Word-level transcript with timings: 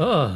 Oh. 0.00 0.30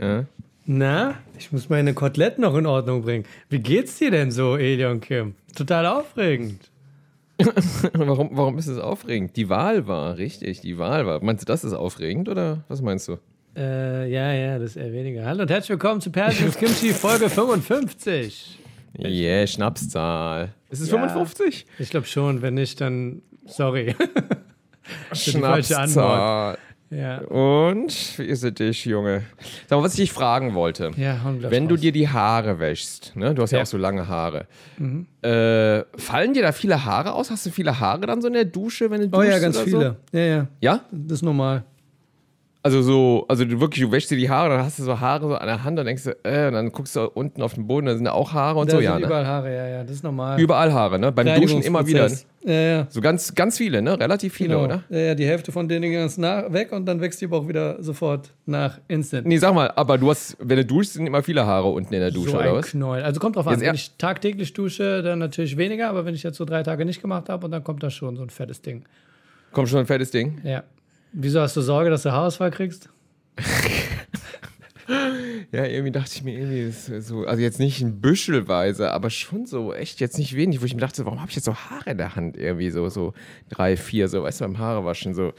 Ja. 0.00 0.24
Na, 0.64 1.14
ich 1.38 1.52
muss 1.52 1.68
meine 1.68 1.92
Koteletten 1.92 2.40
noch 2.40 2.56
in 2.56 2.64
Ordnung 2.64 3.02
bringen. 3.02 3.24
Wie 3.50 3.58
geht's 3.58 3.98
dir 3.98 4.10
denn 4.10 4.30
so, 4.30 4.56
Elion 4.56 5.02
Kim? 5.02 5.34
Total 5.54 5.84
aufregend. 5.84 6.70
warum, 7.92 8.30
warum 8.32 8.56
ist 8.56 8.68
es 8.68 8.78
aufregend? 8.78 9.36
Die 9.36 9.50
Wahl 9.50 9.86
war, 9.86 10.16
richtig, 10.16 10.62
die 10.62 10.78
Wahl 10.78 11.04
war. 11.04 11.22
Meinst 11.22 11.42
du, 11.42 11.46
das 11.46 11.62
ist 11.62 11.74
aufregend 11.74 12.30
oder 12.30 12.64
was 12.68 12.80
meinst 12.80 13.06
du? 13.08 13.18
Äh, 13.54 14.10
ja, 14.10 14.32
ja, 14.32 14.58
das 14.58 14.70
ist 14.70 14.76
eher 14.76 14.94
weniger. 14.94 15.26
Hallo 15.26 15.42
und 15.42 15.50
herzlich 15.50 15.70
willkommen 15.70 16.00
zu 16.00 16.10
Persons 16.10 16.56
Kimchi 16.56 16.94
Folge 16.94 17.28
55. 17.28 18.60
Yeah, 18.98 19.46
Schnapszahl. 19.46 20.50
Ist 20.70 20.80
es 20.80 20.90
Ja. 20.90 20.98
55? 20.98 21.66
Ich 21.78 21.90
glaube 21.90 22.06
schon, 22.06 22.42
wenn 22.42 22.54
nicht, 22.54 22.80
dann 22.80 23.22
sorry. 23.46 23.94
Schnapszahl. 25.12 26.58
ja. 26.90 27.18
Und 27.22 28.18
wie 28.18 28.24
ist 28.24 28.44
es 28.44 28.54
dich, 28.54 28.84
Junge? 28.84 29.22
Sag 29.66 29.78
mal, 29.78 29.84
was 29.84 29.94
ich 29.94 30.00
dich 30.00 30.12
fragen 30.12 30.54
wollte. 30.54 30.90
Ja, 30.96 31.18
Wenn 31.40 31.68
du 31.68 31.76
dir 31.76 31.92
die 31.92 32.08
Haare 32.08 32.58
wäschst, 32.58 33.16
ne? 33.16 33.34
du 33.34 33.42
hast 33.42 33.50
ja, 33.52 33.58
Ja. 33.58 33.62
Mhm. 33.62 33.66
auch 33.66 33.70
so 33.70 33.78
lange 33.78 34.08
Haare, 34.08 34.46
äh, 35.22 35.84
fallen 35.98 36.34
dir 36.34 36.42
da 36.42 36.52
viele 36.52 36.84
Haare 36.84 37.14
aus? 37.14 37.30
Hast 37.30 37.46
du 37.46 37.50
viele 37.50 37.78
Haare 37.80 38.02
dann 38.06 38.20
so 38.20 38.28
in 38.28 38.34
der 38.34 38.44
Dusche, 38.44 38.90
wenn 38.90 39.00
du 39.00 39.06
Oh 39.08 39.20
duschst 39.20 39.30
ja, 39.32 39.38
ganz 39.38 39.56
oder 39.56 39.64
viele. 39.64 39.96
So? 40.12 40.18
Ja, 40.18 40.24
ja, 40.24 40.46
Ja? 40.60 40.80
das 40.92 41.12
ist 41.18 41.22
normal. 41.22 41.64
Also 42.66 42.80
so, 42.80 43.26
also 43.28 43.44
du 43.44 43.60
wirklich, 43.60 43.84
du 43.84 43.92
wäschst 43.92 44.10
dir 44.10 44.16
die 44.16 44.30
Haare, 44.30 44.48
dann 44.48 44.64
hast 44.64 44.78
du 44.78 44.84
so 44.84 44.98
Haare 44.98 45.28
so 45.28 45.34
an 45.34 45.46
der 45.46 45.64
Hand, 45.64 45.78
dann 45.78 45.84
denkst 45.84 46.04
du, 46.04 46.10
äh, 46.22 46.46
und 46.46 46.54
dann 46.54 46.72
guckst 46.72 46.96
du 46.96 47.02
unten 47.10 47.42
auf 47.42 47.52
den 47.52 47.66
Boden, 47.66 47.84
da 47.84 47.94
sind 47.94 48.06
da 48.06 48.12
auch 48.12 48.32
Haare 48.32 48.58
und 48.58 48.68
Da 48.68 48.76
so, 48.76 48.78
sind 48.78 48.84
ja. 48.86 48.98
Ne? 48.98 49.04
überall 49.04 49.26
Haare, 49.26 49.54
ja, 49.54 49.68
ja, 49.68 49.82
das 49.84 49.96
ist 49.96 50.02
normal. 50.02 50.40
Überall 50.40 50.72
Haare, 50.72 50.98
ne? 50.98 51.12
Beim 51.12 51.26
Duschen 51.38 51.60
immer 51.60 51.86
wieder. 51.86 52.04
Reinigungsprozess. 52.04 52.26
Ja, 52.46 52.52
ja. 52.78 52.86
So 52.88 53.02
ganz, 53.02 53.34
ganz 53.34 53.58
viele, 53.58 53.82
ne? 53.82 54.00
Relativ 54.00 54.32
viele, 54.32 54.54
Genau. 54.54 54.64
oder? 54.64 54.82
Ja, 54.88 54.98
ja, 54.98 55.14
die 55.14 55.26
Hälfte 55.26 55.52
von 55.52 55.68
denen 55.68 55.92
ganz 55.92 56.16
nach 56.16 56.50
weg 56.54 56.72
und 56.72 56.86
dann 56.86 57.02
wächst 57.02 57.20
die 57.20 57.26
aber 57.26 57.36
auch 57.36 57.48
wieder 57.48 57.82
sofort 57.82 58.32
nach 58.46 58.78
Instant. 58.88 59.26
Nee, 59.26 59.36
sag 59.36 59.54
mal, 59.54 59.70
aber 59.76 59.98
du 59.98 60.08
hast, 60.08 60.38
wenn 60.40 60.56
du 60.56 60.64
duschst, 60.64 60.94
sind 60.94 61.06
immer 61.06 61.22
viele 61.22 61.44
Haare 61.44 61.68
unten 61.68 61.92
in 61.92 62.00
der 62.00 62.12
Dusche, 62.12 62.30
so 62.30 62.38
oder 62.38 62.48
ein 62.48 62.54
was? 62.54 62.70
Knäuel. 62.70 63.02
Also 63.02 63.20
kommt 63.20 63.36
drauf 63.36 63.46
an. 63.46 63.60
Wenn 63.60 63.74
ich 63.74 63.92
tagtäglich 63.98 64.54
dusche, 64.54 65.02
dann 65.02 65.18
natürlich 65.18 65.58
weniger, 65.58 65.90
aber 65.90 66.06
wenn 66.06 66.14
ich 66.14 66.22
jetzt 66.22 66.38
so 66.38 66.46
drei 66.46 66.62
Tage 66.62 66.86
nicht 66.86 67.02
gemacht 67.02 67.28
habe 67.28 67.44
und 67.44 67.52
dann 67.52 67.62
kommt 67.62 67.82
da 67.82 67.90
schon 67.90 68.16
so 68.16 68.22
ein 68.22 68.30
fettes 68.30 68.62
Ding. 68.62 68.84
Kommt 69.52 69.68
schon 69.68 69.80
ein 69.80 69.86
fettes 69.86 70.10
Ding. 70.10 70.40
Ja. 70.44 70.62
Wieso 71.16 71.40
hast 71.40 71.56
du 71.56 71.60
Sorge, 71.60 71.90
dass 71.90 72.02
du 72.02 72.12
Haarausfall 72.12 72.50
kriegst? 72.50 72.88
Ja, 75.50 75.64
irgendwie 75.64 75.92
dachte 75.92 76.10
ich 76.14 76.22
mir 76.22 76.38
irgendwie 76.38 76.70
so, 77.00 77.24
also 77.24 77.40
jetzt 77.40 77.58
nicht 77.58 77.80
ein 77.80 78.00
Büschelweise, 78.00 78.90
aber 78.90 79.08
schon 79.08 79.46
so 79.46 79.72
echt 79.72 79.98
jetzt 80.00 80.18
nicht 80.18 80.36
wenig, 80.36 80.60
wo 80.60 80.66
ich 80.66 80.74
mir 80.74 80.80
dachte, 80.80 81.06
warum 81.06 81.20
habe 81.20 81.30
ich 81.30 81.36
jetzt 81.36 81.46
so 81.46 81.54
Haare 81.54 81.90
in 81.90 81.96
der 81.96 82.16
Hand 82.16 82.36
irgendwie 82.36 82.68
so, 82.70 82.88
so 82.90 83.14
drei, 83.48 83.76
vier, 83.78 84.08
so, 84.08 84.24
weißt 84.24 84.40
du, 84.40 84.44
beim 84.44 84.58
Haarewaschen 84.58 85.14
so, 85.14 85.32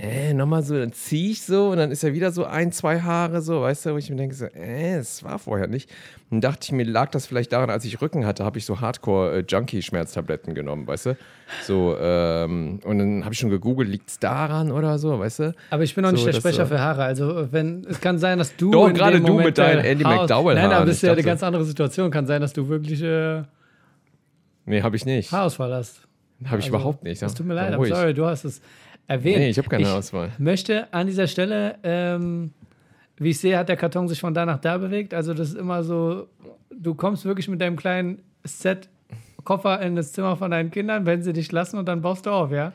äh, 0.00 0.32
nochmal 0.32 0.62
so, 0.62 0.78
dann 0.78 0.92
ziehe 0.92 1.32
ich 1.32 1.42
so 1.42 1.70
und 1.70 1.76
dann 1.78 1.90
ist 1.90 2.02
ja 2.04 2.12
wieder 2.12 2.30
so 2.30 2.44
ein, 2.44 2.70
zwei 2.70 3.00
Haare 3.00 3.42
so, 3.42 3.62
weißt 3.62 3.86
du, 3.86 3.94
wo 3.94 3.96
ich 3.98 4.08
mir 4.10 4.16
denke 4.16 4.34
so, 4.34 4.44
äh, 4.44 4.96
das 4.96 5.24
war 5.24 5.38
vorher 5.40 5.66
nicht. 5.66 5.90
Und 6.30 6.42
dachte 6.42 6.60
ich 6.62 6.72
mir, 6.72 6.84
lag 6.84 7.10
das 7.10 7.26
vielleicht 7.26 7.52
daran, 7.52 7.68
als 7.68 7.84
ich 7.84 8.00
Rücken 8.00 8.24
hatte, 8.24 8.44
habe 8.44 8.58
ich 8.58 8.64
so 8.64 8.80
Hardcore-Junkie-Schmerztabletten 8.80 10.54
genommen, 10.54 10.86
weißt 10.86 11.06
du, 11.06 11.16
so, 11.66 11.96
ähm, 11.98 12.78
und 12.84 12.98
dann 12.98 13.24
habe 13.24 13.32
ich 13.34 13.40
schon 13.40 13.50
gegoogelt, 13.50 13.88
liegt 13.88 14.08
es 14.10 14.18
daran 14.18 14.70
oder 14.70 14.98
so, 14.98 15.18
weißt 15.18 15.38
du? 15.40 15.54
Aber 15.70 15.82
ich 15.82 15.94
bin 15.94 16.02
noch 16.04 16.12
nicht 16.12 16.20
So, 16.20 16.26
der 16.26 16.34
das 16.34 16.42
Sprecher 16.42 16.66
so. 16.66 16.74
für 16.74 16.80
Haare. 16.80 17.02
Also 17.04 17.48
wenn 17.50 17.84
es 17.88 18.00
kann 18.00 18.18
sein, 18.18 18.38
dass 18.38 18.54
du 18.56 18.70
Doch, 18.70 18.92
gerade 18.92 19.20
du 19.20 19.26
Moment 19.26 19.46
mit 19.46 19.58
deinen 19.58 19.76
dein 19.78 19.84
Andy 19.84 20.04
McDowell-Haaren. 20.04 20.68
Nein, 20.70 20.76
aber 20.76 20.86
das 20.86 20.96
ist 20.96 21.02
ja 21.02 21.12
eine 21.12 21.22
ganz 21.22 21.42
andere 21.42 21.64
Situation. 21.64 22.10
Kann 22.10 22.26
sein, 22.26 22.40
dass 22.40 22.52
du 22.52 22.68
wirklich 22.68 23.02
äh, 23.02 23.42
Nee, 24.66 24.82
habe 24.82 24.96
ich 24.96 25.06
nicht. 25.06 25.32
Haarausfall 25.32 25.72
hast. 25.72 26.02
Habe 26.44 26.58
ich 26.58 26.66
Also, 26.66 26.68
überhaupt 26.68 27.02
nicht. 27.02 27.20
Ja. 27.22 27.28
tut 27.28 27.46
mir 27.46 27.54
leid, 27.54 27.74
I'm 27.74 27.88
sorry, 27.88 28.14
du 28.14 28.26
hast 28.26 28.44
es 28.44 28.60
erwähnt. 29.08 29.38
Nee, 29.38 29.48
ich 29.50 29.58
habe 29.58 29.68
keine 29.68 29.90
Auswahl. 29.92 30.30
möchte 30.38 30.92
an 30.92 31.06
dieser 31.08 31.26
Stelle, 31.26 31.76
ähm, 31.82 32.52
wie 33.16 33.30
ich 33.30 33.40
sehe, 33.40 33.58
hat 33.58 33.68
der 33.68 33.76
Karton 33.76 34.06
sich 34.06 34.20
von 34.20 34.32
da 34.34 34.46
nach 34.46 34.58
da 34.60 34.78
bewegt. 34.78 35.12
Also 35.12 35.34
das 35.34 35.48
ist 35.48 35.56
immer 35.58 35.82
so, 35.82 36.28
du 36.70 36.94
kommst 36.94 37.24
wirklich 37.24 37.48
mit 37.48 37.60
deinem 37.60 37.74
kleinen 37.76 38.20
Set 38.44 38.88
Koffer 39.44 39.80
in 39.80 39.96
das 39.96 40.12
Zimmer 40.12 40.36
von 40.36 40.50
deinen 40.50 40.70
Kindern, 40.70 41.06
wenn 41.06 41.22
sie 41.22 41.32
dich 41.32 41.50
lassen 41.50 41.78
und 41.78 41.86
dann 41.88 42.02
baust 42.02 42.26
du 42.26 42.30
auf, 42.30 42.52
ja? 42.52 42.72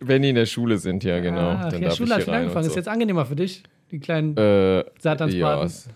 Wenn 0.00 0.22
die 0.22 0.30
in 0.30 0.34
der 0.34 0.46
Schule 0.46 0.78
sind, 0.78 1.04
ja, 1.04 1.20
genau. 1.20 1.50
Ach, 1.50 1.68
dann 1.68 1.82
ja, 1.82 1.88
darf 1.88 1.98
Schule 1.98 2.14
hat 2.14 2.18
ich 2.20 2.24
schon 2.24 2.32
hier 2.32 2.38
rein 2.38 2.40
angefangen. 2.44 2.64
und 2.64 2.66
Ist 2.66 2.72
so. 2.72 2.78
jetzt 2.80 2.88
angenehmer 2.88 3.26
für 3.26 3.36
dich, 3.36 3.62
die 3.90 3.98
kleinen 4.00 4.36
Äh, 4.36 4.76
ja, 4.78 4.84
Satansbraten. 4.98 5.66
ist, 5.66 5.88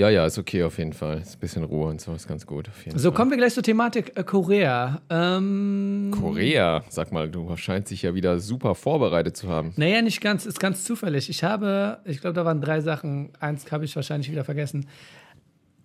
ja, 0.00 0.08
ja, 0.08 0.24
ist 0.24 0.38
okay 0.38 0.62
auf 0.62 0.78
jeden 0.78 0.94
Fall. 0.94 1.18
Ist 1.18 1.36
ein 1.36 1.40
bisschen 1.40 1.62
Ruhe 1.62 1.88
und 1.88 2.00
so, 2.00 2.14
ist 2.14 2.26
ganz 2.26 2.46
gut. 2.46 2.68
Auf 2.70 2.86
jeden 2.86 2.98
So, 2.98 3.10
Fall. 3.10 3.16
kommen 3.16 3.30
wir 3.32 3.36
gleich 3.36 3.52
zur 3.52 3.62
Thematik 3.62 4.16
äh, 4.16 4.24
Korea. 4.24 5.02
Ähm, 5.10 6.10
Korea, 6.18 6.82
sag 6.88 7.12
mal, 7.12 7.28
du 7.28 7.54
scheinst 7.58 7.90
dich 7.90 8.00
ja 8.02 8.14
wieder 8.14 8.38
super 8.40 8.74
vorbereitet 8.74 9.36
zu 9.36 9.48
haben. 9.48 9.74
Naja, 9.76 10.00
nicht 10.00 10.22
ganz, 10.22 10.46
ist 10.46 10.58
ganz 10.58 10.84
zufällig. 10.84 11.28
Ich 11.28 11.44
habe, 11.44 11.98
ich 12.06 12.22
glaube, 12.22 12.32
da 12.32 12.46
waren 12.46 12.62
drei 12.62 12.80
Sachen. 12.80 13.30
Eins 13.40 13.70
habe 13.70 13.84
ich 13.84 13.94
wahrscheinlich 13.94 14.30
wieder 14.30 14.44
vergessen. 14.44 14.88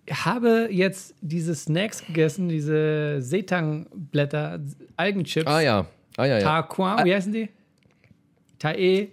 Ich 0.06 0.24
habe 0.24 0.68
jetzt 0.70 1.14
diese 1.20 1.54
Snacks 1.54 2.06
gegessen, 2.06 2.48
diese 2.48 3.20
Seetang-Blätter, 3.20 4.60
Algenchips. 4.96 5.46
Ah 5.46 5.60
ja, 5.60 5.86
ah 6.16 6.24
ja, 6.24 6.38
ja. 6.38 6.42
Taquan, 6.42 7.04
wie 7.04 7.14
heißen 7.14 7.32
die? 7.32 7.50
Tae, 8.58 9.08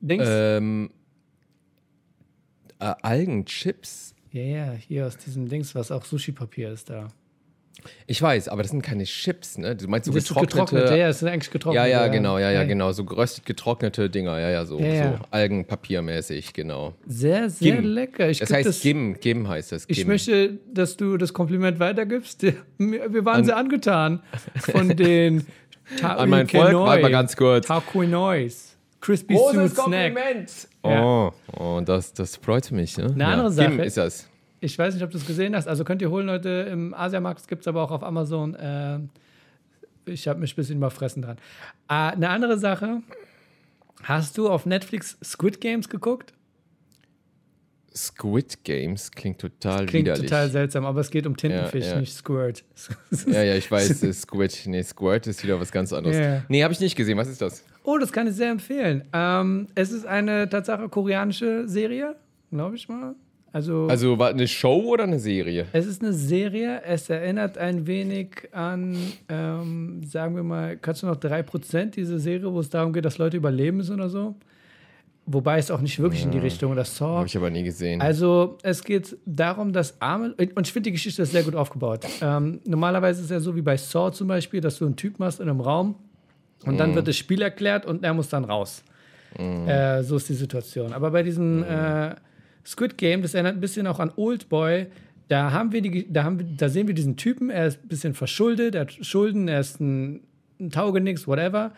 Dings. 0.00 0.24
Ähm, 0.26 0.90
äh, 2.80 2.92
Algenchips? 3.02 4.14
Ja, 4.32 4.42
ja, 4.42 4.72
hier 4.72 5.06
aus 5.06 5.16
diesem 5.16 5.48
Dings, 5.48 5.74
was 5.74 5.90
auch 5.90 6.04
Sushi-Papier 6.04 6.72
ist 6.72 6.90
da. 6.90 7.08
Ich 8.06 8.20
weiß, 8.20 8.48
aber 8.48 8.62
das 8.62 8.72
sind 8.72 8.82
keine 8.82 9.04
Chips, 9.04 9.56
ne? 9.56 9.76
Du 9.76 9.86
meinst 9.86 10.06
so 10.06 10.12
Das 10.12 10.24
getrocknete... 10.24 10.56
getrocknet, 10.56 10.90
ja, 10.90 10.96
ja, 10.96 11.06
das 11.06 11.22
ist 11.22 11.28
eigentlich 11.28 11.50
getrocknet. 11.50 11.76
Ja, 11.84 11.86
ja, 11.86 12.08
genau, 12.08 12.38
ja, 12.38 12.50
ja, 12.50 12.64
genau. 12.64 12.90
So 12.92 13.04
geröstet 13.04 13.46
getrocknete 13.46 14.10
Dinger, 14.10 14.38
ja, 14.40 14.50
ja, 14.50 14.64
so, 14.64 14.78
Ja, 14.80 14.86
ja. 14.86 15.18
so 15.18 15.24
Algenpapiermäßig, 15.30 16.52
genau. 16.52 16.94
Sehr, 17.06 17.48
sehr 17.48 17.76
Gim. 17.76 17.84
lecker. 17.84 18.28
Ich 18.28 18.40
Das 18.40 18.52
heißt 18.52 18.82
Gim, 18.82 19.18
Gim 19.20 19.48
heißt 19.48 19.72
das. 19.72 19.84
Ich 19.86 19.98
Gim. 19.98 20.08
möchte, 20.08 20.58
dass 20.72 20.96
du 20.96 21.16
das 21.16 21.32
Kompliment 21.32 21.78
weitergibst. 21.78 22.42
Wir 22.78 23.24
waren 23.24 23.44
sehr 23.44 23.56
angetan 23.56 24.22
von 24.58 24.96
den 24.96 25.46
An 26.02 26.28
mein 26.28 26.48
Volk, 26.48 26.74
warte 26.74 27.02
mal 27.02 27.10
ganz 27.10 27.36
kurz. 27.36 27.66
Taquinois. 27.66 28.76
Crispy 29.00 29.36
Sue 29.36 29.68
Snack. 29.68 30.14
Oh, 30.88 31.32
oh 31.58 31.80
das, 31.84 32.12
das 32.12 32.36
freut 32.36 32.70
mich. 32.72 32.96
Ne? 32.96 33.06
Eine 33.06 33.26
andere 33.26 33.50
Sache- 33.52 33.70
Gim 33.70 33.80
ist 33.80 33.96
das. 33.96 34.28
Ich 34.60 34.76
weiß 34.78 34.94
nicht, 34.94 35.04
ob 35.04 35.10
du 35.10 35.18
es 35.18 35.26
gesehen 35.26 35.54
hast. 35.54 35.68
Also 35.68 35.84
könnt 35.84 36.02
ihr 36.02 36.10
holen, 36.10 36.26
Leute. 36.26 36.68
Im 36.70 36.92
Asiamarkt 36.94 37.46
gibt 37.46 37.62
es 37.62 37.68
aber 37.68 37.82
auch 37.82 37.90
auf 37.92 38.02
Amazon. 38.02 38.56
Ähm, 38.60 39.10
ich 40.04 40.26
habe 40.26 40.40
mich 40.40 40.52
ein 40.54 40.56
bisschen 40.56 40.78
überfressen 40.78 41.22
dran. 41.22 41.36
Ah, 41.86 42.08
eine 42.08 42.28
andere 42.30 42.58
Sache. 42.58 43.02
Hast 44.02 44.36
du 44.38 44.48
auf 44.48 44.66
Netflix 44.66 45.16
Squid 45.22 45.60
Games 45.60 45.88
geguckt? 45.88 46.32
Squid 47.94 48.62
Games 48.64 49.10
klingt 49.10 49.40
total 49.40 49.86
Klingt 49.86 50.06
widerlich. 50.06 50.30
total 50.30 50.50
seltsam, 50.50 50.86
aber 50.86 51.00
es 51.00 51.10
geht 51.10 51.26
um 51.26 51.36
Tintenfisch, 51.36 51.84
Ja, 51.86 51.94
ja. 51.94 52.00
nicht 52.00 52.14
Squirt. 52.14 52.64
ja, 53.26 53.42
ja, 53.42 53.54
ich 53.56 53.68
weiß, 53.70 54.02
äh, 54.04 54.12
Squid, 54.12 54.62
nee, 54.66 54.82
Squirt 54.84 55.26
ist 55.26 55.42
wieder 55.42 55.58
was 55.60 55.72
ganz 55.72 55.92
anderes. 55.92 56.16
Ja. 56.16 56.42
Nee, 56.48 56.62
habe 56.62 56.72
ich 56.72 56.78
nicht 56.80 56.94
gesehen. 56.96 57.18
Was 57.18 57.28
ist 57.28 57.40
das? 57.42 57.64
Oh, 57.90 57.96
das 57.96 58.12
kann 58.12 58.26
ich 58.26 58.34
sehr 58.34 58.50
empfehlen. 58.50 59.04
Ähm, 59.14 59.66
es 59.74 59.92
ist 59.92 60.04
eine 60.04 60.46
Tatsache 60.46 60.90
koreanische 60.90 61.66
Serie, 61.66 62.16
glaube 62.50 62.76
ich 62.76 62.86
mal. 62.86 63.14
Also, 63.50 63.86
Also 63.86 64.18
war 64.18 64.28
eine 64.28 64.46
Show 64.46 64.92
oder 64.92 65.04
eine 65.04 65.18
Serie? 65.18 65.64
es 65.72 65.86
ist 65.86 66.02
eine 66.02 66.12
Serie. 66.12 66.82
Es 66.84 67.08
erinnert 67.08 67.56
ein 67.56 67.86
wenig 67.86 68.46
an, 68.52 68.94
ähm, 69.30 70.02
sagen 70.04 70.36
wir 70.36 70.42
mal, 70.42 70.76
kannst 70.76 71.02
du 71.02 71.06
noch 71.06 71.16
3% 71.16 71.94
diese 71.94 72.18
Serie, 72.18 72.52
wo 72.52 72.60
es 72.60 72.68
darum 72.68 72.92
geht, 72.92 73.06
dass 73.06 73.16
Leute 73.16 73.38
überleben 73.38 73.78
müssen 73.78 73.94
oder 73.94 74.10
so? 74.10 74.34
Wobei 75.24 75.58
es 75.58 75.70
auch 75.70 75.80
nicht 75.80 75.98
wirklich 75.98 76.24
in 76.24 76.30
die 76.30 76.38
Richtung 76.38 76.72
oder 76.72 76.84
Saw. 76.84 77.16
Habe 77.16 77.26
ich 77.26 77.36
aber 77.38 77.48
nie 77.48 77.62
gesehen. 77.62 78.02
Also 78.02 78.58
es 78.62 78.84
geht 78.84 79.16
darum, 79.24 79.72
dass 79.72 79.98
arme 80.02 80.34
und 80.54 80.66
ich 80.66 80.72
finde 80.74 80.88
die 80.90 80.92
Geschichte 80.92 81.22
ist 81.22 81.32
sehr 81.32 81.42
gut 81.42 81.54
aufgebaut. 81.54 82.04
Ähm, 82.20 82.60
normalerweise 82.66 83.20
ist 83.20 83.26
es 83.26 83.30
ja 83.30 83.40
so 83.40 83.56
wie 83.56 83.62
bei 83.62 83.78
Saw 83.78 84.12
zum 84.12 84.28
Beispiel, 84.28 84.60
dass 84.60 84.76
du 84.78 84.84
einen 84.84 84.96
Typen 84.96 85.24
hast 85.24 85.40
in 85.40 85.48
einem 85.48 85.60
Raum 85.62 85.94
und 86.64 86.78
dann 86.78 86.94
wird 86.94 87.08
das 87.08 87.16
Spiel 87.16 87.42
erklärt 87.42 87.86
und 87.86 88.04
er 88.04 88.14
muss 88.14 88.28
dann 88.28 88.44
raus. 88.44 88.82
Äh, 89.36 90.02
so 90.02 90.16
ist 90.16 90.28
die 90.28 90.34
Situation. 90.34 90.92
Aber 90.92 91.10
bei 91.10 91.22
diesem 91.22 91.62
äh, 91.62 92.14
Squid 92.64 92.98
Game, 92.98 93.22
das 93.22 93.34
erinnert 93.34 93.56
ein 93.56 93.60
bisschen 93.60 93.86
auch 93.86 94.00
an 94.00 94.10
Old 94.16 94.48
Boy. 94.48 94.86
Da 95.28 95.52
haben 95.52 95.72
wir 95.72 95.82
die, 95.82 96.10
da 96.10 96.24
haben 96.24 96.38
wir, 96.38 96.46
da 96.46 96.68
sehen 96.68 96.86
wir 96.86 96.94
diesen 96.94 97.16
Typen. 97.16 97.50
Er 97.50 97.66
ist 97.66 97.84
ein 97.84 97.88
bisschen 97.88 98.14
verschuldet, 98.14 98.74
er 98.74 98.82
hat 98.82 98.92
Schulden, 98.92 99.48
er 99.48 99.60
ist 99.60 99.80
ein, 99.80 100.22
ein 100.58 100.70
Taugenichts, 100.70 101.26
whatever. 101.28 101.72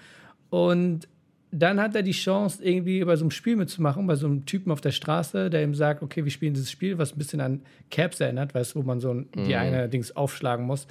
Und 0.50 1.08
dann 1.52 1.80
hat 1.80 1.96
er 1.96 2.02
die 2.02 2.12
Chance, 2.12 2.64
irgendwie 2.64 3.04
bei 3.04 3.16
so 3.16 3.24
einem 3.24 3.32
Spiel 3.32 3.56
mitzumachen, 3.56 4.06
bei 4.06 4.14
so 4.14 4.26
einem 4.26 4.46
Typen 4.46 4.70
auf 4.70 4.80
der 4.80 4.92
Straße, 4.92 5.50
der 5.50 5.64
ihm 5.64 5.74
sagt, 5.74 6.02
okay, 6.02 6.24
wir 6.24 6.30
spielen 6.30 6.54
dieses 6.54 6.70
Spiel, 6.70 6.96
was 6.96 7.12
ein 7.12 7.18
bisschen 7.18 7.40
an 7.40 7.62
Caps 7.90 8.20
erinnert, 8.20 8.54
weißt 8.54 8.74
du, 8.74 8.78
wo 8.78 8.82
man 8.84 9.00
so 9.00 9.12
ein, 9.12 9.28
die 9.34 9.56
eine 9.56 9.88
Dings 9.88 10.14
aufschlagen 10.14 10.64
muss. 10.64 10.86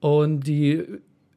Und 0.00 0.40
die 0.40 0.84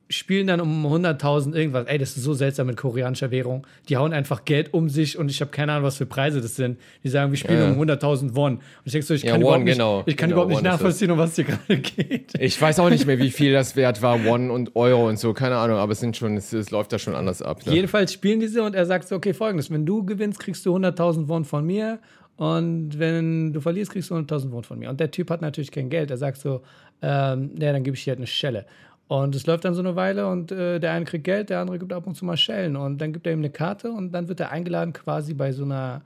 spielen 0.09 0.47
dann 0.47 0.61
um 0.61 0.85
100.000 0.85 1.53
irgendwas. 1.53 1.85
Ey, 1.87 1.97
das 1.97 2.15
ist 2.15 2.23
so 2.23 2.33
seltsam 2.33 2.67
mit 2.67 2.77
koreanischer 2.77 3.29
Währung. 3.31 3.67
Die 3.89 3.97
hauen 3.97 4.13
einfach 4.13 4.45
Geld 4.45 4.73
um 4.73 4.89
sich 4.89 5.17
und 5.17 5.29
ich 5.29 5.41
habe 5.41 5.51
keine 5.51 5.73
Ahnung, 5.73 5.83
was 5.85 5.97
für 5.97 6.05
Preise 6.05 6.39
das 6.39 6.55
sind. 6.55 6.79
Die 7.03 7.09
sagen, 7.09 7.31
wir 7.31 7.37
spielen 7.37 7.59
Ja. 7.59 7.69
um 7.71 7.77
100.000 7.79 8.33
Won. 8.35 8.53
Und 8.55 8.61
ich 8.85 8.93
denke 8.93 9.05
so, 9.05 9.13
ich 9.13 9.23
Ja, 9.23 9.31
kann 9.31 9.41
Won, 9.41 9.47
überhaupt 9.47 9.63
nicht, 9.65 9.73
genau. 9.73 10.03
ich 10.05 10.15
kann 10.15 10.29
Genau, 10.29 10.43
überhaupt 10.43 10.49
nicht 10.51 10.57
Won 10.63 10.71
nachvollziehen, 10.71 11.11
um 11.11 11.17
was 11.17 11.35
hier 11.35 11.43
gerade 11.43 11.77
geht. 11.77 12.33
Ich 12.39 12.61
weiß 12.61 12.79
auch 12.79 12.89
nicht 12.89 13.05
mehr, 13.05 13.19
wie 13.19 13.31
viel 13.31 13.51
das 13.51 13.75
wert 13.75 14.01
war, 14.01 14.25
One 14.25 14.51
und 14.51 14.75
Euro 14.75 15.09
und 15.09 15.19
so, 15.19 15.33
keine 15.33 15.57
Ahnung, 15.57 15.77
aber 15.77 15.91
es 15.91 15.99
sind 15.99 16.15
schon, 16.15 16.37
es, 16.37 16.53
es 16.53 16.71
läuft 16.71 16.93
da 16.93 16.99
schon 16.99 17.13
anders 17.15 17.41
ab. 17.41 17.65
Ne? 17.65 17.73
Jedenfalls 17.73 18.13
spielen 18.13 18.39
diese 18.39 18.63
und 18.63 18.75
er 18.75 18.85
sagt 18.85 19.07
so, 19.09 19.15
okay, 19.15 19.33
folgendes, 19.33 19.69
wenn 19.71 19.85
du 19.85 20.05
gewinnst, 20.05 20.39
kriegst 20.39 20.65
du 20.65 20.75
100.000 20.75 21.27
Won 21.27 21.43
von 21.43 21.65
mir 21.65 21.99
und 22.37 22.97
wenn 22.99 23.51
du 23.51 23.59
verlierst, 23.59 23.91
kriegst 23.91 24.09
du 24.09 24.15
100.000 24.15 24.51
Won 24.51 24.63
von 24.63 24.79
mir. 24.79 24.89
Und 24.89 24.99
der 24.99 25.11
Typ 25.11 25.29
hat 25.31 25.41
natürlich 25.41 25.71
kein 25.71 25.89
Geld. 25.89 26.11
Er 26.11 26.17
sagt 26.17 26.37
so, 26.37 26.61
ähm, 27.01 27.51
ja, 27.59 27.73
dann 27.73 27.83
gebe 27.83 27.97
ich 27.97 28.03
dir 28.03 28.11
halt 28.11 28.19
eine 28.19 28.27
Schelle. 28.27 28.65
Und 29.07 29.35
es 29.35 29.45
läuft 29.45 29.63
dann 29.63 29.73
so 29.73 29.81
eine 29.81 29.95
Weile 29.95 30.27
und 30.27 30.51
äh, 30.51 30.79
der 30.79 30.91
eine 30.91 31.05
kriegt 31.05 31.23
Geld, 31.23 31.49
der 31.49 31.59
andere 31.59 31.79
gibt 31.79 31.93
ab 31.93 32.05
und 32.07 32.15
zu 32.15 32.25
mal 32.25 32.35
Schellen. 32.35 32.75
Und 32.75 32.99
dann 32.99 33.13
gibt 33.13 33.25
er 33.25 33.33
ihm 33.33 33.39
eine 33.39 33.49
Karte 33.49 33.91
und 33.91 34.11
dann 34.11 34.27
wird 34.27 34.39
er 34.39 34.51
eingeladen, 34.51 34.91
quasi 34.91 35.33
bei 35.33 35.53
so 35.53 35.63
einer 35.63 36.01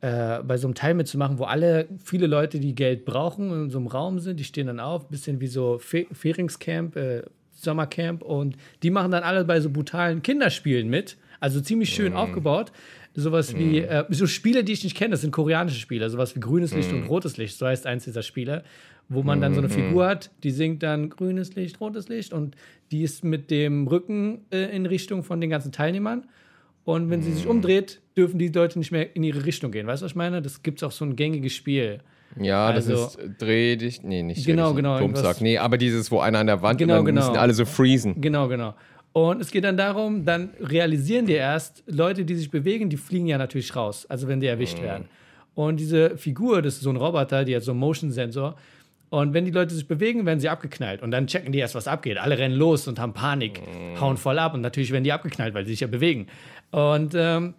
äh, 0.00 0.42
bei 0.42 0.58
so 0.58 0.66
einem 0.66 0.74
Teil 0.74 0.94
mitzumachen, 0.94 1.38
wo 1.38 1.44
alle, 1.44 1.88
viele 2.04 2.26
Leute, 2.26 2.60
die 2.60 2.74
Geld 2.74 3.04
brauchen, 3.04 3.50
in 3.50 3.70
so 3.70 3.78
einem 3.78 3.86
Raum 3.86 4.18
sind, 4.18 4.38
die 4.38 4.44
stehen 4.44 4.66
dann 4.66 4.78
auf, 4.78 5.08
bisschen 5.08 5.40
wie 5.40 5.46
so 5.46 5.78
Fe 5.78 6.06
Feringscamp, 6.12 6.96
äh, 6.96 7.22
Sommercamp. 7.52 8.22
Und 8.22 8.56
die 8.82 8.90
machen 8.90 9.10
dann 9.10 9.22
alle 9.22 9.44
bei 9.44 9.60
so 9.60 9.70
brutalen 9.70 10.22
Kinderspielen 10.22 10.88
mit, 10.88 11.16
also 11.40 11.60
ziemlich 11.60 11.90
schön 11.90 12.14
aufgebaut. 12.14 12.72
Sowas 13.14 13.56
wie, 13.56 13.78
äh, 13.78 14.04
so 14.10 14.26
Spiele, 14.26 14.62
die 14.62 14.72
ich 14.74 14.84
nicht 14.84 14.96
kenne, 14.96 15.12
das 15.12 15.22
sind 15.22 15.30
koreanische 15.30 15.80
Spiele, 15.80 16.10
sowas 16.10 16.36
wie 16.36 16.40
grünes 16.40 16.74
Licht 16.74 16.92
und 16.92 17.04
rotes 17.04 17.38
Licht, 17.38 17.56
so 17.56 17.66
heißt 17.66 17.86
eins 17.86 18.04
dieser 18.04 18.22
Spiele, 18.22 18.62
wo 19.08 19.22
man 19.22 19.40
dann 19.40 19.54
so 19.54 19.60
eine 19.60 19.68
Figur 19.68 20.06
hat, 20.06 20.30
die 20.42 20.50
singt 20.50 20.82
dann 20.82 21.10
grünes 21.10 21.54
Licht, 21.54 21.80
rotes 21.80 22.08
Licht 22.08 22.32
und 22.32 22.56
die 22.90 23.02
ist 23.02 23.24
mit 23.24 23.50
dem 23.50 23.86
Rücken 23.86 24.40
äh, 24.50 24.74
in 24.74 24.86
Richtung 24.86 25.22
von 25.22 25.40
den 25.40 25.50
ganzen 25.50 25.72
Teilnehmern. 25.72 26.24
Und 26.84 27.10
wenn 27.10 27.20
sie 27.22 27.32
sich 27.32 27.46
umdreht, 27.46 28.00
dürfen 28.16 28.38
die 28.38 28.48
Leute 28.48 28.78
nicht 28.78 28.92
mehr 28.92 29.14
in 29.16 29.22
ihre 29.24 29.44
Richtung 29.44 29.72
gehen. 29.72 29.86
Weißt 29.88 30.02
du, 30.02 30.04
was 30.04 30.12
ich 30.12 30.16
meine? 30.16 30.40
Das 30.42 30.62
gibt 30.62 30.78
es 30.78 30.82
auch 30.84 30.92
so 30.92 31.04
ein 31.04 31.16
gängiges 31.16 31.52
Spiel. 31.54 31.98
Ja, 32.40 32.72
das 32.72 32.88
Also- 32.88 33.06
ist 33.06 33.18
äh, 33.18 33.28
dreh 33.38 33.76
dich, 33.76 34.02
nee, 34.02 34.22
nicht 34.22 34.44
Genau, 34.46 34.68
dreh 34.70 34.76
dich, 34.76 34.76
genau, 34.84 34.98
Dummsack. 35.00 35.40
Nee, 35.40 35.58
aber 35.58 35.78
dieses, 35.78 36.10
wo 36.10 36.20
einer 36.20 36.38
an 36.40 36.46
der 36.46 36.62
Wand 36.62 36.78
Genau, 36.78 36.94
und 36.94 37.06
dann 37.06 37.14
genau. 37.14 37.26
müssen 37.26 37.36
alle 37.38 37.54
so 37.54 37.64
freezen. 37.64 38.20
Genau, 38.20 38.48
genau. 38.48 38.74
Und 39.12 39.40
es 39.40 39.50
geht 39.50 39.64
dann 39.64 39.76
darum, 39.76 40.24
dann 40.24 40.50
realisieren 40.60 41.26
die 41.26 41.32
erst, 41.32 41.82
Leute, 41.86 42.24
die 42.24 42.34
sich 42.34 42.50
bewegen, 42.50 42.90
die 42.90 42.98
fliegen 42.98 43.26
ja 43.26 43.38
natürlich 43.38 43.74
raus, 43.74 44.04
also 44.06 44.28
wenn 44.28 44.40
die 44.40 44.46
erwischt 44.46 44.82
werden. 44.82 45.06
Und 45.54 45.80
diese 45.80 46.18
Figur, 46.18 46.60
das 46.60 46.74
ist 46.74 46.82
so 46.82 46.90
ein 46.90 46.96
Roboter, 46.96 47.44
die 47.46 47.56
hat 47.56 47.62
so 47.62 47.70
einen 47.70 47.80
Motion-Sensor. 47.80 48.56
Und 49.16 49.32
wenn 49.32 49.46
die 49.46 49.50
Leute 49.50 49.74
sich 49.74 49.88
bewegen, 49.88 50.26
werden 50.26 50.40
sie 50.40 50.50
abgeknallt. 50.50 51.02
Und 51.02 51.10
dann 51.10 51.26
checken 51.26 51.50
die 51.50 51.58
erst, 51.58 51.74
was 51.74 51.88
abgeht. 51.88 52.18
Alle 52.18 52.36
rennen 52.36 52.54
los 52.54 52.86
und 52.86 52.98
haben 52.98 53.14
Panik, 53.14 53.62
hauen 53.98 54.18
voll 54.18 54.38
ab. 54.38 54.52
Und 54.52 54.60
natürlich 54.60 54.92
werden 54.92 55.04
die 55.04 55.12
abgeknallt, 55.12 55.54
weil 55.54 55.64
sie 55.64 55.70
sich 55.70 55.80
ja 55.80 55.86
bewegen. 55.86 56.26
Und 56.70 57.14
ähm, 57.16 57.54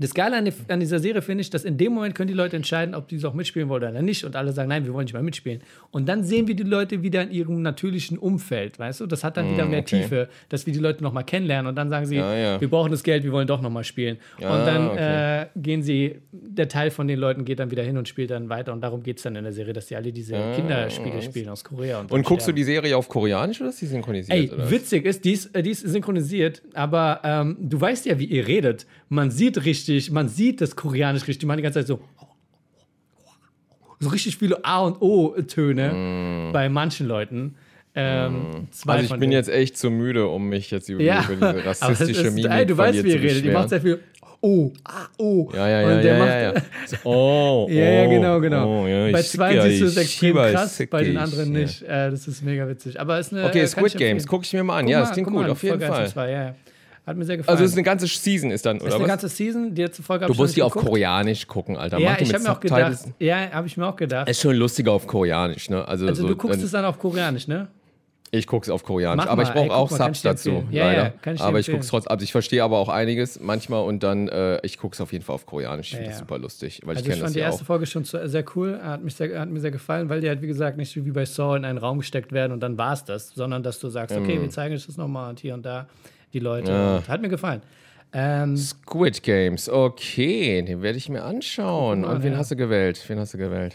das 0.00 0.14
Geile 0.14 0.36
an, 0.36 0.44
die, 0.44 0.52
an 0.68 0.78
dieser 0.78 1.00
Serie 1.00 1.22
finde 1.22 1.42
ich, 1.42 1.50
dass 1.50 1.64
in 1.64 1.76
dem 1.76 1.92
Moment 1.92 2.14
können 2.14 2.28
die 2.28 2.34
Leute 2.34 2.54
entscheiden, 2.54 2.94
ob 2.94 3.08
die 3.08 3.16
es 3.16 3.24
auch 3.24 3.34
mitspielen 3.34 3.68
wollen 3.68 3.82
oder 3.82 4.00
nicht. 4.00 4.24
Und 4.24 4.36
alle 4.36 4.52
sagen, 4.52 4.68
nein, 4.68 4.84
wir 4.84 4.92
wollen 4.94 5.06
nicht 5.06 5.12
mehr 5.12 5.22
mitspielen. 5.22 5.60
Und 5.90 6.08
dann 6.08 6.22
sehen 6.22 6.46
wir 6.46 6.54
die 6.54 6.62
Leute 6.62 7.02
wieder 7.02 7.22
in 7.22 7.32
ihrem 7.32 7.62
natürlichen 7.62 8.16
Umfeld, 8.16 8.78
weißt 8.78 9.00
du? 9.00 9.06
Das 9.06 9.24
hat 9.24 9.36
dann 9.36 9.50
wieder 9.52 9.66
mehr 9.66 9.80
okay. 9.80 10.02
Tiefe, 10.02 10.28
dass 10.48 10.66
wir 10.66 10.72
die 10.72 10.78
Leute 10.78 11.02
nochmal 11.02 11.24
kennenlernen. 11.24 11.68
Und 11.68 11.74
dann 11.74 11.90
sagen 11.90 12.06
sie, 12.06 12.14
Ja, 12.14 12.32
ja. 12.32 12.60
wir 12.60 12.70
brauchen 12.70 12.92
das 12.92 13.02
Geld, 13.02 13.24
wir 13.24 13.32
wollen 13.32 13.48
doch 13.48 13.60
nochmal 13.60 13.82
spielen. 13.82 14.18
Ja, 14.38 14.54
und 14.54 14.66
dann 14.66 14.88
okay. 14.90 15.42
äh, 15.42 15.46
gehen 15.56 15.82
sie, 15.82 16.20
der 16.30 16.68
Teil 16.68 16.92
von 16.92 17.08
den 17.08 17.18
Leuten 17.18 17.44
geht 17.44 17.58
dann 17.58 17.72
wieder 17.72 17.82
hin 17.82 17.96
und 17.96 18.06
spielt 18.06 18.30
dann 18.30 18.48
weiter. 18.48 18.72
Und 18.72 18.80
darum 18.82 19.02
geht 19.02 19.16
es 19.16 19.24
dann 19.24 19.34
in 19.34 19.42
der 19.42 19.52
Serie, 19.52 19.72
dass 19.72 19.86
die 19.86 19.96
alle 19.96 20.12
diese 20.12 20.36
Kinderspiele 20.54 21.22
spielen 21.22 21.48
aus 21.48 21.64
Korea. 21.64 21.98
Und, 21.98 22.12
Und 22.12 22.24
guckst 22.24 22.46
du 22.46 22.52
die 22.52 22.64
Serie 22.64 22.96
auf 22.96 23.08
Koreanisch 23.08 23.60
oder 23.60 23.70
ist 23.70 23.80
die 23.80 23.86
synchronisiert? 23.86 24.38
Ey, 24.38 24.48
oder? 24.48 24.70
witzig 24.70 25.04
ist, 25.06 25.24
die 25.24 25.32
ist, 25.32 25.52
äh, 25.56 25.62
die 25.64 25.70
ist 25.70 25.80
synchronisiert, 25.80 26.62
aber 26.74 27.20
ähm, 27.24 27.56
du 27.58 27.80
weißt 27.80 28.06
ja, 28.06 28.16
wie 28.20 28.26
ihr 28.26 28.46
redet. 28.46 28.86
Man 29.08 29.32
sieht 29.32 29.64
richtig, 29.64 29.87
man 30.10 30.28
sieht 30.28 30.60
das 30.60 30.76
Koreanisch 30.76 31.22
richtig. 31.22 31.38
Die 31.38 31.46
machen 31.46 31.58
die 31.58 31.62
ganze 31.62 31.80
Zeit 31.80 31.86
so. 31.86 32.00
So 34.00 34.10
richtig 34.10 34.36
viele 34.38 34.64
A- 34.64 34.80
und 34.82 35.02
O-Töne 35.02 36.50
bei 36.52 36.68
manchen 36.68 37.08
Leuten. 37.08 37.56
Ähm, 37.94 38.68
zwei 38.70 38.92
Also 38.92 39.04
ich 39.04 39.10
bin 39.10 39.20
denen. 39.22 39.32
jetzt 39.32 39.48
echt 39.48 39.76
zu 39.76 39.90
müde, 39.90 40.28
um 40.28 40.48
mich 40.48 40.70
jetzt 40.70 40.88
über, 40.88 41.02
ja, 41.02 41.24
über 41.28 41.52
diese 41.52 41.64
rassistische 41.66 42.28
ist, 42.28 42.34
Mimik 42.34 42.50
ey, 42.50 42.64
du 42.66 42.76
weißt, 42.76 42.98
wie 42.98 43.10
zu 43.10 43.16
ihr 43.16 43.22
redet. 43.22 43.44
Die 43.44 43.50
macht 43.50 43.70
sehr 43.70 43.80
viel 43.80 43.98
O, 44.40 44.70
A, 44.84 45.08
O. 45.18 45.50
Ja, 45.52 45.68
ja, 45.68 45.80
ja, 45.80 45.96
Und 45.96 46.02
der 46.04 46.12
ja, 46.12 46.18
macht, 46.18 46.28
ja, 46.28 46.42
ja. 46.42 46.54
So, 46.86 46.96
Oh, 47.02 47.66
Ja, 47.68 47.82
ja, 47.84 48.04
oh, 48.06 48.10
genau, 48.10 48.40
genau. 48.40 48.82
Oh, 48.84 48.86
ja, 48.86 49.10
bei 49.10 49.22
zwei 49.22 49.50
sicker, 49.50 49.62
siehst 49.68 49.82
du 49.82 49.86
es 49.86 49.96
extrem 49.96 50.36
krass, 50.36 50.82
bei 50.88 51.02
den 51.02 51.16
anderen 51.16 51.52
ja. 51.54 51.58
nicht. 51.58 51.82
Äh, 51.82 52.10
das 52.10 52.28
ist 52.28 52.44
mega 52.44 52.68
witzig. 52.68 53.00
Aber 53.00 53.18
ist 53.18 53.32
eine, 53.32 53.46
Okay, 53.46 53.62
äh, 53.62 53.66
Squid. 53.66 53.96
Games, 53.96 54.28
gucke 54.28 54.44
ich 54.44 54.52
mir 54.52 54.62
mal 54.62 54.78
an. 54.78 54.84
Guck 54.84 54.92
ja, 54.92 54.98
mal, 54.98 55.04
das 55.06 55.12
klingt 55.12 55.28
gut, 55.28 55.36
mal, 55.36 55.50
auf 55.50 55.62
jeden 55.64 55.80
Fall. 55.80 56.06
zwei, 56.06 56.30
ja, 56.30 56.42
ja. 56.44 56.54
Hat 57.08 57.16
mir 57.16 57.24
sehr 57.24 57.38
gefallen. 57.38 57.54
Also 57.56 57.64
es 57.64 57.70
ist 57.70 57.76
eine 57.76 57.84
ganze 57.84 58.06
Season 58.06 58.50
ist 58.50 58.66
dann, 58.66 58.76
ist 58.76 58.82
oder 58.84 58.94
eine 58.96 59.02
was? 59.04 59.08
ganze 59.08 59.28
Season. 59.28 59.74
Die 59.74 59.82
letzte 59.82 60.02
Folge 60.02 60.24
habe 60.24 60.30
Du 60.30 60.34
ich 60.34 60.38
noch 60.38 60.44
musst 60.44 60.56
die 60.56 60.62
auf 60.62 60.72
geguckt. 60.74 60.90
Koreanisch 60.90 61.46
gucken, 61.46 61.76
Alter. 61.78 61.98
Ja, 61.98 62.10
Mach 62.10 62.16
die 62.18 62.24
ich 62.24 62.34
habe 62.34 62.44
mir 62.44 62.52
auch 62.52 62.60
gedacht. 62.60 62.98
Ja, 63.18 63.50
habe 63.50 63.66
ich 63.66 63.76
mir 63.78 63.86
auch 63.86 63.96
gedacht. 63.96 64.28
Es 64.28 64.36
ist 64.36 64.42
schon 64.42 64.54
lustiger 64.56 64.92
auf 64.92 65.06
Koreanisch, 65.06 65.70
ne? 65.70 65.88
Also, 65.88 66.06
Also 66.06 66.22
so, 66.22 66.28
du 66.28 66.36
guckst 66.36 66.62
es 66.62 66.70
dann 66.70 66.84
auf 66.84 66.98
Koreanisch, 66.98 67.48
ne? 67.48 67.68
Ich 68.30 68.46
guck's 68.46 68.68
auf 68.68 68.82
Koreanisch, 68.84 69.24
Mach 69.24 69.32
aber 69.32 69.42
mal, 69.42 69.48
ich 69.48 69.54
brauche 69.54 69.74
auch 69.74 69.90
mal, 69.90 69.96
Subs 69.96 70.18
ich 70.18 70.22
dazu. 70.22 70.62
Ja, 70.70 70.84
leider. 70.84 71.02
ja, 71.04 71.10
kann 71.22 71.34
ich 71.36 71.40
aber 71.40 71.52
ich 71.60 71.66
empfehlen. 71.66 71.78
guck's 71.78 71.88
trotzdem, 71.88 72.10
also 72.10 72.24
ich 72.24 72.32
verstehe 72.32 72.62
aber 72.62 72.76
auch 72.76 72.90
einiges 72.90 73.40
manchmal 73.40 73.82
und 73.84 74.02
dann, 74.02 74.28
äh, 74.28 74.60
ich 74.66 74.76
guck's 74.76 75.00
auf 75.00 75.12
jeden 75.14 75.24
Fall 75.24 75.34
auf 75.34 75.46
Koreanisch. 75.46 75.86
Ich 75.86 75.92
finde 75.94 76.04
Ja, 76.04 76.10
das 76.10 76.18
super 76.18 76.36
lustig, 76.38 76.82
weil 76.84 76.90
Also 76.96 77.00
ich 77.00 77.06
ich 77.06 77.10
kenne 77.12 77.20
fand 77.22 77.26
das 77.28 77.32
die 77.32 77.38
ja 77.38 77.46
erste 77.46 77.62
auch. 77.62 77.66
Folge 77.66 77.86
schon 77.86 78.04
sehr 78.04 78.44
cool, 78.54 78.78
hat, 78.82 79.02
mich 79.02 79.14
sehr, 79.14 79.40
hat 79.40 79.48
mir 79.48 79.60
sehr 79.60 79.70
gefallen, 79.70 80.10
weil 80.10 80.20
die 80.20 80.28
halt, 80.28 80.42
wie 80.42 80.46
gesagt, 80.46 80.76
nicht 80.76 80.94
wie 80.94 81.10
bei 81.10 81.24
Saw 81.24 81.56
in 81.56 81.64
einen 81.64 81.78
Raum 81.78 82.00
gesteckt 82.00 82.32
werden 82.32 82.52
und 82.52 82.60
dann 82.60 82.76
war 82.76 82.92
es 82.92 83.02
das, 83.04 83.30
sondern 83.30 83.62
dass 83.62 83.78
du 83.80 83.88
sagst, 83.88 84.14
okay, 84.14 84.38
wir 84.42 84.50
zeigen 84.50 84.74
euch 84.74 84.84
das 84.84 84.98
nochmal 84.98 85.30
und 85.30 85.40
hier 85.40 85.54
und 85.54 85.64
da 85.64 85.88
die 86.32 86.38
Leute. 86.40 86.70
Ja. 86.70 86.96
Und 86.96 87.08
hat 87.08 87.20
mir 87.20 87.28
gefallen. 87.28 87.62
Ähm, 88.12 88.56
Squid 88.56 89.22
Games, 89.22 89.68
okay, 89.68 90.62
den 90.62 90.80
werde 90.82 90.96
ich 90.96 91.08
mir 91.10 91.22
anschauen. 91.24 92.00
Mal, 92.02 92.16
und 92.16 92.22
wen 92.22 92.32
ja. 92.32 92.38
hast 92.38 92.50
du 92.50 92.56
gewählt? 92.56 93.02
Wen 93.06 93.18
hast 93.18 93.34
du 93.34 93.38
gewählt? 93.38 93.74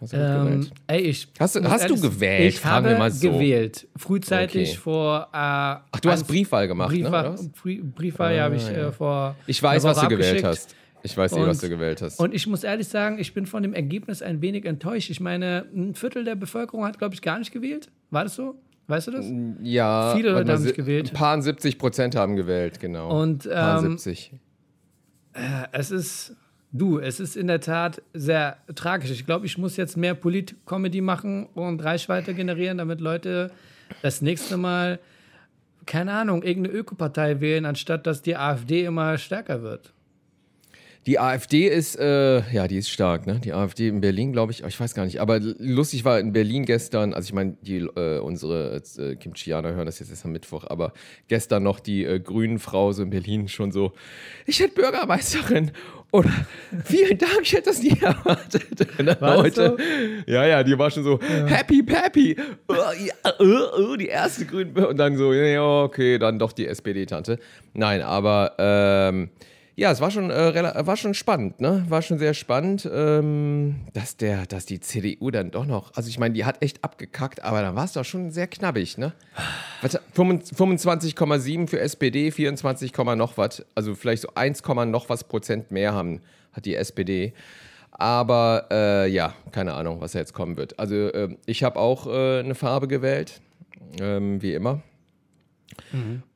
Hast 0.00 0.12
du 0.12 0.16
ähm, 0.16 0.44
gewählt? 0.46 0.70
ey, 0.86 1.00
ich 1.00 1.28
Hast 1.38 1.56
du- 1.56 1.64
hast 1.64 1.90
du 1.90 2.00
gewählt? 2.00 2.54
Ich 2.54 2.60
Fragen 2.60 2.96
habe 2.98 3.10
so. 3.10 3.32
gewählt. 3.32 3.88
Frühzeitig 3.96 4.70
Okay. 4.70 4.78
vor. 4.78 5.22
Äh, 5.32 5.36
Ach, 5.36 6.00
du 6.00 6.10
hast 6.10 6.28
Briefwahl 6.28 6.68
gemacht, 6.68 6.92
ne? 6.92 6.98
Briefwahl? 7.02 7.34
Brie- 7.60 7.82
Briefwahl 7.82 8.34
ja, 8.36 8.44
habe 8.44 8.54
ich 8.56 8.68
äh, 8.68 8.92
vor. 8.92 9.34
Ich 9.48 9.60
weiß, 9.60 9.82
was 9.84 10.00
du 10.00 10.08
gewählt 10.08 10.44
hast. 10.44 10.76
Ich 11.04 11.16
weiß 11.16 11.32
eh, 11.32 11.40
was 11.46 11.58
du 11.58 11.68
gewählt 11.68 12.00
hast. 12.02 12.20
Und 12.20 12.32
ich 12.32 12.46
muss 12.46 12.62
ehrlich 12.62 12.86
sagen, 12.86 13.18
ich 13.18 13.34
bin 13.34 13.46
von 13.46 13.64
dem 13.64 13.74
Ergebnis 13.74 14.22
ein 14.22 14.40
wenig 14.40 14.64
enttäuscht. 14.64 15.10
Ich 15.10 15.18
meine, 15.18 15.66
ein 15.74 15.96
Viertel 15.96 16.22
der 16.22 16.36
Bevölkerung 16.36 16.84
hat, 16.84 16.98
glaube 16.98 17.14
ich, 17.14 17.22
gar 17.22 17.40
nicht 17.40 17.50
gewählt. 17.50 17.88
War 18.10 18.22
das 18.22 18.36
so? 18.36 18.54
Weißt 18.88 19.06
du 19.06 19.10
das? 19.12 19.26
ja, 19.62 20.14
viele 20.14 20.32
Leute 20.32 20.52
haben 20.52 20.62
nicht 20.62 20.76
gewählt. 20.76 21.10
Ein 21.10 21.14
paar 21.14 21.40
70 21.40 21.78
Prozent 21.78 22.16
haben 22.16 22.36
gewählt, 22.36 22.80
genau. 22.80 23.20
Und, 23.20 23.46
ein 23.46 23.52
paar 23.52 23.84
ähm, 23.84 23.98
70. 23.98 24.32
Es 25.72 25.90
ist, 25.90 26.36
du, 26.72 26.98
es 26.98 27.20
ist 27.20 27.36
in 27.36 27.46
der 27.46 27.60
Tat 27.60 28.02
sehr 28.12 28.58
tragisch. 28.74 29.10
Ich 29.10 29.24
glaube, 29.24 29.46
ich 29.46 29.56
muss 29.56 29.76
jetzt 29.76 29.96
mehr 29.96 30.14
Polit-Comedy 30.14 31.00
machen 31.00 31.46
und 31.54 31.82
Reichweite 31.82 32.34
generieren, 32.34 32.78
damit 32.78 33.00
Leute 33.00 33.50
das 34.02 34.20
nächste 34.20 34.56
Mal, 34.56 34.98
keine 35.86 36.12
Ahnung, 36.12 36.42
irgendeine 36.42 36.76
Ökopartei 36.76 37.40
wählen, 37.40 37.64
anstatt 37.64 38.06
dass 38.06 38.22
die 38.22 38.36
AfD 38.36 38.84
immer 38.84 39.16
stärker 39.16 39.62
wird. 39.62 39.92
Die 41.06 41.18
AfD 41.18 41.66
ist, 41.66 41.98
äh, 41.98 42.42
ja, 42.52 42.68
die 42.68 42.78
ist 42.78 42.88
stark, 42.88 43.26
ne? 43.26 43.40
Die 43.40 43.52
AfD 43.52 43.88
in 43.88 44.00
Berlin, 44.00 44.32
glaube 44.32 44.52
ich, 44.52 44.62
ich 44.62 44.78
weiß 44.78 44.94
gar 44.94 45.04
nicht. 45.04 45.20
Aber 45.20 45.40
lustig 45.40 46.04
war 46.04 46.20
in 46.20 46.32
Berlin 46.32 46.64
gestern, 46.64 47.12
also 47.12 47.26
ich 47.26 47.32
meine, 47.32 47.56
die 47.60 47.78
äh, 47.78 48.20
unsere 48.20 48.80
äh, 48.98 49.16
Kimchianer 49.16 49.74
hören 49.74 49.86
das 49.86 49.98
jetzt 49.98 50.10
erst 50.10 50.24
am 50.24 50.30
Mittwoch, 50.30 50.64
aber 50.68 50.92
gestern 51.26 51.64
noch 51.64 51.80
die 51.80 52.04
äh, 52.04 52.20
grünen 52.20 52.60
Frau 52.60 52.92
so 52.92 53.02
in 53.02 53.10
Berlin 53.10 53.48
schon 53.48 53.72
so, 53.72 53.92
ich 54.46 54.60
hätte 54.60 54.74
Bürgermeisterin 54.74 55.72
oder 56.12 56.30
vielen 56.84 57.18
Dank, 57.18 57.40
ich 57.42 57.52
hätte 57.52 57.70
das 57.70 57.82
nie 57.82 57.98
erwartet. 58.00 58.86
Heute, 59.20 59.76
ja, 60.28 60.46
ja, 60.46 60.62
die 60.62 60.78
war 60.78 60.88
schon 60.92 61.02
so, 61.02 61.18
happy, 61.20 61.82
peppy, 61.82 62.36
oh, 62.68 62.74
ja, 62.74 63.32
oh, 63.40 63.90
oh, 63.90 63.96
die 63.96 64.06
erste 64.06 64.44
grüne 64.44 64.86
und 64.86 64.98
dann 64.98 65.16
so, 65.16 65.32
ja, 65.32 65.82
okay, 65.82 66.18
dann 66.20 66.38
doch 66.38 66.52
die 66.52 66.68
SPD-Tante. 66.68 67.40
Nein, 67.74 68.02
aber 68.02 68.54
ähm, 68.58 69.30
ja, 69.74 69.90
es 69.90 70.00
war 70.00 70.10
schon, 70.10 70.30
äh, 70.30 70.86
war 70.86 70.96
schon 70.96 71.14
spannend, 71.14 71.60
ne? 71.60 71.84
War 71.88 72.02
schon 72.02 72.18
sehr 72.18 72.34
spannend, 72.34 72.88
ähm, 72.92 73.76
dass, 73.94 74.16
der, 74.16 74.46
dass 74.46 74.66
die 74.66 74.80
CDU 74.80 75.30
dann 75.30 75.50
doch 75.50 75.64
noch, 75.64 75.94
also 75.94 76.10
ich 76.10 76.18
meine, 76.18 76.34
die 76.34 76.44
hat 76.44 76.62
echt 76.62 76.84
abgekackt, 76.84 77.42
aber 77.42 77.62
dann 77.62 77.74
war 77.74 77.84
es 77.84 77.94
doch 77.94 78.04
schon 78.04 78.30
sehr 78.30 78.46
knabbig, 78.48 78.98
ne? 78.98 79.14
Was, 79.80 79.98
25,7 80.14 81.68
für 81.68 81.80
SPD, 81.80 82.30
24, 82.30 82.92
noch 83.16 83.38
was, 83.38 83.64
also 83.74 83.94
vielleicht 83.94 84.22
so 84.22 84.28
1, 84.34 84.62
noch 84.86 85.08
was 85.08 85.24
Prozent 85.24 85.70
mehr 85.70 85.94
haben, 85.94 86.20
hat 86.52 86.66
die 86.66 86.74
SPD. 86.74 87.32
Aber 87.92 88.66
äh, 88.70 89.08
ja, 89.08 89.34
keine 89.52 89.74
Ahnung, 89.74 90.00
was 90.00 90.12
da 90.12 90.18
jetzt 90.18 90.34
kommen 90.34 90.56
wird. 90.56 90.78
Also 90.78 91.12
ähm, 91.14 91.38
ich 91.46 91.62
habe 91.62 91.78
auch 91.78 92.06
äh, 92.06 92.40
eine 92.40 92.54
Farbe 92.54 92.88
gewählt, 92.88 93.40
ähm, 94.00 94.42
wie 94.42 94.54
immer. 94.54 94.82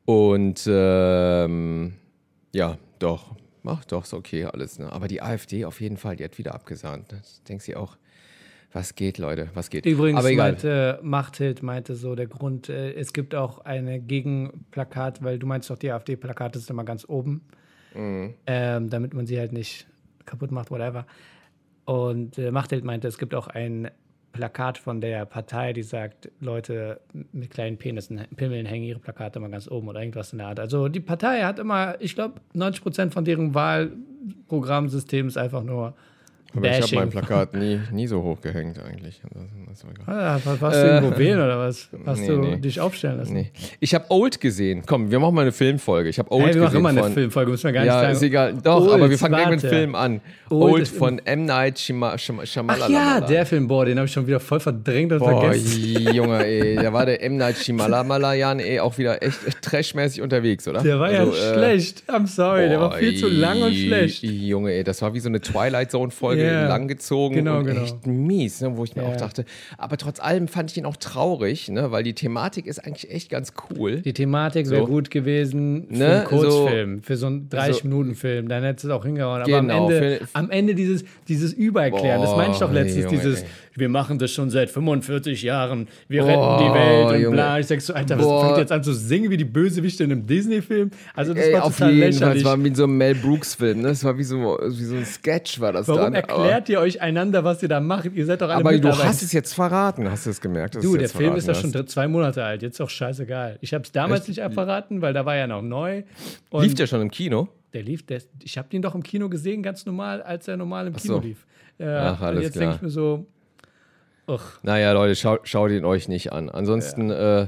Und 0.05 0.67
ähm, 0.71 1.95
ja, 2.55 2.79
doch, 2.99 3.35
macht 3.63 3.93
doch, 3.93 4.05
ist 4.05 4.15
okay 4.15 4.45
alles. 4.45 4.79
Ne? 4.79 4.91
Aber 4.93 5.09
die 5.09 5.23
AfD 5.23 5.65
auf 5.65 5.81
jeden 5.81 5.97
Fall, 5.97 6.17
die 6.17 6.25
hat 6.25 6.39
wieder 6.39 6.55
abgesahnt. 6.55 7.13
Ne? 7.13 7.19
Das 7.19 7.43
denkst 7.45 7.67
du 7.67 7.77
auch, 7.79 7.97
Was 8.73 8.95
geht, 8.95 9.19
Leute? 9.19 9.49
Was 9.55 9.71
geht? 9.71 9.87
Übrigens 9.87 10.19
Aber 10.19 10.31
egal. 10.31 10.53
meinte 10.53 10.99
Machthild 11.03 11.63
meinte 11.63 11.95
so 11.95 12.15
der 12.15 12.27
Grund, 12.27 12.69
äh, 12.69 12.93
es 12.93 13.13
gibt 13.13 13.35
auch 13.35 13.59
eine 13.65 14.01
Gegenplakat, 14.01 15.23
weil 15.23 15.39
du 15.39 15.47
meinst 15.47 15.71
doch, 15.71 15.79
die 15.79 15.91
AfD-Plakate 15.91 16.59
sind 16.59 16.71
immer 16.71 16.85
ganz 16.85 17.05
oben, 17.09 17.43
Mhm. 17.95 18.35
ähm, 18.47 18.91
damit 18.91 19.15
man 19.15 19.27
sie 19.27 19.39
halt 19.39 19.53
nicht 19.53 19.87
kaputt 20.27 20.51
macht, 20.51 20.71
whatever. 20.71 21.07
Und 21.87 22.37
äh, 22.39 22.51
Machthild 22.51 22.85
meinte, 22.85 23.09
es 23.09 23.17
gibt 23.17 23.35
auch 23.35 23.47
ein 23.47 23.89
Plakat 24.37 24.79
von 24.79 25.01
der 25.01 25.25
Partei, 25.25 25.73
die 25.73 25.83
sagt, 25.83 26.31
Leute 26.41 27.01
mit 27.33 27.51
kleinen 27.51 27.79
Penissen, 27.79 28.21
Pimmeln 28.37 28.67
hängen 28.67 28.85
ihre 28.85 28.99
Plakate 28.99 29.39
immer 29.39 29.49
ganz 29.49 29.69
oben 29.69 29.89
oder 29.89 30.01
irgendwas 30.01 30.33
in 30.33 30.39
der 30.39 30.49
Art. 30.49 30.61
Also 30.61 30.89
die 30.89 31.01
Partei 31.01 31.43
hat 31.43 31.59
immer, 31.59 32.01
ich 32.01 32.15
glaube, 32.15 32.41
90 32.53 32.83
Prozent 32.83 33.15
von 33.15 33.25
deren 33.25 33.55
Wahlprogrammsystem 33.55 35.29
ist 35.29 35.39
einfach 35.39 35.63
nur 35.63 35.95
Aber 36.55 36.67
ich 36.67 36.73
habe 36.73 36.81
Bashing. 36.83 36.99
mein 36.99 37.11
Plakat 37.11 37.55
nie, 37.55 37.81
nie 37.93 38.07
so 38.07 38.23
hoch 38.23 38.41
gehängt 38.41 38.79
eigentlich. 38.83 39.21
Das, 39.33 39.43
das 39.69 40.07
war. 40.07 40.15
Ah, 40.15 40.41
warst 40.61 40.83
du 40.83 40.87
irgendwo 40.87 41.19
wählen 41.19 41.39
oder 41.39 41.59
was? 41.59 41.89
Hast 42.07 42.21
nee, 42.21 42.27
du 42.29 42.37
nee. 42.39 42.57
dich 42.57 42.81
aufstellen 42.81 43.19
lassen? 43.19 43.35
Nee. 43.35 43.51
Ich 43.81 43.95
habe 43.95 44.07
Old 44.09 44.41
gesehen. 44.41 44.83
Komm, 44.87 45.11
wir 45.11 45.19
machen 45.19 45.35
mal 45.35 45.43
eine 45.43 45.53
Filmfolge. 45.53 46.09
Ich 46.09 46.19
habe 46.19 46.31
Old 46.33 46.47
Hey, 46.47 46.55
wir 46.55 46.63
machen 46.63 46.73
gesehen 46.73 46.79
immer 46.79 46.89
eine 47.07 47.15
Filmfolge, 47.15 47.51
müssen 47.51 47.65
wir 47.65 47.73
gar 47.73 47.81
nicht 47.83 47.89
Ja, 47.89 48.01
sagen. 48.01 48.13
ist 48.13 48.23
egal. 48.23 48.55
Doch, 48.63 48.81
Old, 48.81 48.93
aber 48.93 49.11
wir 49.11 49.19
fangen 49.19 49.35
gleich 49.35 49.51
mit 49.51 49.63
dem. 49.63 49.71
Film 49.71 49.95
an. 49.95 50.21
Old 50.49 50.73
Old, 50.75 50.89
von 50.89 51.19
M. 51.25 51.45
Night 51.45 51.79
Shima, 51.79 52.17
Shima, 52.17 52.45
Ach 52.69 52.89
ja, 52.89 53.21
der 53.21 53.45
Film, 53.45 53.67
boah, 53.67 53.85
den 53.85 53.99
habe 53.99 54.07
ich 54.07 54.13
schon 54.13 54.27
wieder 54.27 54.41
voll 54.41 54.61
verdrängt 54.61 55.13
und 55.13 55.19
Boah, 55.19 55.41
vergessen. 55.41 56.09
Junge, 56.15 56.45
ey, 56.45 56.77
da 56.77 56.93
war 56.93 57.05
der 57.05 57.23
M. 57.23 57.37
Night 57.37 57.57
Shyamalan 57.59 58.61
ey, 58.61 58.81
auch 58.81 58.97
wieder 58.97 59.23
echt, 59.23 59.39
trashmäßig 59.63 60.23
unterwegs, 60.23 60.67
oder? 60.69 60.83
Der 60.83 60.99
war 60.99 61.09
Also, 61.09 61.33
ja 61.33 61.51
äh, 61.51 61.55
schlecht. 61.55 62.05
I'm 62.09 62.27
sorry, 62.27 62.69
der 62.69 62.81
war 62.81 62.91
boah, 62.91 62.99
viel 62.99 63.17
zu 63.17 63.29
lang 63.29 63.61
und 63.63 63.75
schlecht. 63.75 64.23
Junge, 64.23 64.73
ey, 64.73 64.85
das 64.85 65.03
war 65.03 65.13
wie 65.13 65.21
so 65.21 65.29
eine 65.29 65.41
Twilight 65.41 65.91
Zone-Folge 65.91 66.36
Ja. 66.45 66.69
langgezogen 66.69 67.37
Genau, 67.37 67.59
und 67.59 67.67
genau. 67.67 67.83
echt 67.83 68.07
mies, 68.07 68.61
ne, 68.61 68.77
wo 68.77 68.85
ich 68.85 68.97
mir 68.97 69.03
Ja. 69.03 69.09
auch 69.11 69.17
dachte. 69.17 69.45
Aber 69.79 69.97
trotz 69.97 70.21
allem 70.21 70.49
fand 70.49 70.71
ich 70.71 70.77
ihn 70.77 70.87
auch 70.87 70.97
traurig, 70.97 71.69
ne, 71.69 71.91
weil 71.93 72.03
die 72.03 72.15
Thematik 72.15 72.67
ist 72.67 72.79
eigentlich 72.85 73.11
echt 73.11 73.31
ganz 73.31 73.53
cool. 73.71 74.01
Die 74.03 74.13
Thematik 74.13 74.69
wäre 74.71 74.83
So. 74.83 74.87
gut 74.87 75.11
gewesen 75.11 75.87
für 75.91 75.95
Ne, 75.97 76.07
einen 76.17 76.25
Kurzfilm, 76.27 77.03
für 77.03 77.17
so 77.17 77.27
einen 77.27 77.49
30-Minuten-Film. 77.49 78.49
Dann 78.49 78.63
hättest 78.65 78.85
du 78.85 78.89
es 78.89 78.95
auch 78.95 79.05
hingehauen. 79.05 79.43
Aber 79.43 79.51
Genau, 79.61 79.87
am 79.87 79.93
Ende, 79.93 80.19
für- 80.21 80.29
am 80.35 80.51
Ende 80.51 80.75
dieses, 80.75 81.05
dieses 81.29 81.53
Übererklären, 81.53 82.21
das 82.23 82.37
meine 82.37 82.53
ich 82.53 82.59
doch 82.59 82.69
Boah, 82.69 82.75
letztens, 82.75 83.05
Junge, 83.05 83.17
dieses, 83.17 83.41
ey. 83.43 83.47
Wir 83.77 83.89
machen 83.89 84.19
das 84.19 84.33
schon 84.33 84.51
seit 84.51 84.71
45 84.71 85.43
Jahren, 85.43 85.89
wir 86.09 86.23
Boah, 86.23 86.29
retten 86.59 86.65
die 86.69 86.75
Welt 86.79 87.07
und 87.15 87.21
Junge. 87.23 87.37
bla. 87.37 87.59
Ich 87.59 87.67
sag 87.67 87.81
so, 87.81 87.95
Alter, 87.95 88.17
was 88.19 88.25
Boah. 88.25 88.45
fängt 88.47 88.59
jetzt 88.59 88.73
an 88.73 88.83
zu 88.83 88.93
singen 88.93 89.31
wie 89.31 89.37
die 89.37 89.45
Bösewichte 89.45 90.05
in 90.05 90.13
einem 90.13 90.27
Disney-Film? 90.27 90.91
Also 91.15 91.35
das 91.35 91.45
Ey, 91.47 91.53
war 91.55 91.65
auf 91.65 91.77
total 91.77 91.93
jeden 91.93 92.13
Fall, 92.13 92.13
lächerlich. 92.13 92.43
es 92.43 92.45
war 92.45 92.65
wie 92.65 92.75
so 92.75 92.85
ein 92.85 92.97
Mel 92.97 93.15
Brooks-Film, 93.15 93.83
ne? 93.83 93.89
Es 93.89 94.05
war 94.05 94.17
wie 94.19 94.25
so, 94.25 94.59
wie 94.63 94.85
so 94.85 94.97
ein 94.97 95.05
Sketch, 95.05 95.61
war 95.61 95.73
das 95.73 95.89
Warum 95.89 96.03
dann. 96.03 96.15
erklärt 96.15 96.69
ihr 96.69 96.81
euch 96.81 97.01
einander, 97.01 97.45
was 97.45 97.63
ihr 97.63 97.69
da 97.69 97.81
macht? 97.81 98.07
Ihr 98.15 98.27
seid 98.27 98.41
doch 98.41 98.49
alle 98.49 98.57
aber, 98.61 98.71
aber 98.71 98.79
du 98.79 98.89
hast 98.99 99.23
es 99.23 99.33
jetzt 99.33 99.53
verraten, 99.55 100.11
hast 100.11 100.27
du 100.27 100.31
es 100.31 100.41
gemerkt? 100.41 100.77
Du, 100.77 100.93
der 100.95 101.03
jetzt 101.03 101.17
Film 101.17 101.37
ist 101.37 101.47
ja 101.49 101.55
schon 101.55 101.73
zwei 101.87 102.09
Monate 102.09 102.45
alt. 102.45 102.63
Jetzt 102.63 102.75
ist 102.75 102.81
auch 102.81 102.91
scheißegal. 102.91 103.59
Ich 103.61 103.75
habe 103.75 103.85
es 103.85 103.93
damals 103.93 104.29
Echt? 104.29 104.39
nicht 104.39 104.55
verraten, 104.55 105.03
weil 105.03 105.13
da 105.13 105.25
war 105.27 105.37
ja 105.37 105.47
noch 105.47 105.63
neu. 105.63 106.03
Und 106.51 106.63
Lief 106.63 106.75
der 106.75 106.87
schon 106.87 107.03
im 107.03 107.11
Kino? 107.11 107.49
der 107.77 107.83
lief, 107.83 108.07
der, 108.07 108.23
ich 108.43 108.57
habe 108.57 108.69
den 108.71 108.81
doch 108.81 108.95
im 108.95 109.03
Kino 109.03 109.29
gesehen, 109.29 109.63
ganz 109.63 109.85
normal, 109.85 110.23
als 110.23 110.49
er 110.49 110.57
normal 110.57 110.87
im 110.87 110.97
Kino 110.97 111.17
so. 111.17 111.21
lief. 111.21 111.47
Äh, 111.79 111.85
Ach, 111.89 112.19
und 112.21 112.27
alles 112.27 112.43
jetzt 112.45 112.53
klar. 112.55 112.63
denke 112.63 112.77
ich 112.77 112.83
mir 112.83 112.89
so, 112.89 113.27
ach, 114.27 114.59
Naja, 114.63 114.93
Leute, 114.93 115.17
schau, 115.17 115.39
schaut 115.43 115.71
ihn 115.71 115.85
euch 115.85 116.09
nicht 116.09 116.33
an. 116.33 116.49
Ansonsten, 116.51 117.11
äh, 117.11 117.47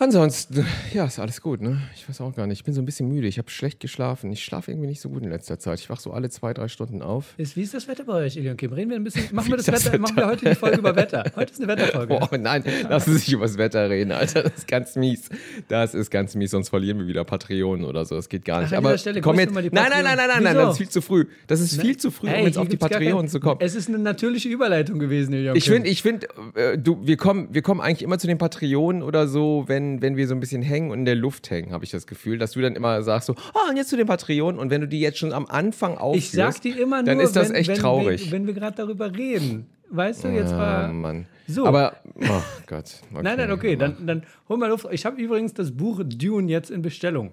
ansonsten, 0.00 0.66
ja, 0.92 1.04
ist 1.04 1.18
alles 1.18 1.40
gut, 1.40 1.60
ne? 1.60 1.80
Ich 1.94 2.08
weiß 2.08 2.20
auch 2.20 2.34
gar 2.34 2.46
nicht. 2.46 2.58
Ich 2.58 2.64
bin 2.64 2.74
so 2.74 2.80
ein 2.82 2.84
bisschen 2.86 3.08
müde. 3.08 3.26
Ich 3.28 3.38
habe 3.38 3.50
schlecht 3.50 3.80
geschlafen. 3.80 4.32
Ich 4.32 4.44
schlafe 4.44 4.70
irgendwie 4.70 4.88
nicht 4.88 5.00
so 5.00 5.08
gut 5.08 5.22
in 5.22 5.28
letzter 5.30 5.58
Zeit. 5.58 5.78
Ich 5.80 5.88
wache 5.90 6.00
so 6.00 6.12
alle 6.12 6.30
zwei, 6.30 6.52
drei 6.54 6.68
Stunden 6.68 7.02
auf. 7.02 7.34
ist, 7.36 7.56
wie 7.56 7.62
ist 7.62 7.74
das 7.74 7.86
Wetter 7.88 8.04
bei 8.04 8.14
euch, 8.14 8.36
Eli 8.36 8.50
und 8.50 8.56
Kim? 8.56 8.72
Reden 8.72 8.90
wir 8.90 8.96
ein 8.96 9.04
bisschen, 9.04 9.24
machen 9.34 9.50
wir 9.50 9.56
das, 9.56 9.66
das 9.66 9.86
Wetter, 9.86 9.98
machen 9.98 10.16
wir 10.16 10.26
heute 10.26 10.48
die 10.48 10.54
Folge 10.54 10.78
über 10.78 10.96
Wetter. 10.96 11.24
Heute 11.36 11.52
ist 11.52 11.62
eine 11.62 11.68
Wetterfolge. 11.68 12.18
Boah, 12.18 12.38
nein, 12.38 12.64
lassen 12.88 13.12
Sie 13.12 13.18
sich 13.18 13.32
über 13.32 13.44
das 13.44 13.56
Wetter 13.58 13.88
reden, 13.88 14.12
Alter. 14.12 14.42
Das 14.44 14.52
ist 14.58 14.68
ganz 14.68 14.96
mies. 14.96 15.28
Das 15.68 15.94
ist 15.94 16.10
ganz 16.10 16.34
mies, 16.34 16.50
sonst 16.50 16.68
verlieren 16.70 16.98
wir 16.98 17.06
wieder 17.06 17.24
Patreon 17.24 17.84
oder 17.84 18.04
so. 18.04 18.14
Das 18.16 18.28
geht 18.28 18.44
gar 18.44 18.62
nicht. 18.62 18.72
an 18.72 18.78
Aber 18.78 18.96
Stelle 18.98 19.20
komm 19.20 19.38
jetzt. 19.38 19.52
Nein, 19.54 19.70
nein, 19.72 19.90
nein, 19.90 20.02
nein, 20.04 20.16
nein, 20.16 20.42
nein, 20.42 20.54
Wieso? 20.54 20.60
das 20.66 20.70
ist 20.72 20.78
viel 20.78 20.88
zu 20.88 21.02
früh. 21.02 21.26
Das 21.46 21.60
ist 21.60 21.80
viel 21.80 21.96
zu 21.96 22.10
früh, 22.10 22.26
um 22.26 22.32
Hey, 22.32 22.44
jetzt 22.46 22.58
auf 22.58 22.64
die 22.66 22.70
gibt's 22.70 22.88
gar 22.88 22.98
Patreon 22.98 23.20
kein- 23.22 23.28
zu 23.28 23.40
kommen. 23.40 23.60
Es 23.60 23.74
ist 23.74 23.88
eine 23.88 23.98
natürliche 23.98 24.48
Überleitung 24.48 24.98
gewesen, 24.98 25.32
Eli 25.34 25.50
und 25.50 25.56
Ich 25.56 25.64
Kim. 25.64 25.74
finde, 25.74 25.88
ich 25.90 26.02
finde, 26.02 26.26
äh, 26.54 26.78
du, 26.78 27.06
wir 27.06 27.16
kommen, 27.16 27.48
wir 27.52 27.62
kommen 27.62 27.80
eigentlich 27.80 28.02
immer 28.02 28.18
zu 28.18 28.26
den 28.26 28.38
Patreonen 28.38 29.02
oder 29.02 29.28
so, 29.28 29.64
wenn, 29.90 30.02
wenn 30.02 30.16
wir 30.16 30.26
so 30.28 30.34
ein 30.34 30.40
bisschen 30.40 30.62
hängen 30.62 30.90
und 30.90 31.00
in 31.00 31.04
der 31.04 31.14
Luft 31.16 31.50
hängen, 31.50 31.72
habe 31.72 31.84
ich 31.84 31.90
das 31.90 32.06
Gefühl, 32.06 32.38
dass 32.38 32.52
du 32.52 32.60
dann 32.60 32.76
immer 32.76 33.02
sagst 33.02 33.26
so, 33.26 33.34
ah, 33.54 33.68
und 33.70 33.76
jetzt 33.76 33.88
zu 33.90 33.96
den 33.96 34.06
Patreonen 34.06 34.58
und 34.60 34.70
wenn 34.70 34.80
du 34.80 34.88
die 34.88 35.00
jetzt 35.00 35.18
schon 35.18 35.32
am 35.32 35.46
Anfang 35.46 35.98
aufführst, 35.98 36.26
Ich 36.28 36.32
sag 36.32 36.60
dir 36.62 36.78
immer 36.80 36.96
nur, 36.98 37.04
dann 37.06 37.20
ist 37.20 37.34
das 37.36 37.48
wenn, 37.50 37.56
echt 37.56 37.68
wenn, 37.70 37.76
traurig. 37.78 38.26
Wenn, 38.26 38.40
wenn 38.40 38.46
wir 38.46 38.54
gerade 38.54 38.76
darüber 38.76 39.14
reden. 39.14 39.66
Weißt 39.92 40.22
du, 40.24 40.28
jetzt 40.28 40.52
Ah, 40.52 40.58
war. 40.58 40.92
Mann. 40.92 41.26
So. 41.48 41.66
Aber, 41.66 41.96
oh 42.20 42.42
Gott. 42.68 42.84
Okay. 43.12 43.22
Nein, 43.22 43.38
nein, 43.38 43.50
okay, 43.50 43.74
dann, 43.74 44.06
dann 44.06 44.22
hol 44.48 44.56
mal 44.56 44.68
Luft. 44.68 44.86
Ich 44.92 45.04
habe 45.04 45.20
übrigens 45.20 45.52
das 45.52 45.72
Buch 45.72 46.00
Dune 46.04 46.48
jetzt 46.48 46.70
in 46.70 46.80
Bestellung. 46.82 47.32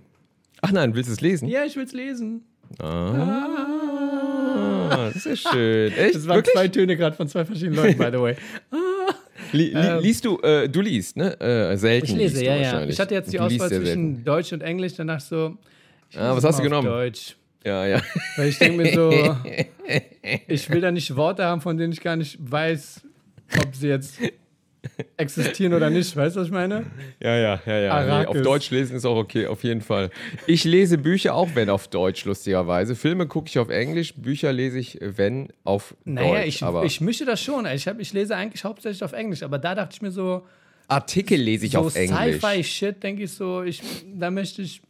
Ach 0.62 0.72
nein, 0.72 0.96
willst 0.96 1.08
du 1.10 1.14
es 1.14 1.22
lesen? 1.22 1.48
Ja, 1.48 1.66
ich 1.66 1.76
will 1.76 1.84
es 1.84 1.94
lesen. 1.94 2.42
Ah, 4.90 5.12
das 5.14 5.26
ist 5.26 5.48
schön. 5.48 5.92
Echt? 5.94 6.16
Das 6.16 6.28
waren 6.28 6.38
Wirklich? 6.38 6.54
zwei 6.56 6.68
Töne 6.68 6.98
gerade 6.98 7.16
von 7.16 7.28
zwei 7.28 7.46
verschiedenen 7.46 7.76
Leuten, 7.76 7.98
by 7.98 8.10
the 8.12 8.20
way. 8.20 8.36
Li 9.52 9.72
li 9.74 10.02
liest 10.02 10.26
du, 10.26 10.38
äh, 10.40 10.68
du 10.70 10.82
liest, 10.82 11.18
ne? 11.18 11.40
Äh, 11.40 11.78
selten 11.78 12.06
Ich 12.08 12.16
lese, 12.16 12.46
ja, 12.46 12.56
ja. 12.56 12.84
Ich 12.86 13.00
hatte 13.00 13.14
jetzt 13.14 13.32
die 13.32 13.40
Auswahl 13.40 13.70
zwischen 13.70 14.24
Deutsch 14.24 14.54
und 14.54 14.62
Englisch, 14.62 14.94
danach 14.96 15.20
so. 15.20 15.58
ich 16.10 16.18
Ah, 16.18 16.36
was 16.36 16.44
hast 16.44 16.60
du 16.60 16.64
genommen? 16.64 16.88
Deutsch. 16.88 17.36
Ja, 17.66 17.86
ja. 17.86 18.02
Weil 18.38 18.48
ich 18.50 18.58
denke 18.60 18.78
mir 18.78 18.94
so, 18.94 19.12
ich 20.48 20.70
will 20.70 20.82
da 20.82 20.92
nicht 20.92 21.16
Worte 21.16 21.44
haben, 21.44 21.62
von 21.62 21.78
denen 21.78 21.94
ich 21.94 22.02
gar 22.02 22.16
nicht 22.16 22.38
weiß, 22.40 23.02
ob 23.60 23.76
sie 23.76 23.90
jetzt 23.90 24.20
existieren 25.18 25.74
oder 25.74 25.90
nicht. 25.90 26.16
Weißt 26.16 26.36
du, 26.36 26.40
was 26.40 26.48
ich 26.48 26.54
meine? 26.54 26.86
Ja, 27.22 27.36
ja, 27.36 27.62
ja, 27.66 27.80
ja. 27.80 28.22
Nee, 28.22 28.26
auf 28.28 28.42
Deutsch 28.42 28.72
lesen 28.72 28.96
ist 28.96 29.06
auch 29.06 29.18
okay, 29.18 29.48
auf 29.48 29.64
jeden 29.64 29.82
Fall. 29.82 30.10
Ich 30.46 30.64
lese 30.64 30.98
Bücher 30.98 31.36
auch, 31.36 31.50
wenn 31.54 31.70
auf 31.70 31.88
Deutsch, 31.88 32.26
lustigerweise. 32.26 32.96
Filme 32.96 33.28
gucke 33.28 33.48
ich 33.50 33.60
auf 33.60 33.70
Englisch, 33.70 34.14
Bücher 34.16 34.52
lese 34.54 34.80
ich, 34.80 34.98
wenn 35.02 35.50
auf 35.64 35.96
Naja, 36.06 36.36
Deutsch. 36.36 36.48
ich, 36.48 36.64
aber 36.64 36.84
ich 36.86 37.02
mische 37.02 37.26
das 37.26 37.42
schon. 37.42 37.66
Ich, 37.68 37.88
hab, 37.88 38.00
ich 38.00 38.14
lese 38.14 38.36
eigentlich 38.36 38.64
hauptsächlich 38.64 39.04
auf 39.04 39.14
Englisch, 39.14 39.44
aber 39.44 39.60
da 39.60 39.76
dachte 39.76 39.94
ich 39.94 40.02
mir 40.02 40.12
so, 40.12 40.44
Artikel 40.88 41.38
lese 41.40 41.66
ich 41.66 41.74
so 41.74 41.80
auf 41.80 41.96
Englisch. 41.96 42.38
Sci-Fi-Shit, 42.38 43.04
denke 43.04 43.24
ich 43.24 43.32
so, 43.32 43.64
ich, 43.64 43.82
da 44.16 44.32
möchte 44.32 44.62
ich 44.62 44.82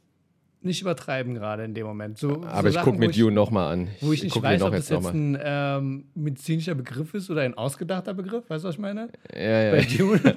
nicht 0.68 0.82
übertreiben 0.82 1.34
gerade 1.34 1.64
in 1.64 1.74
dem 1.74 1.88
Moment. 1.88 2.18
So, 2.20 2.44
Aber 2.44 2.70
so 2.72 2.78
ich 2.78 2.84
gucke 2.84 3.00
mir 3.00 3.10
ich- 3.10 3.18
Dune 3.18 3.34
nochmal 3.34 3.74
an. 3.74 3.88
Wo 4.02 4.14
ich 4.14 4.22
nicht 4.24 4.34
guck 4.34 4.44
mir 4.44 4.50
weiß, 4.50 4.62
ob 4.62 4.72
das 4.74 4.90
jetzt 4.90 5.08
ein 5.14 5.38
ähm, 5.42 6.06
medizinischer 6.14 6.76
Begriff 6.76 7.14
ist 7.16 7.30
oder 7.32 7.42
ein 7.42 7.56
ausgedachter 7.56 8.14
Begriff. 8.14 8.50
Weißt 8.50 8.64
du, 8.64 8.68
was 8.68 8.76
ich 8.76 8.80
meine? 8.82 9.10
Ja, 9.34 9.72
Bei 9.72 9.80
ja. 9.82 9.98
Dune. 9.98 10.36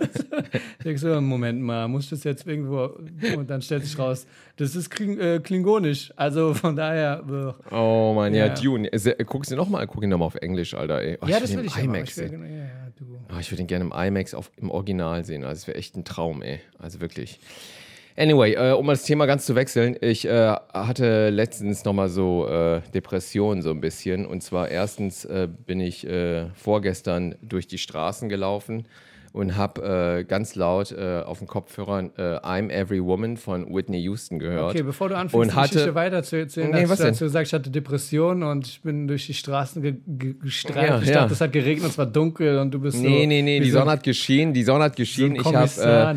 ich 0.78 0.84
denke 0.84 0.98
so, 0.98 1.20
Moment 1.20 1.60
mal, 1.60 1.86
muss 1.88 2.08
das 2.10 2.24
jetzt 2.24 2.46
irgendwo. 2.46 2.90
Und 3.36 3.50
dann 3.50 3.60
stellt 3.62 3.84
sich 3.84 3.98
raus, 3.98 4.26
das 4.56 4.74
ist 4.74 4.88
Kling, 4.90 5.18
äh, 5.18 5.40
klingonisch. 5.42 6.12
Also 6.16 6.54
von 6.54 6.74
daher. 6.76 7.22
äh. 7.70 7.74
Oh 7.74 8.14
Mann, 8.14 8.32
ja, 8.34 8.46
Ja. 8.46 8.54
Dune. 8.54 8.88
Guck 9.26 9.44
sie 9.46 9.56
nochmal, 9.56 9.86
guck 9.86 10.02
ihn 10.02 10.08
nochmal 10.08 10.26
auf 10.26 10.36
Englisch, 10.36 10.74
Alter, 10.74 11.00
ey. 11.02 11.18
Oh, 11.20 11.26
ja, 11.26 11.40
das 11.40 11.52
will 11.52 11.60
im 11.60 11.66
ich. 11.66 11.76
IMAX 11.76 12.16
Ich 12.18 12.30
will, 12.30 12.40
ja, 12.40 12.46
ja, 12.56 12.64
du. 12.96 13.04
Oh, 13.34 13.38
ich 13.40 13.50
würde 13.52 13.62
ihn 13.62 13.66
gerne 13.66 13.84
im 13.84 13.92
IMAX 13.92 14.34
auf, 14.34 14.50
im 14.56 14.70
Original 14.70 15.24
sehen. 15.24 15.44
Also, 15.44 15.60
es 15.60 15.66
wäre 15.66 15.76
echt 15.78 15.96
ein 15.96 16.04
Traum, 16.04 16.42
ey. 16.42 16.60
Also 16.78 17.00
wirklich. 17.00 17.40
Anyway, 18.20 18.52
äh, 18.52 18.72
um 18.72 18.86
das 18.86 19.04
Thema 19.04 19.24
ganz 19.24 19.46
zu 19.46 19.54
wechseln, 19.54 19.96
ich 20.02 20.26
äh, 20.26 20.54
hatte 20.74 21.30
letztens 21.30 21.86
nochmal 21.86 22.10
so 22.10 22.46
äh, 22.46 22.82
Depressionen 22.92 23.62
so 23.62 23.70
ein 23.70 23.80
bisschen. 23.80 24.26
Und 24.26 24.42
zwar 24.42 24.68
erstens 24.68 25.24
äh, 25.24 25.48
bin 25.48 25.80
ich 25.80 26.06
äh, 26.06 26.50
vorgestern 26.50 27.34
durch 27.40 27.66
die 27.66 27.78
Straßen 27.78 28.28
gelaufen 28.28 28.86
und 29.32 29.56
habe 29.56 30.18
äh, 30.20 30.24
ganz 30.24 30.54
laut 30.54 30.92
äh, 30.92 31.20
auf 31.24 31.38
den 31.38 31.46
Kopfhörern 31.46 32.10
äh, 32.16 32.38
I'm 32.38 32.68
Every 32.70 33.02
Woman 33.02 33.36
von 33.36 33.72
Whitney 33.74 33.98
Houston 34.02 34.38
gehört. 34.38 34.70
Okay, 34.74 34.82
bevor 34.82 35.08
du 35.08 35.16
anfängst, 35.16 35.34
Und 35.34 35.52
die 35.52 35.54
hatte- 35.56 35.72
Geschichte 35.74 35.94
weiter 35.94 36.22
zu 36.22 36.36
erzählen, 36.36 36.70
Nee, 36.70 36.82
hast 36.82 36.90
was 36.90 36.98
du 36.98 37.04
dazu 37.04 37.24
gesagt, 37.24 37.46
ich 37.46 37.52
hatte 37.54 37.70
Depressionen 37.70 38.42
und 38.42 38.66
ich 38.66 38.82
bin 38.82 39.06
durch 39.06 39.26
die 39.26 39.34
Straßen 39.34 39.82
ge 39.82 39.94
ge 40.06 40.34
gestreift. 40.42 40.88
Ja, 40.88 41.00
ich 41.00 41.08
ja. 41.08 41.14
dachte, 41.14 41.34
es 41.34 41.40
hat 41.40 41.52
geregnet, 41.52 41.90
es 41.90 41.98
war 41.98 42.06
dunkel 42.06 42.58
und 42.58 42.72
du 42.72 42.80
bist 42.80 42.96
so. 42.98 43.02
Nee, 43.02 43.26
nee, 43.26 43.42
nee, 43.42 43.60
die 43.60 43.70
so 43.70 43.78
Sonne 43.78 43.92
hat 43.92 44.02
geschienen, 44.02 44.52
die 44.52 44.64
Sonne 44.64 44.84
hat 44.84 44.92
so 44.94 45.02
geschienen. 45.02 45.32
ein 45.32 45.36
ich 45.36 45.44
habe 45.46 45.56
Kommissar, 45.56 46.14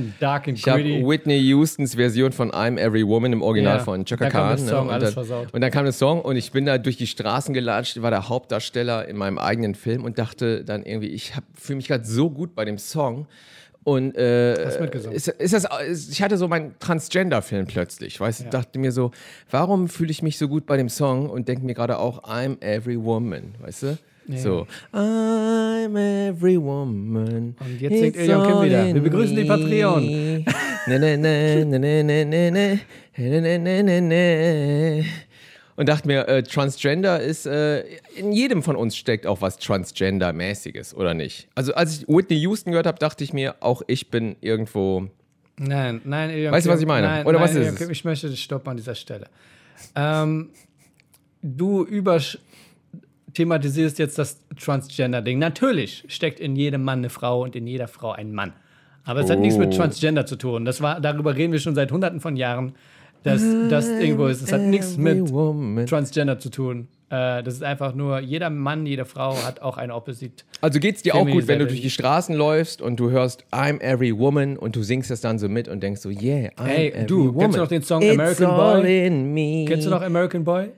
äh. 0.79 1.05
Whitney 1.07 1.51
Houstons 1.53 1.95
Version 1.95 2.31
von 2.31 2.51
I'm 2.51 2.79
Every 2.79 3.05
Woman 3.07 3.33
im 3.33 3.41
Original 3.41 3.77
Ja, 3.77 3.83
von 3.83 4.05
Chaka 4.05 4.29
Khan. 4.29 4.57
der 4.57 4.67
Song, 4.67 4.87
und, 4.87 4.93
alles 4.93 5.13
dann, 5.13 5.47
und 5.51 5.61
dann 5.61 5.71
kam 5.71 5.83
der 5.85 5.93
Song 5.93 6.21
und 6.21 6.35
ich 6.35 6.51
bin 6.51 6.65
da 6.65 6.77
durch 6.77 6.97
die 6.97 7.07
Straßen 7.07 7.53
gelatscht, 7.53 8.01
war 8.01 8.09
der 8.11 8.27
Hauptdarsteller 8.29 9.07
in 9.07 9.17
meinem 9.17 9.37
eigenen 9.37 9.75
Film 9.75 10.03
und 10.03 10.17
dachte 10.17 10.63
dann 10.63 10.83
irgendwie, 10.83 11.09
ich 11.09 11.33
fühle 11.53 11.77
mich 11.77 11.87
gerade 11.87 12.05
so 12.05 12.29
gut 12.29 12.55
bei 12.55 12.65
dem 12.65 12.77
Song. 12.77 13.02
Und 13.83 14.15
äh, 14.15 14.65
Hast 14.65 14.79
mitgesungen. 14.79 15.15
ist, 15.15 15.27
ist 15.27 15.53
das, 15.53 15.67
ist, 15.87 16.11
ich 16.11 16.21
hatte 16.21 16.37
so 16.37 16.47
meinen 16.47 16.73
Transgender-Film 16.79 17.65
plötzlich, 17.67 18.17
weißt 18.17 18.45
du, 18.45 18.49
dachte 18.49 18.79
mir 18.79 18.93
so, 18.93 19.11
warum 19.51 19.89
fühle 19.89 20.11
ich 20.11 20.21
mich 20.23 20.37
so 20.37 20.47
gut 20.47 20.65
bei 20.65 20.77
dem 20.77 20.87
Song 20.87 21.29
und 21.29 21.49
denke 21.49 21.65
mir 21.65 21.73
gerade 21.73 21.99
auch, 21.99 22.23
I'm 22.23 22.61
every 22.61 22.97
woman, 23.01 23.55
weißt 23.59 23.83
du? 23.83 23.97
So, 24.37 24.65
I'm 24.93 25.97
every 26.29 26.55
woman. 26.61 27.55
Und 27.59 27.81
jetzt 27.81 27.99
singt 27.99 28.15
und 28.15 28.47
Kim 28.47 28.61
wieder. 28.61 28.93
Wir 28.93 29.01
begrüßen 29.01 29.35
die 29.35 29.43
Patreon. 29.43 30.05
me. 30.05 30.45
Ne, 30.87 30.99
ne, 30.99 31.17
ne, 31.17 31.65
ne, 31.65 31.79
ne, 31.79 32.03
ne, 32.03 32.25
ne, 32.25 32.51
ne, 32.51 32.79
ne, 33.17 33.41
ne, 33.41 33.59
ne, 33.59 33.83
ne, 33.83 34.01
ne. 34.01 35.05
Und 35.75 35.89
dachte 35.89 36.07
mir, 36.07 36.27
äh, 36.27 36.43
Transgender 36.43 37.19
ist, 37.19 37.45
äh, 37.45 37.81
in 38.15 38.31
jedem 38.31 38.63
von 38.63 38.75
uns 38.75 38.95
steckt 38.95 39.25
auch 39.25 39.41
was 39.41 39.57
Transgender-mäßiges, 39.59 40.93
oder 40.95 41.13
nicht? 41.13 41.47
Also 41.55 41.73
als 41.73 41.99
ich 41.99 42.07
Whitney 42.07 42.37
Houston 42.41 42.71
gehört 42.71 42.87
habe, 42.87 42.99
dachte 42.99 43.23
ich 43.23 43.33
mir, 43.33 43.55
auch 43.59 43.81
ich 43.87 44.09
bin 44.09 44.35
irgendwo. 44.41 45.07
Nein, 45.57 46.01
nein. 46.03 46.29
Okay, 46.29 46.51
weißt 46.51 46.65
du, 46.65 46.71
was 46.71 46.81
ich 46.81 46.87
meine? 46.87 47.07
Nein, 47.07 47.25
oder 47.25 47.39
nein, 47.39 47.49
was 47.49 47.55
ist 47.55 47.81
es? 47.81 47.89
Ich 47.89 48.03
möchte 48.05 48.35
stoppen 48.35 48.69
an 48.69 48.77
dieser 48.77 48.95
Stelle. 48.95 49.27
Ähm, 49.95 50.49
du 51.41 51.83
über 51.83 52.19
thematisierst 53.33 53.99
jetzt 53.99 54.17
das 54.17 54.39
Transgender-Ding. 54.59 55.39
Natürlich 55.39 56.05
steckt 56.07 56.39
in 56.39 56.55
jedem 56.55 56.83
Mann 56.83 56.99
eine 56.99 57.09
Frau 57.09 57.43
und 57.43 57.55
in 57.55 57.67
jeder 57.67 57.87
Frau 57.87 58.11
ein 58.11 58.31
Mann. 58.33 58.53
Aber 59.05 59.19
es 59.19 59.29
hat 59.29 59.39
nichts 59.39 59.57
mit 59.57 59.73
Oh. 59.73 59.77
Transgender 59.77 60.25
zu 60.25 60.37
tun. 60.37 60.65
Das 60.65 60.81
war, 60.81 61.01
darüber 61.01 61.35
reden 61.35 61.51
wir 61.51 61.59
schon 61.59 61.75
seit 61.75 61.91
hunderten 61.91 62.21
von 62.21 62.37
Jahren, 62.37 62.75
dass 63.23 63.41
das 63.69 63.87
irgendwo 63.87 64.27
ist. 64.27 64.41
Es 64.41 64.51
hat 64.51 64.61
nichts 64.61 64.97
mit 64.97 65.31
Woman. 65.31 65.85
Transgender 65.85 66.39
zu 66.39 66.49
tun. 66.49 66.87
Äh, 67.09 67.43
das 67.43 67.53
ist 67.55 67.63
einfach 67.63 67.93
nur, 67.93 68.19
jeder 68.19 68.49
Mann, 68.49 68.85
jede 68.85 69.05
Frau 69.05 69.35
hat 69.45 69.61
auch 69.61 69.77
eine 69.77 69.93
Opposite. 69.93 70.43
Also 70.61 70.79
geht's 70.79 71.03
dir 71.03 71.15
auch 71.15 71.27
gut, 71.27 71.47
wenn 71.47 71.59
du 71.59 71.67
durch 71.67 71.81
die 71.81 71.89
Straßen 71.89 72.35
läufst 72.35 72.81
und 72.81 72.99
du 72.99 73.11
hörst 73.11 73.45
I'm 73.51 73.79
every 73.81 74.17
woman 74.17 74.57
und 74.57 74.75
du 74.75 74.81
singst 74.83 75.11
das 75.11 75.21
dann 75.21 75.37
so 75.37 75.47
mit 75.47 75.67
und 75.67 75.83
denkst 75.83 76.01
so, 76.01 76.09
yeah, 76.09 76.49
I'm 76.57 76.63
Hey, 76.65 76.89
every 76.91 77.05
du, 77.05 77.25
woman. 77.27 77.39
kennst 77.39 77.57
du 77.57 77.61
noch 77.61 77.67
den 77.67 77.81
Song 77.83 78.01
It's 78.01 78.13
American 78.13 78.45
all 78.47 78.81
Boy? 78.81 79.05
In 79.07 79.33
me. 79.33 79.65
Kennst 79.67 79.85
du 79.85 79.91
noch 79.91 80.01
American 80.01 80.43
Boy? 80.43 80.69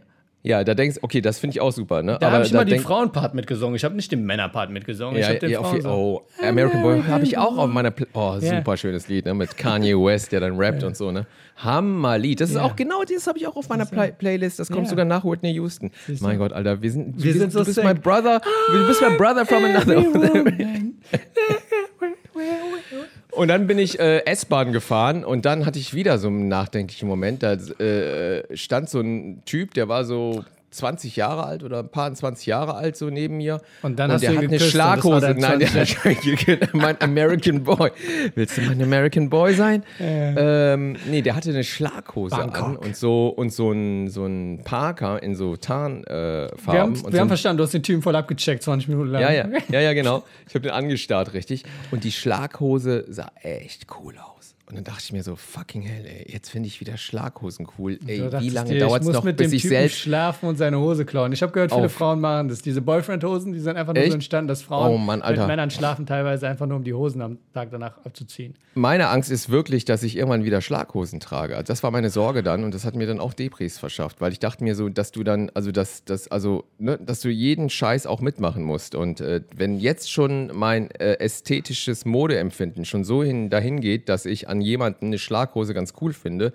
Ja, 0.46 0.64
da 0.64 0.76
denkst 0.76 1.00
okay, 1.02 1.22
das 1.22 1.40
finde 1.40 1.56
ich 1.56 1.62
auch 1.62 1.72
super, 1.72 2.04
ne? 2.04 2.18
Da 2.20 2.32
habe 2.32 2.46
ich 2.46 2.54
mal 2.54 2.66
den 2.66 2.80
Frauenpart 2.80 3.34
mitgesungen. 3.34 3.76
Ich 3.76 3.84
habe 3.84 3.96
nicht 3.96 4.12
den 4.12 4.24
Männerpart 4.26 4.70
mitgesungen. 4.70 5.16
ich 5.16 5.22
Ja, 5.24 5.30
habe 5.30 5.40
den 5.40 5.50
ja, 5.50 5.64
Frauen 5.64 5.82
je- 5.82 5.88
oh, 5.88 6.22
American 6.42 6.82
Boy 6.84 7.02
habe 7.08 7.24
ich 7.24 7.38
auch 7.38 7.58
auf 7.58 7.70
meiner 7.70 7.92
Pl 7.92 8.08
Oh, 8.14 8.38
super 8.40 8.78
schönes 8.78 9.08
Lied, 9.08 9.26
ne? 9.26 9.34
Mit 9.34 9.58
Kanye 9.58 9.96
West, 9.96 10.32
der 10.32 10.42
dann 10.42 10.58
rappt 10.58 10.84
und 10.84 10.96
so, 10.96 11.12
ne? 11.12 11.26
Hammerlied. 11.58 12.42
Das 12.42 12.50
ist 12.50 12.58
Ja. 12.58 12.64
auch 12.64 12.76
genau 12.76 13.02
das 13.04 13.26
habe 13.28 13.38
ich 13.38 13.48
auch 13.48 13.56
auf 13.56 13.70
meiner 13.70 13.86
Play 13.86 14.12
Playlist. 14.12 14.60
Das 14.60 14.70
kommt 14.70 14.88
sogar 14.90 15.06
nach 15.06 15.24
Whitney 15.26 15.52
Houston. 15.54 15.92
Mein 16.20 16.38
Gott, 16.38 16.54
Alter, 16.54 16.82
wir 16.82 16.92
sind 16.92 17.22
Wir 17.24 17.34
du 17.34 17.40
sind 17.40 17.52
so 17.52 17.60
du 17.60 17.66
bist 17.66 17.76
sick. 17.76 17.84
mein 17.84 18.00
Brother, 18.00 18.42
du 18.72 18.88
bist 18.88 19.02
mein 19.02 19.18
Brother 19.18 19.46
from 19.46 19.66
another. 19.66 20.04
Und 23.36 23.50
dann 23.50 23.68
bin 23.68 23.80
ich 23.80 24.00
äh, 24.00 24.26
S-Bahn 24.26 24.72
gefahren 24.72 25.26
und 25.26 25.46
dann 25.46 25.66
hatte 25.66 25.78
ich 25.78 25.94
wieder 25.94 26.18
so 26.18 26.30
einen 26.30 26.48
nachdenklichen 26.48 27.08
Moment. 27.08 27.44
Da 27.44 27.54
äh, 27.54 28.56
stand 28.56 28.90
so 28.90 29.02
ein 29.02 29.44
Typ, 29.46 29.74
der 29.74 29.90
war 29.90 30.06
so 30.06 30.46
20 30.72 31.16
Jahre 31.16 31.46
alt 31.46 31.64
oder 31.64 31.80
ein 31.80 31.90
paar 31.90 32.14
20 32.14 32.46
Jahre 32.46 32.74
alt 32.76 32.98
so 32.98 33.10
neben 33.10 33.38
mir. 33.38 33.62
Und 33.82 33.98
dann 33.98 34.12
hast 34.12 34.22
der 34.22 34.32
du 34.32 34.38
hat 34.38 34.44
eine 34.44 34.54
und 34.54 34.62
Schlaghose. 34.62 35.36
Nein, 35.38 35.60
der 35.60 35.74
hat 35.74 35.88
20 35.88 36.74
mein 36.74 37.02
American 37.02 37.64
Boy. 37.64 37.92
Willst 38.36 38.58
du 38.58 38.62
mein 38.62 38.82
American 38.82 39.30
Boy 39.30 39.54
sein? 39.54 39.84
Ähm, 40.00 40.98
nee, 41.10 41.22
der 41.22 41.36
hatte 41.36 41.50
eine 41.52 41.64
Schlaghose 41.64 42.36
an 42.36 42.52
Bangkok. 42.52 42.86
und 42.86 42.96
so 42.96 43.30
und 43.30 43.52
so 43.54 43.72
ein, 43.72 44.10
so 44.10 44.26
ein 44.26 44.62
Parker 44.64 45.22
in 45.24 45.36
so 45.36 45.56
Tarnfarben. 45.56 46.04
Äh, 46.06 46.74
Wir 46.74 46.80
haben, 46.82 46.92
und 46.94 47.06
wir 47.06 47.12
so 47.12 47.20
haben 47.20 47.28
verstanden, 47.28 47.58
du 47.58 47.64
hast 47.64 47.74
den 47.74 47.84
Typen 47.84 48.02
voll 48.02 48.16
abgecheckt, 48.16 48.64
20 48.64 48.90
Minuten 48.90 49.10
lang. 49.12 49.22
ja, 49.22 49.32
ja, 49.32 49.48
ja, 49.70 49.80
ja, 49.80 49.94
genau. 49.94 50.24
Ich 50.48 50.56
habe 50.56 50.64
den 50.64 50.72
angestarrt, 50.72 51.34
richtig. 51.34 51.64
Und 51.92 52.04
die 52.04 52.12
Schlaghose 52.12 53.06
sah 53.08 53.32
echt 53.42 53.88
cool 54.00 54.16
aus. 54.18 54.35
Und 54.68 54.76
dann 54.76 54.84
dachte 54.84 55.02
ich 55.04 55.14
mir 55.14 55.22
so, 55.22 55.36
fucking 55.36 55.84
hell, 55.84 56.06
ey, 56.08 56.26
jetzt 56.28 56.50
finde 56.50 56.68
ich 56.68 56.80
wieder 56.82 56.98
Schlaghosen 56.98 57.68
cool. 57.78 58.00
Ey, 58.08 58.32
wie 58.40 58.50
lange 58.50 58.80
dauert 58.80 59.04
es 59.04 59.08
noch, 59.10 59.24
mit 59.24 59.38
bis 59.38 59.52
dem 59.52 59.56
ich 59.56 59.62
Typen 59.62 59.78
selbst... 59.78 60.00
schlafen 60.00 60.50
und 60.50 60.58
seine 60.58 60.80
Hose 60.80 61.06
klauen. 61.06 61.32
Ich 61.34 61.44
habe 61.44 61.52
gehört, 61.52 61.72
viele 61.72 61.86
Auf. 61.86 61.92
Frauen 61.92 62.20
machen 62.20 62.48
das. 62.48 62.64
Diese 62.64 62.82
Boyfriend-Hosen, 62.82 63.54
die 63.54 63.60
sind 63.60 63.78
einfach 63.78 63.94
nur 63.94 64.02
Echt? 64.02 64.12
so 64.12 64.16
entstanden, 64.16 64.48
dass 64.48 64.64
Frauen 64.64 64.92
Oh 64.92 64.98
Mann, 64.98 65.22
Alter. 65.22 65.42
mit 65.42 65.50
Männern 65.50 65.70
schlafen, 65.70 66.08
teilweise 66.08 66.48
einfach 66.48 66.66
nur 66.66 66.78
um 66.78 66.84
die 66.84 66.96
Hosen 66.96 67.22
am 67.22 67.38
Tag 67.54 67.70
danach 67.70 68.04
abzuziehen. 68.04 68.56
Meine 68.74 69.10
Angst 69.10 69.30
ist 69.30 69.50
wirklich, 69.50 69.86
dass 69.86 70.02
ich 70.02 70.16
irgendwann 70.18 70.46
wieder 70.46 70.62
Schlaghosen 70.62 71.20
trage. 71.20 71.56
Also 71.56 71.68
das 71.68 71.84
war 71.84 71.92
meine 71.92 72.10
Sorge 72.10 72.42
dann 72.42 72.64
und 72.64 72.74
das 72.74 72.86
hat 72.86 72.96
mir 72.96 73.06
dann 73.06 73.20
auch 73.20 73.36
Depris 73.36 73.78
verschafft, 73.78 74.20
weil 74.20 74.32
ich 74.32 74.40
dachte 74.40 74.64
mir 74.64 74.74
so, 74.74 74.90
dass 74.90 75.12
du 75.12 75.24
dann, 75.24 75.52
also 75.54 75.72
dass, 75.72 76.06
dass, 76.06 76.28
also, 76.28 76.64
ne, 76.80 76.98
dass 76.98 77.22
du 77.22 77.30
jeden 77.30 77.70
Scheiß 77.70 78.08
auch 78.08 78.20
mitmachen 78.20 78.64
musst. 78.64 78.96
Und 78.96 79.22
äh, 79.22 79.42
wenn 79.56 79.80
jetzt 79.80 80.12
schon 80.12 80.50
mein 80.56 80.90
äh, 80.90 81.20
ästhetisches 81.20 82.06
Modeempfinden 82.06 82.84
schon 82.84 83.04
so 83.04 83.24
hin, 83.24 83.52
dahin 83.52 83.80
geht, 83.80 84.10
dass 84.10 84.26
ich 84.26 84.50
an 84.50 84.55
jemanden 84.62 85.08
eine 85.08 85.18
Schlaghose 85.18 85.74
ganz 85.74 85.94
cool 86.02 86.14
finde, 86.14 86.54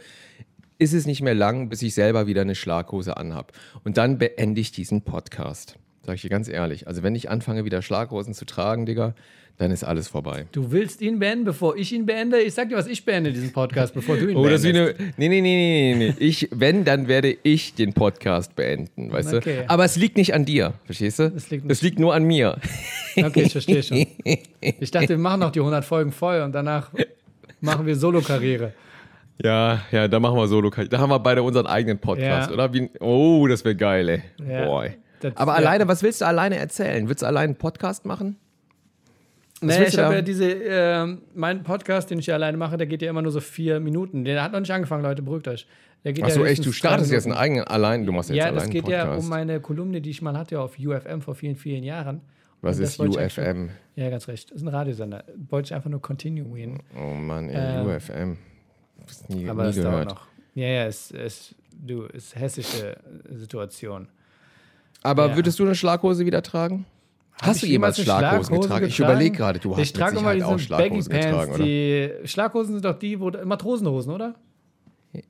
ist 0.79 0.95
es 0.95 1.07
nicht 1.07 1.21
mehr 1.23 1.35
lang, 1.35 1.69
bis 1.69 1.83
ich 1.83 1.95
selber 1.95 2.27
wieder 2.27 2.41
eine 2.43 2.55
Schlaghose 2.55 3.17
anhab. 3.17 3.53
Und 3.85 3.97
dann 3.99 4.19
beende 4.19 4.61
ich 4.61 4.73
diesen 4.73 5.03
Podcast. 5.03 5.77
Sag 6.07 6.15
ich 6.15 6.23
dir 6.23 6.31
ganz 6.31 6.49
ehrlich. 6.49 6.89
Also 6.89 7.03
wenn 7.03 7.15
ich 7.15 7.29
anfange, 7.29 7.67
wieder 7.67 7.83
Schlaghosen 7.83 8.33
zu 8.33 8.47
tragen, 8.47 8.87
Digga, 8.87 9.15
dann 9.59 9.71
ist 9.71 9.85
alles 9.85 10.09
vorbei. 10.09 10.47
Du 10.53 10.73
willst 10.73 11.03
ihn 11.03 11.19
beenden, 11.19 11.45
bevor 11.45 11.77
ich 11.77 11.93
ihn 11.93 12.07
beende? 12.07 12.41
Ich 12.41 12.55
sag 12.55 12.71
dir 12.71 12.77
was, 12.79 12.87
ich 12.87 13.05
beende 13.05 13.31
diesen 13.31 13.53
Podcast, 13.53 13.93
bevor 13.93 14.17
du 14.17 14.27
ihn 14.31 14.35
Oh, 14.39 14.43
beendest. 14.43 14.65
eine. 14.65 14.95
Nee, 15.19 15.29
nee, 15.29 15.43
nee, 15.43 15.95
nee, 15.95 15.95
nee. 16.09 16.15
Ich, 16.19 16.49
wenn, 16.51 16.87
dann 16.87 17.09
werde 17.09 17.37
ich 17.43 17.75
den 17.75 17.93
Podcast 17.93 18.57
beenden, 18.57 19.13
weißt 19.13 19.35
Okay. 19.35 19.57
du? 19.57 19.71
Aber 19.71 19.85
es 19.85 19.97
liegt 19.97 20.17
nicht 20.17 20.33
an 20.33 20.47
dir, 20.47 20.73
verstehst 20.87 21.19
du? 21.19 21.25
Es 21.37 21.51
liegt 21.51 21.71
es 21.71 21.83
liegt 21.83 21.99
nur 21.99 22.15
an 22.15 22.25
mir. 22.25 22.57
Okay, 23.17 23.43
ich 23.43 23.53
verstehe 23.53 23.83
schon. 23.83 24.07
Ich 24.63 24.91
dachte, 24.91 25.11
wir 25.11 25.19
machen 25.19 25.41
noch 25.41 25.51
die 25.53 25.59
100 25.61 25.85
Folgen 25.85 26.13
voll 26.13 26.41
und 26.41 26.53
danach 26.53 26.91
machen 27.61 27.87
wir 27.87 27.97
Solo-Karriere. 27.97 28.73
Ja, 29.43 29.81
ja, 29.91 30.07
da 30.07 30.21
machen 30.21 30.37
wir 30.37 30.47
Solo. 30.49 30.71
Da 30.71 30.99
haben 30.99 31.09
wir 31.11 31.19
beide 31.19 31.43
unseren 31.43 31.67
eigenen 31.67 31.99
Podcast, 31.99 32.49
Ja. 32.51 32.55
oder? 32.55 32.73
Wie, 32.75 32.91
oh, 33.01 33.47
das 33.47 33.65
wäre 33.65 33.75
geil, 33.77 34.09
ey. 34.09 34.23
Ja. 34.47 34.67
Boy. 34.67 34.99
Das- 35.21 35.37
Aber 35.37 35.53
ja. 35.53 35.59
alleine, 35.59 35.89
was 35.89 36.03
willst 36.03 36.21
du 36.21 36.27
alleine 36.27 36.57
erzählen? 36.57 37.09
Willst 37.09 37.23
du 37.23 37.27
alleine 37.27 37.45
einen 37.47 37.57
Podcast 37.57 38.05
machen? 38.05 38.37
Nee, 39.63 39.79
willst 39.79 39.95
ich 39.95 39.99
habe 40.01 40.15
ja 40.15 40.23
diese, 40.23 40.51
ähm, 40.51 41.23
mein 41.35 41.63
Podcast, 41.63 42.11
den 42.11 42.19
ich 42.19 42.27
ja 42.27 42.35
alleine 42.35 42.57
mache, 42.57 42.77
der 42.79 42.87
geht 42.87 43.03
ja 43.03 43.11
immer 43.11 43.21
nur 43.23 43.33
so 43.33 43.41
vier 43.41 43.79
Minuten. 43.81 44.25
Der 44.25 44.43
hat 44.43 44.53
noch 44.53 44.61
nicht 44.61 44.71
angefangen, 44.73 45.03
Leute, 45.03 45.23
beruhigt 45.23 45.49
euch. 45.49 45.67
Der 46.05 46.15
geht 46.15 46.25
Achso, 46.25 46.41
ja 46.45 46.47
echt, 46.51 46.65
du 46.65 46.73
startest 46.73 47.13
jetzt 47.13 47.27
einen 47.27 47.35
eigenen 47.37 47.65
allein, 47.65 48.07
du 48.07 48.13
machst 48.13 48.31
jetzt 48.31 48.39
Ja, 48.39 48.45
allein 48.45 48.55
das 48.55 48.65
einen 48.65 48.73
geht 48.73 48.85
Podcast. 48.85 49.07
ja 49.07 49.15
um 49.19 49.29
meine 49.29 49.61
Kolumne, 49.61 50.01
die 50.01 50.09
ich 50.11 50.23
mal 50.23 50.37
hatte 50.37 50.59
auf 50.61 50.79
UFM 50.79 51.21
vor 51.21 51.35
vielen, 51.35 51.57
vielen 51.57 51.83
Jahren. 51.85 52.23
Was 52.63 52.79
ist 52.79 52.99
UFM? 53.01 53.71
Ja, 53.97 54.11
ganz 54.11 54.29
recht. 54.29 54.51
Das 54.51 54.57
ist 54.59 54.63
ein 54.63 54.69
Radiosender. 54.69 55.25
Wollte 55.49 55.67
ich 55.69 55.75
einfach 55.75 55.91
nur 55.91 56.01
continuing. 56.03 56.83
Oh 56.97 57.15
Mann, 57.15 57.49
ey, 57.49 57.81
Ähm, 57.81 57.87
UFM. 57.87 58.37
Nie, 59.29 59.49
Aber 59.49 59.63
nie 59.63 59.69
das 59.69 59.77
dauert 59.77 59.91
gehört. 59.93 60.09
noch. 60.11 60.27
Ja, 60.55 60.67
ja, 60.69 60.87
es 60.87 61.11
ist, 61.11 61.55
du, 61.73 62.03
ist 62.05 62.35
hessische 62.37 62.97
Situation. 63.31 64.09
Aber 65.03 65.29
Ja. 65.29 65.37
würdest 65.37 65.59
du 65.59 65.65
eine 65.65 65.75
Schlaghose 65.75 66.27
wieder 66.27 66.43
tragen? 66.43 66.85
Hast 67.41 67.57
ich 67.57 67.63
du 67.63 67.67
jemals 67.69 67.99
Schlaghosen 67.99 68.45
Schlaghose 68.45 68.61
getragen? 68.61 68.87
Ich 68.87 68.97
getragen? 68.97 69.13
überlege 69.15 69.37
gerade, 69.37 69.59
du 69.61 69.73
hast 69.73 69.81
Ich 69.83 69.93
trage 69.95 70.19
immer 70.19 70.29
auch 70.29 70.33
diese 70.35 70.47
Baggy 70.47 70.63
Schlaghosen 71.03 71.13
getragen, 71.13 71.37
Pants. 71.37 71.55
oder? 71.55 71.65
Die 71.65 72.11
Schlaghosen 72.25 72.73
sind 72.75 72.85
doch 72.85 72.99
die, 72.99 73.19
wo 73.21 73.31
Matrosenhosen, 73.31 74.13
oder? 74.13 74.35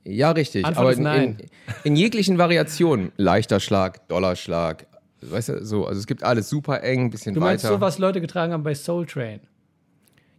Ja, 0.05 0.33
richtig. 0.33 0.65
Antwort 0.65 0.85
aber 0.87 0.93
in, 0.97 1.03
nein. 1.05 1.37
in, 1.39 1.49
in 1.85 1.97
jeglichen 1.97 2.37
Variationen. 2.37 3.13
Leichter 3.17 3.61
Schlag, 3.61 4.07
Dollarschlag. 4.09 4.87
Weißt 5.23 5.49
du, 5.51 5.65
so. 5.65 5.87
Also 5.87 5.99
es 6.01 6.07
gibt 6.07 6.23
alles 6.23 6.49
super 6.49 6.83
eng, 6.83 7.07
ein 7.07 7.11
bisschen 7.11 7.35
Du 7.35 7.41
meinst 7.41 7.65
weiter. 7.65 7.75
so, 7.75 7.81
was 7.81 7.99
Leute 7.99 8.21
getragen 8.21 8.53
haben 8.53 8.63
bei 8.63 8.75
Soul 8.75 9.07
Train? 9.07 9.41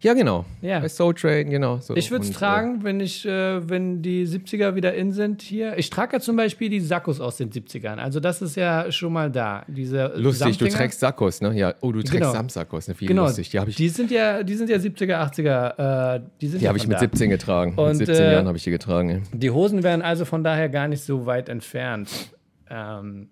Ja, 0.04 0.16
genau. 0.16 0.46
Ja. 0.64 0.80
Bei 0.80 0.90
Soul 0.90 1.14
Train, 1.14 1.52
genau. 1.52 1.78
So. 1.78 1.96
Ich 1.96 2.10
würde 2.10 2.24
es 2.24 2.30
Und, 2.30 2.36
tragen, 2.36 2.84
wenn 2.84 3.00
ich, 3.00 3.24
äh, 3.24 3.70
wenn 3.70 4.02
die 4.02 4.26
70er 4.26 4.74
wieder 4.74 4.96
in 4.96 5.12
sind 5.12 5.44
hier. 5.44 5.78
Ich 5.78 5.92
trage 5.92 6.14
ja 6.14 6.20
zum 6.20 6.36
Beispiel 6.36 6.70
die 6.70 6.80
Sakkos 6.80 7.22
aus 7.22 7.38
den 7.38 7.52
70ern. 7.52 7.98
Also 7.98 8.20
das 8.20 8.42
ist 8.42 8.56
ja 8.56 8.92
schon 8.92 9.14
mal 9.14 9.30
da. 9.30 9.64
Diese 9.68 10.00
Äh, 10.16 10.18
lustig, 10.18 10.24
du 10.24 10.32
Samtdinger. 10.66 10.72
trägst 10.78 11.00
Sakkos, 11.02 11.42
ne? 11.42 11.54
Ja. 11.56 11.76
Oh, 11.82 11.92
du 11.92 12.00
trägst 12.02 12.14
Genau. 12.14 12.32
Samsakkos, 12.32 12.88
ne? 12.88 12.96
Wie 12.98 13.06
Genau. 13.06 13.26
lustig. 13.26 13.52
Die 13.52 13.60
habe 13.60 13.70
ich, 13.70 13.76
die 13.76 13.90
sind 13.90 14.10
ja, 14.10 14.42
die 14.42 14.56
sind 14.56 14.72
ja 14.72 14.78
70er, 14.80 15.20
80er. 15.20 16.16
Äh, 16.16 16.22
die 16.42 16.48
sind 16.48 16.62
die 16.62 16.66
ja 16.66 16.70
hab 16.72 16.78
ich 16.78 16.88
mit 16.88 16.96
da. 16.96 17.00
17 17.02 17.30
getragen. 17.30 17.76
Und, 17.76 17.98
mit 18.00 18.08
17 18.08 18.16
äh, 18.26 18.34
Jahren 18.34 18.48
habe 18.48 18.58
ich 18.58 18.64
die 18.64 18.72
getragen. 18.72 19.10
ey. 19.12 19.22
Die 19.34 19.52
Hosen 19.52 19.84
wären 19.84 20.02
also 20.02 20.26
von 20.26 20.44
daher 20.44 20.68
gar 20.70 20.88
nicht 20.88 21.04
so 21.04 21.28
weit 21.28 21.48
entfernt. 21.48 22.10
Ähm, 22.72 23.28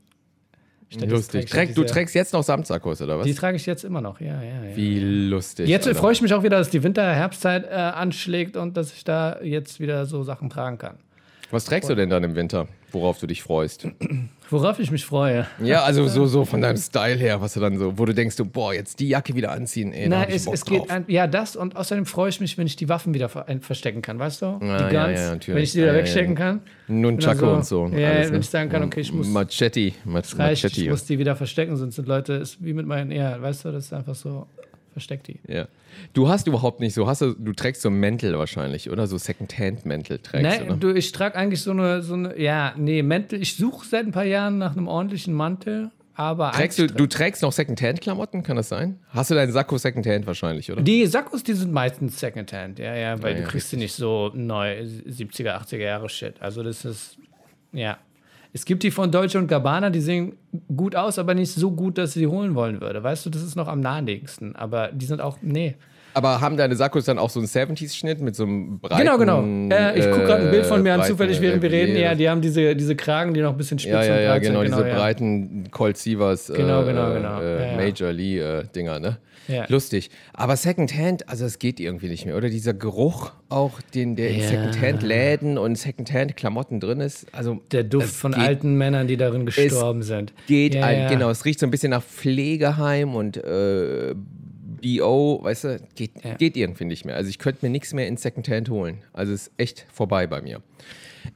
Lustig. 0.91 1.45
trage 1.45 1.67
Träg, 1.67 1.75
du 1.75 1.84
trägst 1.84 2.15
jetzt 2.15 2.34
noch 2.34 2.43
Samsakkos, 2.43 3.02
oder 3.02 3.19
was? 3.19 3.25
Die 3.25 3.36
trage 3.36 3.58
ich 3.58 3.65
jetzt 3.65 3.84
immer 3.84 4.02
noch, 4.02 4.19
ja, 4.19 4.41
ja, 4.41 4.63
ja. 4.63 4.75
Wie 4.75 4.99
lustig. 4.99 5.67
Jetzt 5.67 5.88
Alter. 5.88 5.99
freue 5.99 6.13
ich 6.13 6.21
mich 6.21 6.34
auch 6.34 6.41
wieder, 6.41 6.58
dass 6.58 6.71
die 6.71 6.82
Winter-Herbstzeit 6.82 7.65
äh, 7.65 7.75
anschlägt 7.75 8.58
und 8.58 8.75
dass 8.75 8.91
ich 8.93 9.04
da 9.04 9.39
jetzt 9.41 9.80
wieder 9.80 10.06
so 10.08 10.23
Sachen 10.23 10.49
tragen 10.49 10.80
kann. 10.80 10.97
Was 11.51 11.65
trägst 11.65 11.89
du 11.89 11.95
denn 11.95 12.09
dann 12.09 12.23
im 12.23 12.35
Winter, 12.35 12.67
worauf 12.91 13.19
du 13.19 13.25
dich 13.25 13.41
freust? 13.41 13.88
Worauf 14.51 14.79
ich 14.79 14.91
mich 14.91 15.05
freue. 15.05 15.47
Ja, 15.63 15.83
also 15.83 16.07
so, 16.07 16.25
so 16.25 16.45
von 16.45 16.62
deinem 16.62 16.77
Style 16.77 17.15
her, 17.17 17.41
was 17.41 17.53
du 17.53 17.59
dann 17.59 17.77
so, 17.77 17.97
wo 17.97 18.05
du 18.05 18.13
denkst, 18.13 18.35
du, 18.35 18.45
boah, 18.45 18.73
jetzt 18.73 18.99
die 18.99 19.09
Jacke 19.09 19.35
wieder 19.35 19.51
anziehen, 19.51 19.93
ey, 19.93 20.07
Na, 20.09 20.27
ich 20.27 20.35
es, 20.35 20.47
es 20.47 20.65
geht 20.65 20.89
an, 20.89 21.05
ja 21.07 21.27
das 21.27 21.55
und 21.55 21.75
außerdem 21.75 22.05
freue 22.05 22.29
ich 22.29 22.39
mich, 22.39 22.57
wenn 22.57 22.65
ich 22.67 22.75
die 22.75 22.89
Waffen 22.89 23.13
wieder 23.13 23.29
ver 23.29 23.45
verstecken 23.62 24.01
kann, 24.01 24.17
weißt 24.19 24.41
du? 24.41 24.45
Ja, 24.62 24.89
die 24.89 24.93
ja, 24.95 25.05
Guns, 25.05 25.19
ja, 25.19 25.29
natürlich. 25.31 25.55
wenn 25.55 25.63
ich 25.63 25.71
die 25.71 25.77
wieder 25.77 25.88
Ja, 25.88 25.93
ja, 25.93 25.99
wegstecken 25.99 26.33
ja. 26.33 26.39
kann. 26.39 26.62
Nunchaku 26.88 27.45
Oder 27.45 27.55
und 27.57 27.65
so. 27.65 27.88
Ja, 27.88 28.09
alles, 28.09 28.27
wenn 28.27 28.33
ne? 28.33 28.39
ich 28.39 28.49
sagen 28.49 28.69
kann, 28.69 28.83
okay, 28.83 29.01
ich 29.01 29.13
muss 29.13 29.27
Machete. 29.27 29.93
Mach, 30.03 30.15
reicht, 30.38 30.63
ich 30.65 30.71
Machete. 30.71 30.89
muss 30.89 31.05
die 31.05 31.19
wieder 31.19 31.35
verstecken, 31.35 31.77
sonst 31.77 31.95
sind 31.95 32.07
Leute, 32.07 32.33
ist 32.33 32.63
wie 32.63 32.73
mit 32.73 32.85
meinen, 32.85 33.12
ja, 33.12 33.39
weißt 33.41 33.65
du, 33.65 33.71
das 33.71 33.85
ist 33.85 33.93
einfach 33.93 34.15
so, 34.15 34.47
versteck 34.99 35.23
die. 35.23 35.39
Ja. 35.47 35.67
Du 36.13 36.27
hast 36.27 36.47
überhaupt 36.47 36.79
nicht 36.79 36.93
so, 36.93 37.07
hast 37.07 37.21
du, 37.21 37.33
du 37.33 37.53
trägst 37.53 37.81
so 37.81 37.89
Mäntel 37.89 38.38
wahrscheinlich, 38.38 38.89
oder? 38.89 39.07
So 39.07 39.17
Secondhand-Mäntel 39.17 40.19
trägst 40.19 40.62
du, 40.62 40.65
ne? 40.65 40.77
du, 40.77 40.93
ich 40.93 41.12
trage 41.12 41.35
eigentlich 41.35 41.62
so 41.62 41.71
eine, 41.71 42.01
so 42.01 42.13
eine, 42.13 42.39
ja, 42.39 42.73
nee, 42.77 43.01
Mäntel, 43.01 43.41
ich 43.41 43.55
suche 43.55 43.88
seit 43.88 44.05
ein 44.05 44.12
paar 44.12 44.25
Jahren 44.25 44.57
nach 44.57 44.73
einem 44.75 44.88
ordentlichen 44.88 45.33
Mantel, 45.33 45.91
aber 46.19 46.51
Trägst 46.51 46.77
du, 46.77 46.88
du 46.88 47.07
trägst 47.07 47.41
noch 47.43 47.53
Secondhand-Klamotten, 47.53 48.43
kann 48.43 48.57
das 48.57 48.67
sein? 48.67 48.99
Hast 49.09 49.31
du 49.31 49.35
deinen 49.35 49.53
Sakko 49.53 49.77
Secondhand 49.77 50.27
wahrscheinlich, 50.27 50.69
oder? 50.69 50.81
Die 50.81 51.05
Sakkos, 51.05 51.43
die 51.43 51.53
sind 51.53 51.71
meistens 51.71 52.19
Secondhand, 52.19 52.77
ja, 52.77 52.93
ja, 52.93 53.23
weil 53.23 53.31
Ja, 53.31 53.38
du 53.38 53.43
ja, 53.43 53.47
kriegst 53.47 53.71
die 53.71 53.77
nicht 53.77 53.93
so 53.93 54.29
neu 54.35 54.81
70er, 54.81 55.57
80er 55.63 55.77
Jahre 55.77 56.09
Shit. 56.09 56.41
Also 56.41 56.62
das 56.62 56.83
ist, 56.83 57.17
ja. 57.71 57.97
Es 58.51 58.65
gibt 58.65 58.83
die 58.83 58.91
von 58.91 59.12
Deutsche 59.12 59.38
und 59.38 59.47
Gabbana, 59.47 59.89
die 59.89 60.01
sehen 60.01 60.33
gut 60.75 60.95
aus, 60.95 61.19
aber 61.19 61.35
nicht 61.35 61.51
so 61.51 61.71
gut, 61.71 61.97
dass 61.97 62.13
sie 62.13 62.25
holen 62.25 62.55
wollen 62.55 62.81
würde. 62.81 63.03
Weißt 63.03 63.25
du, 63.25 63.29
das 63.29 63.43
ist 63.43 63.55
noch 63.55 63.67
am 63.67 63.79
naheliegendsten. 63.79 64.55
Aber 64.55 64.88
die 64.91 65.05
sind 65.05 65.21
auch, 65.21 65.38
nee. 65.41 65.75
Aber 66.13 66.41
haben 66.41 66.58
deine 66.58 66.76
Sakkos 66.76 67.06
dann 67.06 67.19
auch 67.19 67.30
so 67.30 67.39
einen 67.39 67.48
70s-Schnitt 67.48 68.19
mit 68.22 68.36
so 68.36 68.43
einem 68.43 68.80
breiten... 68.80 68.98
Genau, 69.04 69.17
genau. 69.17 69.43
Äh, 69.76 70.00
ich 70.00 70.06
gucke 70.10 70.26
gerade 70.26 70.45
ein 70.45 70.52
Bild 70.52 70.65
von 70.65 70.82
mir 70.82 70.93
an, 70.93 71.00
breiten, 71.00 71.12
zufällig, 71.12 71.39
während 71.41 71.62
wir 71.62 71.72
reden. 71.72 71.95
äh, 71.95 72.02
Ja, 72.02 72.15
die 72.15 72.30
haben 72.30 72.41
diese, 72.41 72.76
diese 72.76 72.95
Kragen, 72.95 73.34
die 73.34 73.41
noch 73.41 73.52
ein 73.52 73.58
bisschen 73.58 73.80
spitz 73.80 73.91
Ja, 73.93 74.04
ja, 74.04 74.15
und 74.15 74.22
ja, 74.24 74.38
genau, 74.39 74.62
sind. 74.62 74.72
diese 74.76 74.88
ja. 74.88 74.95
breiten 74.95 75.72
Colt 75.72 75.98
Sievers 75.98 76.50
äh, 76.50 76.54
Genau, 76.58 76.84
genau, 76.84 77.13
genau. 77.13 77.41
Äh. 77.41 77.76
Major 77.76 78.12
Lee-Dinger, 78.12 79.00
ne? 79.00 79.17
Ja. 79.48 79.65
Lustig. 79.67 80.12
Aber 80.34 80.56
Secondhand, 80.56 81.28
also 81.28 81.43
es 81.45 81.58
geht 81.58 81.80
irgendwie 81.80 82.08
nicht 82.08 82.26
mehr. 82.28 82.38
Oder 82.38 82.50
dieser 82.50 82.76
Geruch 82.76 83.32
auch, 83.50 83.82
den 83.95 84.15
der 84.15 84.30
in 84.30 84.41
Ja. 84.41 84.48
Secondhand-Läden 84.48 85.58
und 85.58 85.76
Secondhand-Klamotten 85.76 86.80
drin 86.80 87.00
ist. 87.00 87.26
Also 87.34 87.60
Der 87.72 87.84
Duft 87.84 88.13
von 88.13 88.34
geht, 88.34 88.41
alten 88.41 88.76
Männern, 88.76 89.08
die 89.08 89.17
darin 89.17 89.48
gestorben 89.48 90.04
sind. 90.04 90.34
Geht 90.48 90.76
ja, 90.76 90.86
ein, 90.86 91.10
genau, 91.10 91.32
es 91.32 91.45
riecht 91.45 91.60
so 91.60 91.65
ein 91.65 91.72
bisschen 91.72 91.89
nach 91.89 92.04
Pflegeheim 92.04 93.15
und 93.15 93.38
äh, 93.38 94.13
BO, 94.82 95.39
weißt 95.44 95.63
du, 95.65 95.80
geht, 95.96 96.12
Ja. 96.24 96.34
geht 96.36 96.58
irgendwie 96.58 96.86
nicht 96.86 97.06
mehr. 97.06 97.15
Also 97.15 97.30
ich 97.30 97.39
könnte 97.39 97.65
mir 97.65 97.70
nichts 97.70 97.94
mehr 97.94 98.08
in 98.08 98.18
Secondhand 98.18 98.70
holen. 98.70 99.00
Also 99.13 99.34
es 99.34 99.48
ist 99.48 99.54
echt 99.58 99.86
vorbei 99.92 100.28
bei 100.28 100.42
mir. 100.42 100.62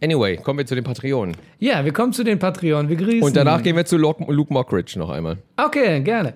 Anyway, 0.01 0.37
kommen 0.37 0.59
wir 0.59 0.65
zu 0.65 0.75
den 0.75 0.83
Patreonen. 0.83 1.35
Ja, 1.59 1.83
wir 1.83 1.91
kommen 1.91 2.13
zu 2.13 2.23
den 2.23 2.39
Patreonen. 2.39 2.89
Wir 2.89 2.95
grüßen. 2.95 3.21
Und 3.23 3.35
danach 3.35 3.61
gehen 3.61 3.75
wir 3.75 3.85
zu 3.85 3.97
Luke, 3.97 4.23
Luke 4.31 4.51
Mockridge 4.53 4.97
noch 4.97 5.09
einmal. 5.09 5.37
Okay, 5.57 5.99
gerne. 6.01 6.33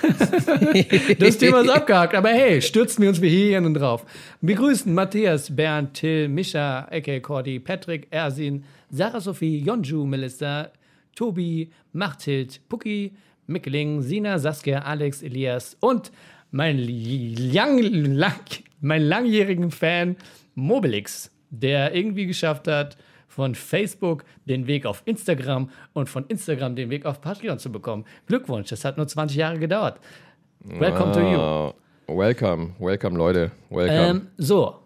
das 1.18 1.38
Thema 1.38 1.60
ist 1.60 1.70
abgehakt, 1.70 2.14
aber 2.14 2.30
hey, 2.30 2.62
stürzen 2.62 3.02
wir 3.02 3.08
uns 3.08 3.20
wie 3.20 3.30
Hyänen 3.30 3.74
drauf. 3.74 4.04
Wir 4.40 4.54
grüßen 4.54 4.92
Matthias, 4.92 5.54
Bernd, 5.54 5.94
Till, 5.94 6.28
Mischa, 6.28 6.86
Ecke, 6.90 7.20
Cordy, 7.20 7.58
Patrick, 7.58 8.06
Ersin, 8.10 8.64
Sarah 8.90 9.20
Sophie, 9.20 9.58
Jonju, 9.58 10.04
Melissa, 10.06 10.70
Tobi, 11.16 11.70
Machthild, 11.92 12.60
Pucki, 12.68 13.12
Mickeling, 13.46 14.02
Sina, 14.02 14.38
Saskia, 14.38 14.80
Alex, 14.80 15.22
Elias 15.22 15.76
und 15.80 16.10
mein, 16.54 16.78
lang, 16.78 17.80
lang, 17.80 18.62
mein 18.80 19.02
langjährigen 19.02 19.72
Fan 19.72 20.16
Mobilix, 20.54 21.32
der 21.50 21.92
irgendwie 21.92 22.26
geschafft 22.26 22.68
hat, 22.68 22.96
von 23.26 23.56
Facebook 23.56 24.24
den 24.44 24.68
Weg 24.68 24.86
auf 24.86 25.02
Instagram 25.04 25.68
und 25.94 26.08
von 26.08 26.24
Instagram 26.28 26.76
den 26.76 26.90
Weg 26.90 27.06
auf 27.06 27.20
Patreon 27.20 27.58
zu 27.58 27.72
bekommen. 27.72 28.04
Glückwunsch, 28.28 28.68
das 28.70 28.84
hat 28.84 28.96
nur 28.96 29.08
20 29.08 29.36
Jahre 29.36 29.58
gedauert. 29.58 29.98
Welcome 30.60 31.10
to 31.10 31.20
you. 31.20 31.40
Ah, 31.40 31.74
welcome, 32.06 32.74
welcome, 32.78 33.18
Leute. 33.18 33.50
Welcome. 33.70 34.08
Ähm, 34.08 34.26
so, 34.38 34.76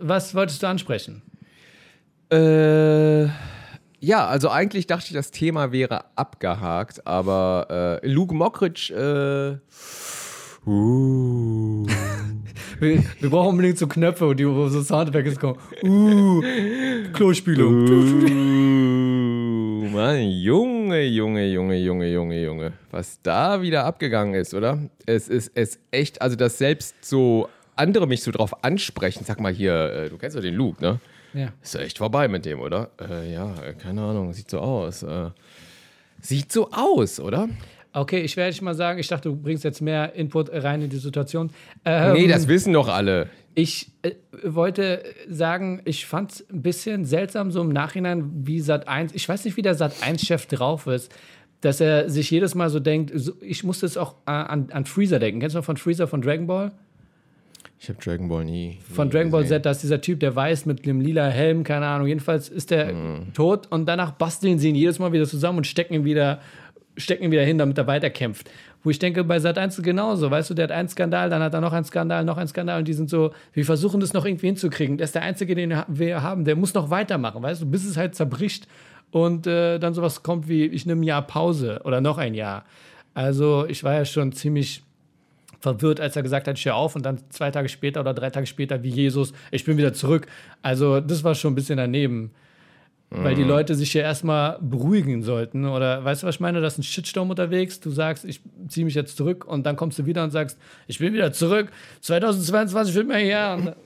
was 0.00 0.34
wolltest 0.34 0.62
du 0.62 0.66
ansprechen? 0.66 1.22
Äh, 2.30 3.24
ja, 4.00 4.26
also 4.26 4.50
eigentlich 4.50 4.86
dachte 4.86 5.06
ich, 5.06 5.14
das 5.14 5.30
Thema 5.30 5.72
wäre 5.72 6.04
abgehakt, 6.16 7.06
aber 7.06 8.00
äh, 8.02 8.06
Luke 8.06 8.34
Mockridge, 8.34 8.92
äh, 8.92 9.58
uh, 10.66 11.86
Wir, 12.80 13.04
wir 13.20 13.30
brauchen 13.30 13.50
unbedingt 13.50 13.78
so 13.78 13.86
Knöpfe, 13.86 14.34
die, 14.34 14.48
wo 14.48 14.68
so 14.68 14.82
Soundeffekte 14.82 15.36
kommen. 15.36 15.58
Uh, 15.82 16.42
Klospülung. 17.12 17.86
uh, 18.24 19.88
Mann, 19.90 20.30
Junge, 20.30 21.02
Junge, 21.02 21.46
Junge, 21.46 21.76
Junge, 21.76 22.10
Junge, 22.10 22.42
Junge, 22.42 22.72
was 22.90 23.20
da 23.22 23.60
wieder 23.60 23.84
abgegangen 23.84 24.34
ist, 24.34 24.54
oder? 24.54 24.78
Es 25.04 25.28
ist 25.28 25.52
es 25.54 25.78
echt, 25.90 26.22
also 26.22 26.36
dass 26.36 26.56
selbst 26.56 26.94
so 27.04 27.48
andere 27.76 28.06
mich 28.06 28.22
so 28.22 28.30
drauf 28.30 28.64
ansprechen, 28.64 29.24
sag 29.24 29.40
mal 29.40 29.52
hier, 29.52 29.74
äh, 29.74 30.08
du 30.08 30.16
kennst 30.16 30.36
doch 30.36 30.42
den 30.42 30.54
Luke, 30.54 30.82
ne? 30.82 31.00
Ja. 31.34 31.48
Ist 31.62 31.74
ja 31.74 31.80
echt 31.80 31.98
vorbei 31.98 32.28
mit 32.28 32.44
dem, 32.46 32.60
oder? 32.60 32.90
Äh, 33.00 33.32
ja, 33.32 33.52
keine 33.78 34.02
Ahnung, 34.02 34.32
sieht 34.32 34.50
so 34.50 34.60
aus. 34.60 35.02
Äh, 35.02 35.30
sieht 36.20 36.50
so 36.50 36.70
aus, 36.70 37.20
oder? 37.20 37.48
Okay, 37.92 38.20
ich 38.20 38.36
werde 38.36 38.52
dich 38.52 38.62
mal 38.62 38.74
sagen, 38.74 38.98
ich 39.00 39.08
dachte, 39.08 39.28
du 39.30 39.36
bringst 39.36 39.64
jetzt 39.64 39.80
mehr 39.80 40.14
Input 40.14 40.50
rein 40.52 40.80
in 40.82 40.90
die 40.90 40.96
Situation. 40.98 41.50
Ähm, 41.84 42.12
nee, 42.12 42.28
das 42.28 42.46
wissen 42.46 42.72
doch 42.72 42.88
alle. 42.88 43.28
Ich 43.54 43.90
äh, 44.02 44.12
wollte 44.44 45.02
sagen, 45.28 45.82
ich 45.84 46.06
fand 46.06 46.32
es 46.32 46.50
ein 46.50 46.62
bisschen 46.62 47.04
seltsam 47.04 47.50
so 47.50 47.60
im 47.60 47.70
Nachhinein, 47.70 48.30
wie 48.46 48.60
Sat1, 48.60 49.10
ich 49.14 49.28
weiß 49.28 49.44
nicht, 49.44 49.56
wie 49.56 49.62
der 49.62 49.76
Sat1-Chef 49.76 50.46
drauf 50.46 50.86
ist, 50.86 51.12
dass 51.62 51.80
er 51.80 52.08
sich 52.08 52.30
jedes 52.30 52.54
Mal 52.54 52.70
so 52.70 52.78
denkt, 52.78 53.10
so, 53.14 53.32
ich 53.40 53.64
musste 53.64 53.86
es 53.86 53.96
auch 53.96 54.14
äh, 54.26 54.30
an, 54.30 54.68
an 54.70 54.84
Freezer 54.86 55.18
denken. 55.18 55.40
Kennst 55.40 55.54
du 55.54 55.58
noch 55.58 55.64
von 55.66 55.76
Freezer 55.76 56.06
von 56.06 56.22
Dragon 56.22 56.46
Ball? 56.46 56.70
Ich 57.80 57.88
habe 57.88 57.98
Dragon 58.00 58.28
Ball 58.28 58.44
nie. 58.44 58.78
Von 58.94 59.08
nie 59.08 59.12
Dragon 59.14 59.30
Ball 59.32 59.42
gesehen. 59.42 59.56
Z, 59.58 59.66
da 59.66 59.70
ist 59.72 59.82
dieser 59.82 60.00
Typ, 60.00 60.20
der 60.20 60.36
weiß 60.36 60.66
mit 60.66 60.86
dem 60.86 61.00
lila 61.00 61.26
Helm, 61.28 61.64
keine 61.64 61.86
Ahnung. 61.86 62.06
Jedenfalls 62.06 62.48
ist 62.48 62.70
der 62.70 62.92
Mhm. 62.92 63.32
tot 63.34 63.66
und 63.70 63.86
danach 63.86 64.12
basteln 64.12 64.58
sie 64.58 64.68
ihn 64.68 64.74
jedes 64.74 64.98
Mal 64.98 65.12
wieder 65.12 65.26
zusammen 65.26 65.58
und 65.58 65.66
stecken 65.66 65.94
ihn 65.94 66.04
wieder, 66.04 66.40
stecken 67.00 67.24
ihn 67.24 67.30
wieder 67.30 67.44
hin, 67.44 67.58
damit 67.58 67.78
er 67.78 67.86
weiterkämpft. 67.86 68.50
Wo 68.82 68.90
ich 68.90 68.98
denke, 68.98 69.24
bei 69.24 69.38
Sat 69.38 69.58
1 69.58 69.82
genauso, 69.82 70.30
weißt 70.30 70.50
du, 70.50 70.54
der 70.54 70.64
hat 70.64 70.72
einen 70.72 70.88
Skandal, 70.88 71.28
dann 71.28 71.42
hat 71.42 71.52
er 71.52 71.60
noch 71.60 71.72
einen 71.72 71.84
Skandal, 71.84 72.24
noch 72.24 72.38
einen 72.38 72.48
Skandal 72.48 72.78
und 72.78 72.88
die 72.88 72.94
sind 72.94 73.10
so, 73.10 73.32
wir 73.52 73.64
versuchen 73.64 74.00
das 74.00 74.12
noch 74.12 74.24
irgendwie 74.24 74.46
hinzukriegen. 74.46 74.96
Der 74.96 75.04
ist 75.04 75.14
der 75.14 75.22
Einzige, 75.22 75.54
den 75.54 75.74
wir 75.88 76.22
haben, 76.22 76.44
der 76.44 76.56
muss 76.56 76.72
noch 76.74 76.90
weitermachen, 76.90 77.42
weißt 77.42 77.62
du, 77.62 77.66
bis 77.66 77.84
es 77.84 77.96
halt 77.96 78.14
zerbricht 78.14 78.66
und 79.10 79.46
äh, 79.46 79.78
dann 79.78 79.92
sowas 79.92 80.22
kommt 80.22 80.48
wie, 80.48 80.64
ich 80.66 80.86
nehme 80.86 81.00
ein 81.00 81.04
Jahr 81.04 81.22
Pause 81.22 81.80
oder 81.84 82.00
noch 82.00 82.18
ein 82.18 82.34
Jahr. 82.34 82.64
Also 83.12 83.66
ich 83.68 83.84
war 83.84 83.94
ja 83.94 84.04
schon 84.04 84.32
ziemlich 84.32 84.82
verwirrt, 85.60 86.00
als 86.00 86.16
er 86.16 86.22
gesagt 86.22 86.48
hat, 86.48 86.58
ich 86.58 86.64
höre 86.64 86.74
auf 86.74 86.96
und 86.96 87.04
dann 87.04 87.18
zwei 87.30 87.50
Tage 87.50 87.68
später 87.68 88.00
oder 88.00 88.14
drei 88.14 88.30
Tage 88.30 88.46
später 88.46 88.82
wie 88.82 88.88
Jesus, 88.88 89.32
ich 89.50 89.64
bin 89.64 89.76
wieder 89.76 89.92
zurück. 89.92 90.26
Also 90.62 91.00
das 91.00 91.22
war 91.22 91.34
schon 91.34 91.52
ein 91.52 91.56
bisschen 91.56 91.76
daneben. 91.76 92.30
Weil 93.12 93.34
die 93.34 93.42
Leute 93.42 93.74
sich 93.74 93.92
ja 93.92 94.02
erstmal 94.02 94.56
beruhigen 94.60 95.24
sollten. 95.24 95.66
Oder 95.66 96.04
weißt 96.04 96.22
du, 96.22 96.28
was 96.28 96.36
ich 96.36 96.40
meine? 96.40 96.60
Da 96.60 96.68
ist 96.68 96.78
ein 96.78 96.84
Shitstorm 96.84 97.28
unterwegs. 97.28 97.80
Du 97.80 97.90
sagst, 97.90 98.24
ich 98.24 98.40
ziehe 98.68 98.84
mich 98.84 98.94
jetzt 98.94 99.16
zurück 99.16 99.44
und 99.44 99.66
dann 99.66 99.74
kommst 99.74 99.98
du 99.98 100.06
wieder 100.06 100.22
und 100.22 100.30
sagst, 100.30 100.56
ich 100.86 101.00
bin 101.00 101.12
wieder 101.12 101.32
zurück. 101.32 101.72
2022 102.02 102.94
wird 102.94 103.08
mir 103.08 103.16
her. 103.18 103.74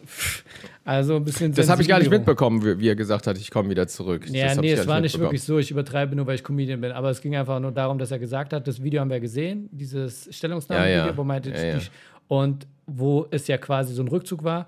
Also 0.87 1.17
ein 1.17 1.25
bisschen 1.25 1.55
Das 1.55 1.71
habe 1.71 1.81
ich 1.81 1.89
gar 1.89 1.99
nicht 1.99 2.11
mitbekommen, 2.11 2.79
wie, 2.79 2.87
er 2.89 2.95
gesagt 2.95 3.27
hat, 3.27 3.39
ich 3.39 3.51
komme 3.51 3.71
wieder 3.71 3.89
zurück. 3.89 4.29
Ja, 4.29 4.49
das 4.49 4.59
nee, 4.59 4.71
es 4.73 4.87
war 4.87 5.01
nicht 5.01 5.19
wirklich 5.19 5.43
so. 5.43 5.59
Ich 5.59 5.71
übertreibe 5.71 6.15
nur, 6.15 6.27
weil 6.27 6.35
ich 6.35 6.45
Comedian 6.45 6.83
bin. 6.83 6.93
Aber 6.93 7.09
es 7.09 7.23
ging 7.23 7.35
einfach 7.37 7.59
nur 7.59 7.73
darum, 7.73 7.99
dass 7.99 8.11
er 8.11 8.19
gesagt 8.19 8.53
hat, 8.53 8.69
das 8.69 8.83
Video 8.83 9.01
haben 9.01 9.09
wir 9.09 9.19
gesehen, 9.21 9.71
dieses 9.73 10.29
Stellungsnahme-Video, 10.31 10.95
Ja, 10.99 11.07
ja. 11.07 11.17
wo 11.17 11.25
meinte, 11.25 11.49
Ja, 11.49 11.65
ja. 11.65 11.77
ich- 11.79 11.91
und 12.29 12.67
wo 12.87 13.27
es 13.31 13.47
ja 13.47 13.57
quasi 13.57 13.95
so 13.95 14.03
ein 14.03 14.09
Rückzug 14.09 14.45
war. 14.45 14.67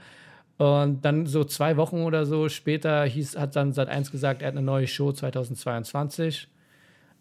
Und 0.58 1.04
dann 1.04 1.26
so 1.26 1.44
zwei 1.44 1.76
Wochen 1.76 2.02
oder 2.02 2.24
so 2.24 2.48
später 2.48 3.04
hieß, 3.04 3.36
hat 3.36 3.56
dann 3.56 3.72
Sat1 3.72 4.10
gesagt, 4.10 4.42
er 4.42 4.48
hat 4.48 4.54
eine 4.54 4.64
neue 4.64 4.86
Show 4.86 5.12
2022. 5.12 6.48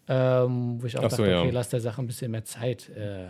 Ähm, 0.08 0.80
wo 0.80 0.86
ich 0.86 0.96
auch 0.98 1.04
Ach 1.04 1.10
so, 1.10 1.18
dachte, 1.18 1.30
ja. 1.30 1.40
okay, 1.40 1.50
lass 1.50 1.68
der 1.68 1.80
Sache 1.80 2.00
ein 2.00 2.06
bisschen 2.06 2.30
mehr 2.30 2.44
Zeit. 2.44 2.88
Äh, 2.96 3.26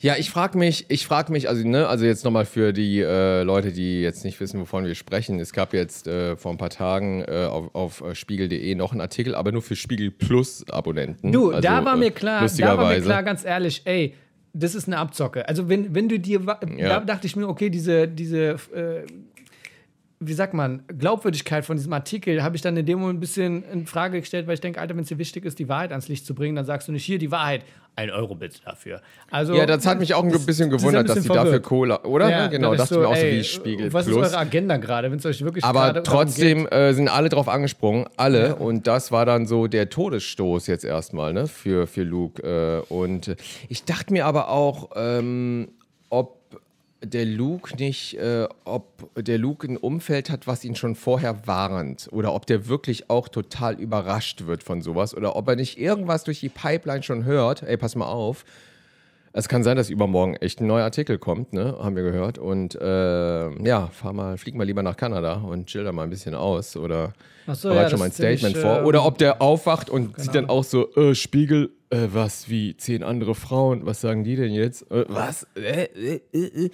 Ja, 0.00 0.16
ich 0.16 0.30
frage 0.30 0.58
mich, 0.58 0.86
ich 0.88 1.06
frage 1.06 1.32
mich, 1.32 1.48
also, 1.48 1.66
ne, 1.66 1.86
also 1.86 2.04
jetzt 2.04 2.24
nochmal 2.24 2.44
für 2.44 2.72
die 2.72 3.00
äh, 3.00 3.42
Leute, 3.42 3.72
die 3.72 4.02
jetzt 4.02 4.24
nicht 4.24 4.38
wissen, 4.40 4.60
wovon 4.60 4.84
wir 4.84 4.94
sprechen. 4.94 5.40
Es 5.40 5.52
gab 5.52 5.72
jetzt 5.72 6.06
äh, 6.06 6.36
vor 6.36 6.50
ein 6.50 6.58
paar 6.58 6.70
Tagen 6.70 7.22
äh, 7.22 7.46
auf, 7.46 7.74
auf 7.74 8.00
äh, 8.02 8.14
spiegel.de 8.14 8.74
noch 8.74 8.92
einen 8.92 9.00
Artikel, 9.00 9.34
aber 9.34 9.52
nur 9.52 9.62
für 9.62 9.76
Spiegel 9.76 10.10
Plus 10.10 10.68
Abonnenten. 10.68 11.32
Du, 11.32 11.50
also, 11.50 11.60
da 11.60 11.84
war 11.84 11.94
äh, 11.94 11.98
mir 11.98 12.10
klar, 12.10 12.46
da 12.46 12.76
war 12.76 12.88
mir 12.88 13.00
klar, 13.00 13.22
ganz 13.22 13.44
ehrlich, 13.44 13.82
ey, 13.84 14.14
das 14.54 14.74
ist 14.74 14.86
eine 14.86 14.98
Abzocke. 14.98 15.48
Also 15.48 15.68
wenn, 15.68 15.94
wenn 15.94 16.08
du 16.08 16.18
dir, 16.18 16.40
Ja. 16.78 16.88
da 16.88 17.00
dachte 17.00 17.26
ich 17.26 17.36
mir, 17.36 17.48
okay, 17.48 17.68
diese, 17.70 18.08
diese, 18.08 18.56
äh, 18.72 19.02
wie 20.26 20.32
sagt 20.32 20.54
man, 20.54 20.82
Glaubwürdigkeit 20.98 21.64
von 21.64 21.76
diesem 21.76 21.92
Artikel 21.92 22.42
habe 22.42 22.56
ich 22.56 22.62
dann 22.62 22.76
in 22.76 22.86
dem 22.86 22.98
Moment 23.00 23.18
ein 23.18 23.20
bisschen 23.20 23.62
in 23.64 23.86
Frage 23.86 24.20
gestellt, 24.20 24.46
weil 24.46 24.54
ich 24.54 24.60
denke, 24.60 24.80
Alter, 24.80 24.94
wenn 24.96 25.02
es 25.02 25.08
dir 25.08 25.18
wichtig 25.18 25.44
ist, 25.44 25.58
die 25.58 25.68
Wahrheit 25.68 25.90
ans 25.90 26.08
Licht 26.08 26.26
zu 26.26 26.34
bringen, 26.34 26.56
dann 26.56 26.64
sagst 26.64 26.88
du 26.88 26.92
nicht 26.92 27.04
hier 27.04 27.18
die 27.18 27.30
Wahrheit, 27.30 27.62
ein 27.96 28.10
Euro 28.10 28.34
bitte 28.34 28.58
dafür. 28.64 29.00
Also, 29.30 29.54
Ja, 29.54 29.66
das 29.66 29.86
hat 29.86 30.00
mich 30.00 30.14
auch 30.14 30.24
ein 30.24 30.32
das- 30.32 30.44
bisschen 30.44 30.68
das 30.70 30.82
ist 30.82 30.88
ein 30.88 30.92
gewundert, 30.92 31.08
dass 31.08 31.14
bisschen 31.16 31.30
die 31.30 31.36
dafür. 31.38 31.60
Cola, 31.60 32.02
oder? 32.04 32.28
Ja, 32.28 32.46
genau, 32.48 32.72
da 32.72 32.78
dachte 32.78 32.94
ist 32.94 33.00
ich 33.00 33.02
mir 33.02 33.08
auch 33.08 33.16
so 33.16 33.22
wie 33.26 33.44
Spiegel 33.44 33.92
Was 33.92 34.06
Plus. 34.06 34.16
ist 34.26 34.32
eure 34.32 34.38
Agenda 34.42 34.76
gerade, 34.78 35.10
wenn 35.12 35.18
es 35.18 35.26
euch 35.26 35.42
wirklich 35.42 35.64
Aber 35.64 36.02
trotzdem 36.02 36.66
äh, 36.66 36.92
sind 36.92 37.08
alle 37.08 37.28
drauf 37.28 37.46
angesprungen, 37.48 38.06
alle. 38.16 38.56
Und 38.56 38.88
das 38.88 39.12
war 39.12 39.24
dann 39.26 39.46
so 39.46 39.68
der 39.68 39.90
Todesstoß 39.90 40.66
jetzt 40.66 40.84
erstmal 40.84 41.32
ne, 41.32 41.46
für, 41.46 41.86
für 41.86 42.02
Luke. 42.02 42.42
Äh, 42.42 42.92
und 42.92 43.36
ich 43.68 43.84
dachte 43.84 44.12
mir 44.12 44.26
aber 44.26 44.48
auch, 44.48 44.90
ähm, 44.96 45.68
der 47.04 47.24
Luke 47.24 47.76
nicht, 47.76 48.18
äh, 48.18 48.46
ob 48.64 49.10
der 49.16 49.38
Luke 49.38 49.66
ein 49.66 49.76
Umfeld 49.76 50.30
hat, 50.30 50.46
was 50.46 50.64
ihn 50.64 50.74
schon 50.76 50.94
vorher 50.94 51.46
warnt. 51.46 52.08
Oder 52.12 52.34
ob 52.34 52.46
der 52.46 52.68
wirklich 52.68 53.10
auch 53.10 53.28
total 53.28 53.74
überrascht 53.74 54.46
wird 54.46 54.62
von 54.62 54.82
sowas. 54.82 55.14
Oder 55.16 55.36
ob 55.36 55.48
er 55.48 55.56
nicht 55.56 55.78
irgendwas 55.78 56.24
durch 56.24 56.40
die 56.40 56.48
Pipeline 56.48 57.02
schon 57.02 57.24
hört. 57.24 57.62
Ey, 57.62 57.76
pass 57.76 57.94
mal 57.96 58.06
auf. 58.06 58.44
Es 59.36 59.48
kann 59.48 59.64
sein, 59.64 59.76
dass 59.76 59.90
übermorgen 59.90 60.36
echt 60.36 60.60
ein 60.60 60.68
neuer 60.68 60.84
Artikel 60.84 61.18
kommt, 61.18 61.52
ne? 61.52 61.76
Haben 61.80 61.96
wir 61.96 62.04
gehört. 62.04 62.38
Und 62.38 62.76
äh, 62.76 63.64
ja, 63.64 63.88
fahr 63.88 64.12
mal, 64.12 64.38
flieg 64.38 64.54
mal 64.54 64.62
lieber 64.62 64.84
nach 64.84 64.96
Kanada 64.96 65.34
und 65.34 65.66
chill 65.66 65.82
da 65.82 65.90
mal 65.90 66.04
ein 66.04 66.10
bisschen 66.10 66.36
aus 66.36 66.76
oder 66.76 67.12
Ach 67.48 67.56
so, 67.56 67.70
bereit 67.70 67.82
ja, 67.82 67.90
schon 67.90 67.98
mal 67.98 68.04
ein 68.04 68.12
Statement 68.12 68.40
ziemlich, 68.40 68.58
vor. 68.58 68.78
ähm, 68.78 68.86
Oder 68.86 69.04
ob 69.04 69.18
der 69.18 69.42
aufwacht 69.42 69.90
und 69.90 70.18
sieht 70.20 70.36
dann 70.36 70.48
auch 70.48 70.62
so, 70.62 70.94
äh, 70.94 71.16
Spiegel, 71.16 71.70
äh, 71.94 72.08
was, 72.12 72.48
wie 72.48 72.76
zehn 72.76 73.02
andere 73.02 73.34
Frauen, 73.34 73.86
was 73.86 74.00
sagen 74.00 74.24
die 74.24 74.36
denn 74.36 74.52
jetzt? 74.52 74.90
Äh, 74.90 75.04
was? 75.08 75.46
Äh, 75.56 75.84
äh, 75.84 76.20
äh, 76.32 76.64
äh. 76.66 76.70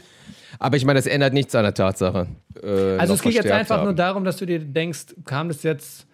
Aber 0.58 0.76
ich 0.76 0.84
meine, 0.84 0.98
das 0.98 1.06
ändert 1.06 1.34
nichts 1.34 1.54
an 1.54 1.64
der 1.64 1.74
Tatsache. 1.74 2.28
Also 2.62 3.14
es 3.14 3.22
geht 3.22 3.34
jetzt 3.34 3.50
einfach 3.50 3.78
nur 3.78 3.88
haben. 3.88 3.96
darum, 3.96 4.24
dass 4.24 4.38
du 4.38 4.46
dir 4.46 4.58
denkst, 4.58 5.14
kam 5.24 5.48
das 5.48 5.62
jetzt 5.62 6.06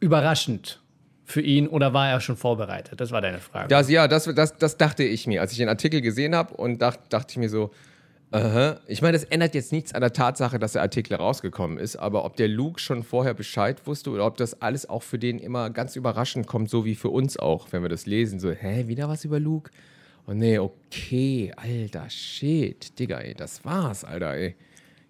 überraschend 0.00 0.80
für 1.24 1.40
ihn 1.40 1.66
oder 1.68 1.92
war 1.92 2.08
er 2.08 2.20
schon 2.20 2.36
vorbereitet? 2.36 3.00
Das 3.00 3.10
war 3.10 3.20
deine 3.20 3.38
Frage. 3.38 3.68
Das, 3.68 3.88
ja, 3.88 4.08
das, 4.08 4.24
das, 4.34 4.56
das 4.56 4.76
dachte 4.76 5.02
ich 5.04 5.26
mir, 5.26 5.40
als 5.40 5.52
ich 5.52 5.58
den 5.58 5.68
Artikel 5.68 6.00
gesehen 6.00 6.34
habe 6.34 6.54
und 6.54 6.82
dacht, 6.82 7.00
dachte 7.10 7.32
ich 7.32 7.36
mir 7.38 7.48
so, 7.48 7.70
aha. 8.30 8.80
ich 8.86 9.02
meine, 9.02 9.12
das 9.12 9.24
ändert 9.24 9.54
jetzt 9.54 9.72
nichts 9.72 9.94
an 9.94 10.00
der 10.00 10.12
Tatsache, 10.12 10.58
dass 10.58 10.72
der 10.72 10.82
Artikel 10.82 11.14
rausgekommen 11.16 11.78
ist, 11.78 11.96
aber 11.96 12.24
ob 12.24 12.36
der 12.36 12.48
Luke 12.48 12.80
schon 12.80 13.02
vorher 13.02 13.34
Bescheid 13.34 13.86
wusste 13.86 14.10
oder 14.10 14.26
ob 14.26 14.36
das 14.36 14.60
alles 14.62 14.88
auch 14.88 15.02
für 15.02 15.18
den 15.18 15.38
immer 15.38 15.70
ganz 15.70 15.96
überraschend 15.96 16.46
kommt, 16.46 16.70
so 16.70 16.84
wie 16.84 16.94
für 16.94 17.10
uns 17.10 17.38
auch, 17.38 17.68
wenn 17.72 17.82
wir 17.82 17.88
das 17.88 18.06
lesen, 18.06 18.40
so, 18.40 18.50
hä, 18.50 18.88
wieder 18.88 19.08
was 19.08 19.24
über 19.24 19.38
Luke? 19.40 19.70
Oh 20.28 20.32
nee, 20.32 20.58
okay, 20.58 21.52
alter 21.56 22.10
Shit, 22.10 22.98
Digga, 22.98 23.18
ey, 23.18 23.34
das 23.34 23.64
war's, 23.64 24.02
Alter, 24.04 24.34
ey. 24.34 24.56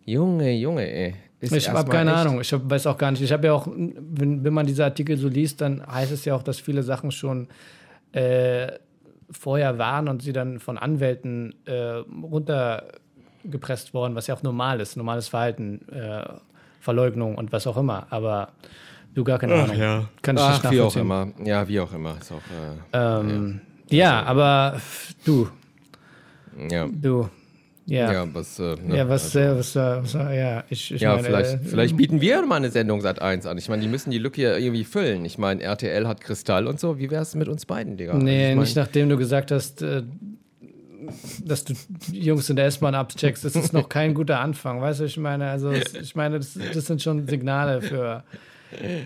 Junge, 0.04 0.52
Junge, 0.52 0.86
ey. 0.88 1.14
Ist 1.40 1.52
ich 1.52 1.68
habe 1.68 1.78
erstmal 1.78 1.96
keine 1.98 2.10
echt- 2.12 2.20
Ahnung, 2.20 2.40
ich 2.40 2.52
hab, 2.52 2.68
weiß 2.70 2.86
auch 2.86 2.96
gar 2.98 3.10
nicht. 3.10 3.22
Ich 3.22 3.32
habe 3.32 3.46
ja 3.46 3.52
auch, 3.54 3.66
wenn, 3.66 4.44
wenn 4.44 4.52
man 4.54 4.66
diese 4.66 4.84
Artikel 4.84 5.16
so 5.16 5.28
liest, 5.28 5.60
dann 5.60 5.86
heißt 5.86 6.12
es 6.12 6.24
ja 6.24 6.34
auch, 6.34 6.42
dass 6.42 6.60
viele 6.60 6.82
Sachen 6.82 7.10
schon 7.10 7.48
äh, 8.12 8.72
vorher 9.30 9.78
waren 9.78 10.08
und 10.08 10.22
sie 10.22 10.32
dann 10.32 10.60
von 10.60 10.78
Anwälten 10.78 11.54
äh, 11.66 12.00
runtergepresst 13.46 13.94
worden, 13.94 14.14
was 14.14 14.26
ja 14.26 14.34
auch 14.34 14.42
normal 14.42 14.80
ist, 14.80 14.96
normales 14.96 15.28
Verhalten, 15.28 15.80
äh, 15.90 16.24
Verleugnung 16.80 17.36
und 17.36 17.52
was 17.52 17.66
auch 17.66 17.76
immer. 17.76 18.06
Aber 18.10 18.48
du 19.14 19.24
gar 19.24 19.38
keine 19.38 19.54
Ahnung. 19.54 19.76
Ja. 19.76 20.08
Kann 20.22 20.36
ich 20.36 20.42
Ach, 20.42 20.62
nicht 20.62 20.72
wie 20.72 20.80
auch 20.80 20.96
immer. 20.96 21.28
Ja, 21.44 21.66
wie 21.68 21.80
auch 21.80 21.92
immer. 21.92 22.16
Ist 22.20 22.32
auch, 22.32 22.36
äh, 22.92 23.20
Ähm, 23.20 23.60
ja. 23.88 24.22
aber 24.22 24.80
du, 25.24 25.48
ja. 26.70 26.86
du, 26.90 27.28
ja. 27.88 28.12
Ja, 28.12 28.24
Ja, 28.24 28.34
was, 28.34 28.58
äh, 28.58 28.74
ne, 28.84 29.08
was, 29.08 29.34
äh, 29.36 29.56
was, 29.56 29.76
äh, 29.76 30.02
was, 30.02 30.14
äh, 30.14 30.38
ja, 30.38 30.64
ich, 30.68 30.92
ich 30.92 31.00
Ja, 31.00 31.12
meine, 31.12 31.22
vielleicht, 31.22 31.54
äh, 31.54 31.58
vielleicht 31.58 31.96
bieten 31.96 32.20
wir 32.20 32.44
mal 32.44 32.56
eine 32.56 32.70
Sendung 32.70 33.00
Sat 33.00 33.22
1 33.22 33.46
an. 33.46 33.58
Ich 33.58 33.68
meine, 33.68 33.80
die 33.82 33.88
müssen 33.88 34.10
die 34.10 34.18
Lücke 34.18 34.42
ja 34.42 34.56
irgendwie 34.56 34.82
füllen. 34.84 35.24
Ich 35.24 35.38
meine, 35.38 35.62
RTL 35.62 36.08
hat 36.08 36.20
Kristall 36.20 36.66
und 36.66 36.80
so. 36.80 36.98
Wie 36.98 37.10
wär's 37.12 37.36
mit 37.36 37.48
uns 37.48 37.64
beiden, 37.64 37.96
Digga? 37.96 38.14
Nee, 38.14 38.50
ich 38.50 38.56
mein, 38.56 38.64
nicht 38.64 38.76
nachdem 38.76 39.08
du 39.08 39.16
gesagt 39.16 39.52
hast, 39.52 39.82
dass 41.44 41.64
du 41.64 41.74
Jungs 42.12 42.48
in 42.50 42.56
der 42.56 42.66
S-Bahn 42.66 42.94
abcheckst. 42.94 43.44
Das 43.44 43.56
ist 43.56 43.72
noch 43.72 43.88
kein 43.88 44.14
guter 44.14 44.40
Anfang. 44.40 44.80
Weißt 44.80 45.00
du, 45.00 45.04
ich 45.04 45.16
meine, 45.16 45.50
also 45.50 45.72
ich 45.72 46.14
meine, 46.14 46.38
das, 46.38 46.58
das 46.74 46.86
sind 46.86 47.02
schon 47.02 47.26
Signale 47.26 47.82
für, 47.82 48.24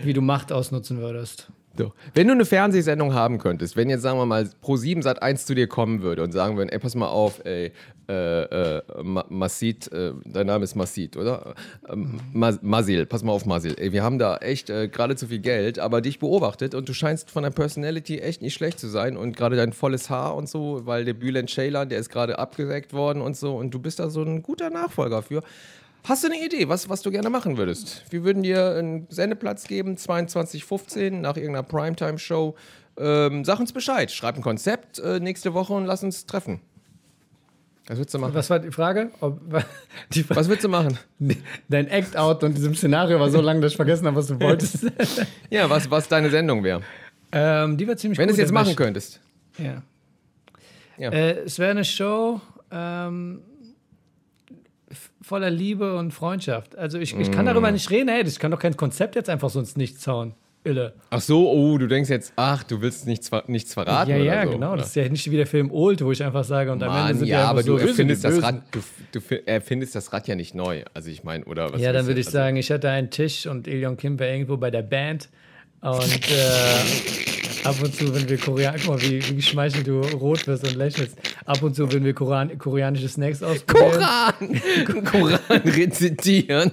wie 0.03 0.13
du 0.13 0.21
Macht 0.21 0.51
ausnutzen 0.51 0.99
würdest. 0.99 1.51
So. 1.77 1.93
Wenn 2.13 2.27
du 2.27 2.33
eine 2.33 2.43
Fernsehsendung 2.45 3.13
haben 3.13 3.37
könntest, 3.37 3.77
wenn 3.77 3.89
jetzt 3.89 4.01
sagen 4.01 4.19
wir 4.19 4.25
mal 4.25 4.49
Pro7 4.61 5.01
Sat 5.03 5.23
1 5.23 5.45
zu 5.45 5.55
dir 5.55 5.67
kommen 5.67 6.01
würde 6.01 6.21
und 6.21 6.33
sagen 6.33 6.57
würden, 6.57 6.67
ey, 6.69 6.79
pass 6.79 6.95
mal 6.95 7.07
auf, 7.07 7.45
ey, 7.45 7.71
äh, 8.09 8.41
äh, 8.43 8.81
Ma- 9.01 9.25
Masid, 9.29 9.89
äh, 9.93 10.11
dein 10.25 10.47
Name 10.47 10.65
ist 10.65 10.75
Masid, 10.75 11.15
oder? 11.15 11.55
Ähm, 11.87 12.19
Ma 12.33 12.51
Masil, 12.61 13.05
pass 13.05 13.23
mal 13.23 13.31
auf, 13.31 13.45
Masil. 13.45 13.75
Ey, 13.77 13.93
wir 13.93 14.03
haben 14.03 14.19
da 14.19 14.35
echt 14.37 14.69
äh, 14.69 14.89
gerade 14.89 15.15
zu 15.15 15.27
viel 15.27 15.39
Geld, 15.39 15.79
aber 15.79 16.01
dich 16.01 16.19
beobachtet 16.19 16.75
und 16.75 16.89
du 16.89 16.93
scheinst 16.93 17.31
von 17.31 17.43
der 17.43 17.51
Personality 17.51 18.19
echt 18.19 18.41
nicht 18.41 18.53
schlecht 18.53 18.77
zu 18.77 18.87
sein 18.89 19.15
und 19.15 19.37
gerade 19.37 19.55
dein 19.55 19.71
volles 19.71 20.09
Haar 20.09 20.35
und 20.35 20.49
so, 20.49 20.81
weil 20.85 21.05
der 21.05 21.13
Bülent 21.13 21.49
Ceylan, 21.49 21.87
der 21.87 21.99
ist 21.99 22.09
gerade 22.09 22.37
abgesägt 22.37 22.91
worden 22.91 23.21
und 23.21 23.37
so 23.37 23.55
und 23.55 23.73
du 23.73 23.79
bist 23.79 23.99
da 23.99 24.09
so 24.09 24.21
ein 24.23 24.43
guter 24.43 24.69
Nachfolger 24.69 25.21
für. 25.21 25.41
Hast 26.03 26.23
du 26.23 26.27
eine 26.27 26.43
Idee, 26.43 26.67
was, 26.67 26.89
was 26.89 27.01
du 27.01 27.11
gerne 27.11 27.29
machen 27.29 27.57
würdest? 27.57 28.03
Wir 28.09 28.23
würden 28.23 28.41
dir 28.43 28.75
einen 28.75 29.07
Sendeplatz 29.09 29.65
geben, 29.67 29.95
22.15 29.95 31.11
nach 31.21 31.35
irgendeiner 31.37 31.63
Primetime-Show. 31.63 32.55
Ähm, 32.97 33.45
sag 33.45 33.59
uns 33.59 33.71
Bescheid, 33.71 34.11
schreib 34.11 34.35
ein 34.35 34.41
Konzept 34.41 34.99
äh, 34.99 35.19
nächste 35.19 35.53
Woche 35.53 35.73
und 35.73 35.85
lass 35.85 36.03
uns 36.03 36.25
treffen. 36.25 36.59
Was 37.87 37.97
würdest 37.97 38.13
du 38.13 38.19
machen? 38.19 38.33
Was 38.33 38.49
war 38.49 38.59
die 38.59 38.71
Frage? 38.71 39.11
Ob, 39.21 39.39
die, 40.13 40.27
Was 40.29 40.47
würdest 40.47 40.63
du 40.63 40.69
machen? 40.69 40.97
dein 41.69 41.87
Act-Out 41.87 42.43
und 42.43 42.57
diesem 42.57 42.75
Szenario 42.75 43.19
war 43.19 43.29
so 43.29 43.41
lang, 43.41 43.61
dass 43.61 43.71
ich 43.71 43.77
vergessen 43.77 44.07
habe, 44.07 44.17
was 44.17 44.27
du 44.27 44.39
wolltest. 44.39 44.85
Ja, 45.49 45.69
was, 45.69 45.89
was 45.91 46.07
deine 46.07 46.29
Sendung 46.29 46.63
wäre. 46.63 46.81
ähm, 47.31 47.77
die 47.77 47.87
war 47.87 47.95
ziemlich 47.97 48.17
Wenn 48.17 48.27
du 48.27 48.33
es 48.33 48.39
jetzt 48.39 48.51
machen 48.51 48.75
könntest. 48.75 49.19
Ja. 49.57 49.83
Ja. 50.97 51.11
Äh, 51.11 51.39
es 51.45 51.59
wäre 51.59 51.71
eine 51.71 51.83
Show 51.85 52.39
ähm, 52.71 53.41
voller 55.31 55.49
Liebe 55.49 55.95
und 55.97 56.11
Freundschaft. 56.11 56.77
Also 56.77 56.99
ich, 56.99 57.17
ich 57.17 57.31
kann 57.31 57.45
Mm. 57.45 57.47
darüber 57.47 57.71
nicht 57.71 57.89
reden, 57.89 58.09
hey, 58.09 58.21
ich 58.27 58.37
kann 58.37 58.51
doch 58.51 58.59
kein 58.59 58.75
Konzept 58.75 59.15
jetzt 59.15 59.29
einfach 59.29 59.49
sonst 59.49 59.77
nichts 59.77 60.05
hauen. 60.07 60.33
Ille. 60.63 60.93
Ach 61.09 61.21
so, 61.21 61.49
oh, 61.49 61.77
du 61.79 61.87
denkst 61.87 62.09
jetzt, 62.11 62.33
ach, 62.35 62.63
du 62.63 62.81
willst 62.81 63.07
nichts, 63.07 63.31
nichts 63.47 63.73
verraten 63.73 64.11
Ja, 64.11 64.17
ja, 64.17 64.43
so, 64.45 64.51
genau. 64.51 64.67
oder? 64.73 64.77
Das 64.81 64.89
ist 64.89 64.95
ja 64.95 65.09
nicht 65.09 65.31
wie 65.31 65.37
der 65.37 65.47
Film 65.47 65.71
Old, 65.71 66.03
wo 66.03 66.11
ich 66.11 66.21
einfach 66.23 66.43
sage, 66.43 66.71
und 66.71 66.83
am 66.83 66.89
Ende 66.91 67.01
Mann, 67.03 67.17
sind 67.17 67.27
ja, 67.29 67.37
einfach 67.39 67.49
aber 67.51 67.63
so, 67.63 67.77
du 67.77 67.81
wir 67.81 67.87
erfindest 67.89 68.23
das. 68.25 68.43
Rad, 68.43 68.61
du, 68.71 68.79
du 69.13 69.21
fi- 69.21 69.41
erfindest 69.45 69.95
das 69.95 70.13
Rad 70.13 70.27
ja 70.27 70.35
nicht 70.35 70.53
neu. 70.53 70.83
Also 70.93 71.09
ich 71.09 71.23
meine, 71.23 71.45
oder 71.45 71.73
was 71.73 71.81
Ja, 71.81 71.91
dann 71.93 72.05
würde 72.05 72.19
ich 72.19 72.27
also, 72.27 72.37
sagen, 72.37 72.57
ich 72.57 72.69
hätte 72.69 72.89
einen 72.89 73.09
Tisch 73.09 73.47
und 73.47 73.67
Ilion 73.67 73.97
Kim 73.97 74.19
wäre 74.19 74.33
irgendwo 74.33 74.57
bei 74.57 74.69
der 74.69 74.83
Band. 74.83 75.29
Und 75.81 76.29
äh, 76.29 77.30
ab 77.63 77.75
und 77.81 77.93
zu, 77.93 78.13
wenn 78.13 78.27
wir 78.27 78.37
Korean, 78.37 78.75
guck 78.77 78.87
mal, 78.87 79.01
wie, 79.01 79.27
wie 79.27 79.35
geschmeichelt 79.35 79.87
du 79.87 80.01
rot 80.01 80.47
wirst 80.47 80.67
und 80.67 80.75
lächelst. 80.75 81.17
Ab 81.45 81.61
und 81.61 81.75
zu, 81.75 81.91
wenn 81.91 82.03
wir 82.03 82.13
Koran, 82.13 82.57
koreanische 82.57 83.07
Snacks 83.07 83.43
ausprobieren. 83.43 83.91
Koran! 83.91 85.03
Koran 85.05 85.61
rezitieren. 85.65 86.71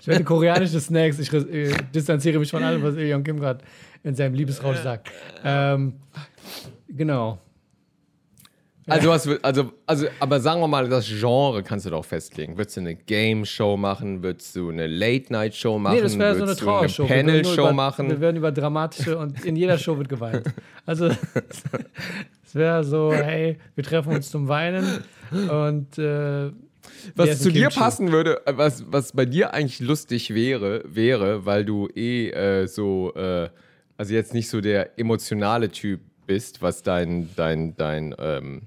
Ich 0.00 0.06
werde 0.06 0.24
koreanische 0.24 0.80
Snacks. 0.80 1.18
Ich 1.18 1.32
äh, 1.32 1.72
distanziere 1.94 2.38
mich 2.38 2.50
von 2.50 2.62
allem, 2.62 2.82
was 2.82 2.96
Ilion 2.96 3.24
Kim 3.24 3.38
gerade 3.40 3.64
in 4.02 4.14
seinem 4.14 4.34
Liebesrausch 4.34 4.78
sagt. 4.78 5.10
Ähm, 5.44 5.94
genau. 6.88 7.38
Also, 8.88 9.08
was, 9.08 9.28
also, 9.42 9.72
also, 9.84 10.06
aber 10.20 10.38
sagen 10.38 10.60
wir 10.60 10.68
mal, 10.68 10.88
das 10.88 11.06
Genre 11.08 11.62
kannst 11.64 11.86
du 11.86 11.90
doch 11.90 12.04
festlegen. 12.04 12.56
Würdest 12.56 12.76
du 12.76 12.82
eine 12.82 12.94
Game-Show 12.94 13.76
machen? 13.76 14.22
Würdest 14.22 14.54
du 14.54 14.70
eine 14.70 14.86
Late-Night-Show 14.86 15.78
machen? 15.78 15.96
Nee, 15.96 16.02
das 16.02 16.16
wäre 16.16 16.36
so 16.36 16.44
eine 16.44 16.54
Trauershow. 16.54 17.02
Nur 17.02 17.08
Panel-Show 17.08 17.52
über- 17.54 17.64
Wir 17.64 17.72
machen? 17.72 18.20
werden 18.20 18.36
über 18.36 18.52
dramatische 18.52 19.18
und 19.18 19.44
in 19.44 19.56
jeder 19.56 19.76
Show 19.78 19.98
wird 19.98 20.08
geweint. 20.08 20.46
Also 20.84 21.06
es 22.44 22.54
wäre 22.54 22.84
so, 22.84 23.12
hey, 23.12 23.58
wir 23.74 23.82
treffen 23.84 24.14
uns 24.14 24.30
zum 24.30 24.46
Weinen 24.46 25.02
und 25.32 25.98
äh, 25.98 26.50
Was 27.16 27.40
zu 27.40 27.50
dir 27.50 27.70
passen 27.70 28.12
würde, 28.12 28.40
äh, 28.46 28.52
was, 28.56 28.84
was 28.88 29.12
bei 29.12 29.24
dir 29.26 29.52
eigentlich 29.52 29.80
lustig 29.80 30.32
wäre, 30.32 30.84
wäre, 30.86 31.44
weil 31.44 31.64
du 31.64 31.88
eh 31.94 32.28
äh, 32.30 32.66
so, 32.68 33.12
äh, 33.16 33.48
also 33.96 34.14
jetzt 34.14 34.32
nicht 34.32 34.48
so 34.48 34.60
der 34.60 34.96
emotionale 34.98 35.70
Typ 35.70 36.00
bist, 36.26 36.62
was 36.62 36.82
dein, 36.82 37.30
dein, 37.36 37.76
dein 37.76 38.14
ähm, 38.18 38.62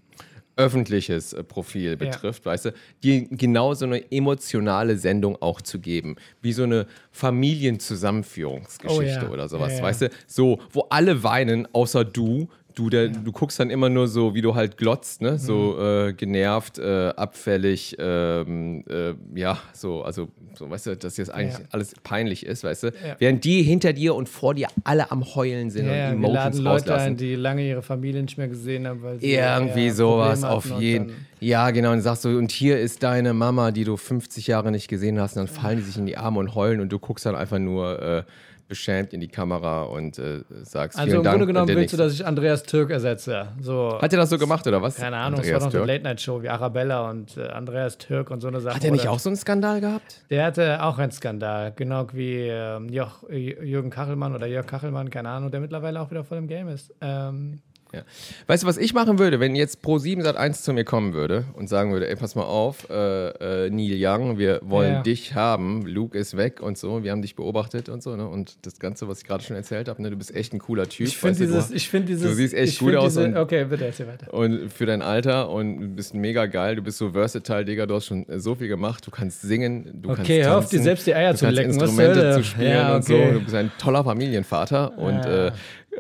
öffentliches 0.60 1.34
äh, 1.34 1.43
Profil 1.43 1.98
betrifft, 1.98 2.45
weißt 2.45 2.65
du, 2.65 2.74
dir 3.02 3.26
genau 3.30 3.74
so 3.74 3.86
eine 3.86 4.12
emotionale 4.12 4.98
Sendung 4.98 5.41
auch 5.41 5.62
zu 5.62 5.80
geben, 5.80 6.17
wie 6.41 6.54
so 6.54 6.63
eine 6.63 6.86
Familienzusammenführungsgeschichte 7.12 9.19
Oh 9.22 9.26
ja. 9.26 9.30
oder 9.30 9.48
sowas, 9.48 9.72
Ja, 9.74 9.78
ja. 9.78 9.84
weißt 9.84 10.02
du, 10.04 10.10
so, 10.28 10.60
wo 10.72 10.82
alle 10.89 11.24
weinen, 11.24 11.67
außer 11.74 12.04
du. 12.06 12.50
Du, 12.80 12.89
der, 12.89 13.10
du 13.10 13.32
guckst 13.34 13.60
dann 13.60 13.70
immer 13.70 13.89
nur 13.89 14.08
so, 14.08 14.34
wie 14.34 14.42
du 14.42 14.56
halt 14.56 14.78
glotzt, 14.78 15.22
ne? 15.22 15.38
So 15.38 15.76
Mhm. 15.78 16.10
äh, 16.10 16.13
genervt, 16.13 16.80
äh, 16.80 17.10
abfällig, 17.10 17.98
ähm, 18.00 18.84
äh, 18.89 19.13
ja, 19.38 19.60
so, 19.74 20.02
also, 20.04 20.30
so, 20.58 20.70
weißt 20.70 20.88
du, 20.88 20.96
dass 20.96 21.18
jetzt 21.18 21.30
eigentlich 21.34 21.60
Ja. 21.60 21.65
alles 21.72 21.94
peinlich 22.04 22.46
ist, 22.46 22.63
weißt 22.63 22.84
du? 22.84 22.88
Ja. 22.88 23.15
Während 23.20 23.44
die 23.44 23.62
hinter 23.63 23.92
dir 23.92 24.15
und 24.15 24.30
vor 24.30 24.54
dir 24.56 24.68
alle 24.86 25.12
am 25.12 25.24
Heulen 25.36 25.70
sind 25.72 25.88
Ja, 25.88 25.96
ja, 25.96 26.12
und 26.13 26.22
wir 26.22 26.28
Emotions 26.30 26.56
laden 26.56 26.63
Leute 26.63 26.89
rauslassen. 26.92 27.08
ein, 27.13 27.18
die 27.18 27.36
lange 27.36 27.68
ihre 27.68 27.82
Familie 27.82 28.22
nicht 28.22 28.38
mehr 28.38 28.48
gesehen 28.48 28.88
haben, 28.88 29.04
weil 29.04 29.20
sie 29.20 29.34
Irgendwie 29.34 29.88
ja, 29.88 29.94
sowas 29.94 30.44
auf 30.46 30.65
jeden. 30.80 31.12
Ja, 31.42 31.72
genau. 31.72 31.92
Und 31.92 32.02
sagst 32.02 32.24
du, 32.26 32.38
und 32.38 32.52
hier 32.52 32.80
ist 32.80 33.04
deine 33.04 33.34
Mama, 33.34 33.72
die 33.72 33.84
du 33.84 33.98
50 33.98 34.48
Jahre 34.48 34.72
nicht 34.72 34.88
gesehen 34.88 35.20
hast. 35.20 35.36
Und 35.38 35.48
dann 35.48 35.54
fallen 35.54 35.78
die 35.78 35.84
sich 35.84 35.98
in 35.98 36.06
die 36.06 36.18
Arme 36.18 36.39
und 36.39 36.56
heulen 36.56 36.80
und 36.80 36.89
du 36.92 37.00
guckst 37.00 37.26
dann 37.26 37.36
einfach 37.36 37.60
nur 37.60 38.02
äh, 38.02 38.24
beschämt 38.69 39.12
in 39.13 39.19
die 39.19 39.27
Kamera 39.27 39.84
und 39.84 40.17
äh, 40.19 40.41
sagst, 40.63 40.97
Also 40.97 41.08
vielen 41.10 41.17
im 41.17 41.23
Dank. 41.23 41.34
Grunde 41.34 41.47
genommen 41.47 41.67
willst 41.67 41.77
du, 41.77 41.82
nächste. 41.82 41.97
dass 41.97 42.13
ich 42.13 42.25
Andreas 42.25 42.63
Türk 42.63 42.91
ersetze. 42.91 43.49
So, 43.60 43.99
Hat 44.01 44.13
er 44.13 44.17
das 44.19 44.29
so 44.29 44.38
gemacht 44.38 44.65
oder 44.65 44.82
was? 44.82 44.95
keine 44.95 45.17
Ahnung, 45.17 45.41
es 45.41 45.51
war 45.51 45.60
noch 45.60 45.71
so 45.71 45.77
eine? 45.79 45.88
Late-Night-Show 45.88 46.41
wie 46.43 46.49
Arabella 46.49 47.10
und 47.10 47.36
äh, 47.36 47.47
Andreas 47.47 47.97
Türk 47.97 48.32
und 48.32 48.39
so 48.39 48.47
eine 48.47 48.62
Sache. 48.62 48.75
Hat 48.75 48.84
er 48.86 48.91
nicht 48.91 49.01
Oder- 49.03 49.12
auch 49.12 49.19
so 49.19 49.29
einen 49.29 49.36
Skandal 49.36 49.82
gehabt? 49.82 50.23
Der 50.29 50.45
hatte 50.45 50.82
auch 50.84 50.97
einen 50.97 51.12
Skandal, 51.12 51.73
genau 51.75 52.08
wie 52.13 52.47
ähm, 52.47 52.88
Joch, 52.89 53.27
Jürgen 53.29 53.89
Kachelmann 53.89 54.34
oder 54.34 54.45
Jörg 54.47 54.65
Kachelmann, 54.67 55.10
keine 55.10 55.29
Ahnung, 55.29 55.51
der 55.51 55.60
mittlerweile 55.60 55.99
auch 55.99 56.10
wieder 56.12 56.23
voll 56.23 56.38
im 56.38 56.47
Game 56.47 56.67
ist. 56.69 56.93
Ähm, 57.01 57.60
Ja. 57.91 58.02
Weißt 58.45 58.62
du, 58.63 58.67
was 58.67 58.78
ich 58.78 58.93
machen 58.93 59.17
würde, 59.17 59.39
wenn 59.39 59.56
jetzt 59.56 59.80
Pro7 59.84 60.21
Sat 60.21 60.38
1 60.38 60.62
zu 60.63 60.73
mir 60.73 60.84
kommen 60.84 61.13
würde 61.13 61.45
und 61.54 61.67
sagen 61.69 61.91
würde, 61.91 62.08
ey, 62.08 62.15
pass 62.15 62.36
mal 62.36 62.43
auf, 62.43 62.88
äh, 62.89 63.65
äh, 63.65 63.69
Neil 63.71 63.95
Young, 63.99 64.38
wir 64.38 64.60
wollen 64.63 64.93
Ja. 64.93 65.02
dich 65.02 65.34
haben, 65.34 65.86
Luke 65.88 66.15
ist 66.17 66.38
weg 66.38 66.62
und 66.62 66.78
so, 66.78 67.04
wir 67.04 67.12
haben 67.12 67.23
dich 67.23 67.36
beobachtet 67.36 67.89
und 67.89 68.04
so, 68.04 68.15
ne? 68.15 68.28
Und 68.28 68.58
das 68.65 68.78
Ganze, 68.80 69.08
was 69.08 69.19
ich 69.21 69.25
gerade 69.25 69.43
schon 69.43 69.56
erzählt 69.56 69.88
habe, 69.89 70.02
ne? 70.04 70.12
Du 70.12 70.17
bist 70.17 70.36
echt 70.36 70.54
ein 70.54 70.60
cooler 70.60 70.88
Typ. 70.88 71.08
ich 71.08 71.17
finde 71.17 71.32
weißt 71.32 71.41
du, 71.41 71.45
dieses, 71.56 71.71
ich 71.71 71.89
finde 71.89 72.08
dieses. 72.08 72.30
du 72.30 72.36
siehst 72.36 72.54
echt 72.54 72.78
gut 72.80 72.89
find 72.89 73.02
aus 73.02 73.17
und- 73.17 73.36
okay, 73.36 73.65
bitte 73.65 73.86
erzähl 73.86 74.08
weiter. 74.08 74.32
Und 74.34 74.71
für 74.71 74.86
dein 74.86 75.02
Alter 75.02 75.49
und 75.49 75.80
du 75.82 75.88
bist 75.88 76.13
mega 76.13 76.45
geil, 76.45 76.75
du 76.75 76.84
bist 76.84 76.99
so 76.99 77.10
versatile, 77.12 77.65
Digga, 77.65 77.88
du 77.88 77.95
hast 77.95 78.06
schon 78.06 78.25
so 78.38 78.54
viel 78.54 78.67
gemacht, 78.67 79.08
du 79.08 79.12
kannst 79.12 79.41
singen, 79.41 79.99
du 80.02 80.10
kannst 80.10 80.21
Okay, 80.30 80.43
hör 80.43 80.60
auf, 80.60 80.69
dir 80.69 80.80
selbst 80.82 81.08
die 81.08 81.15
Eier 81.15 81.32
du 81.32 81.39
zu 81.39 81.49
lecken, 81.49 81.71
Instrumente 81.71 82.34
zu 82.36 82.43
spielen 82.43 82.69
Ja, 82.71 82.95
und 82.95 83.04
so, 83.06 83.15
okay. 83.15 83.34
du 83.34 83.39
bist 83.39 83.56
ein 83.56 83.71
toller 83.80 84.04
Familienvater 84.04 84.97
und, 84.97 85.13
Ja. 85.15 85.47
äh, 85.47 85.47
und 85.47 85.54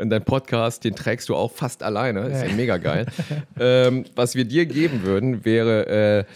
dein 0.07 0.23
Podcast, 0.23 0.83
den 0.83 0.95
trägst 0.95 1.29
du 1.29 1.35
auch 1.35 1.51
fast 1.51 1.83
alleine, 1.83 2.21
ist 2.27 2.45
ja 2.45 2.53
mega 2.53 2.77
geil. 2.77 3.05
ähm, 3.59 4.05
was 4.15 4.35
wir 4.35 4.45
dir 4.45 4.65
geben 4.65 5.03
würden, 5.03 5.43
wäre, 5.45 6.25
äh, 6.27 6.33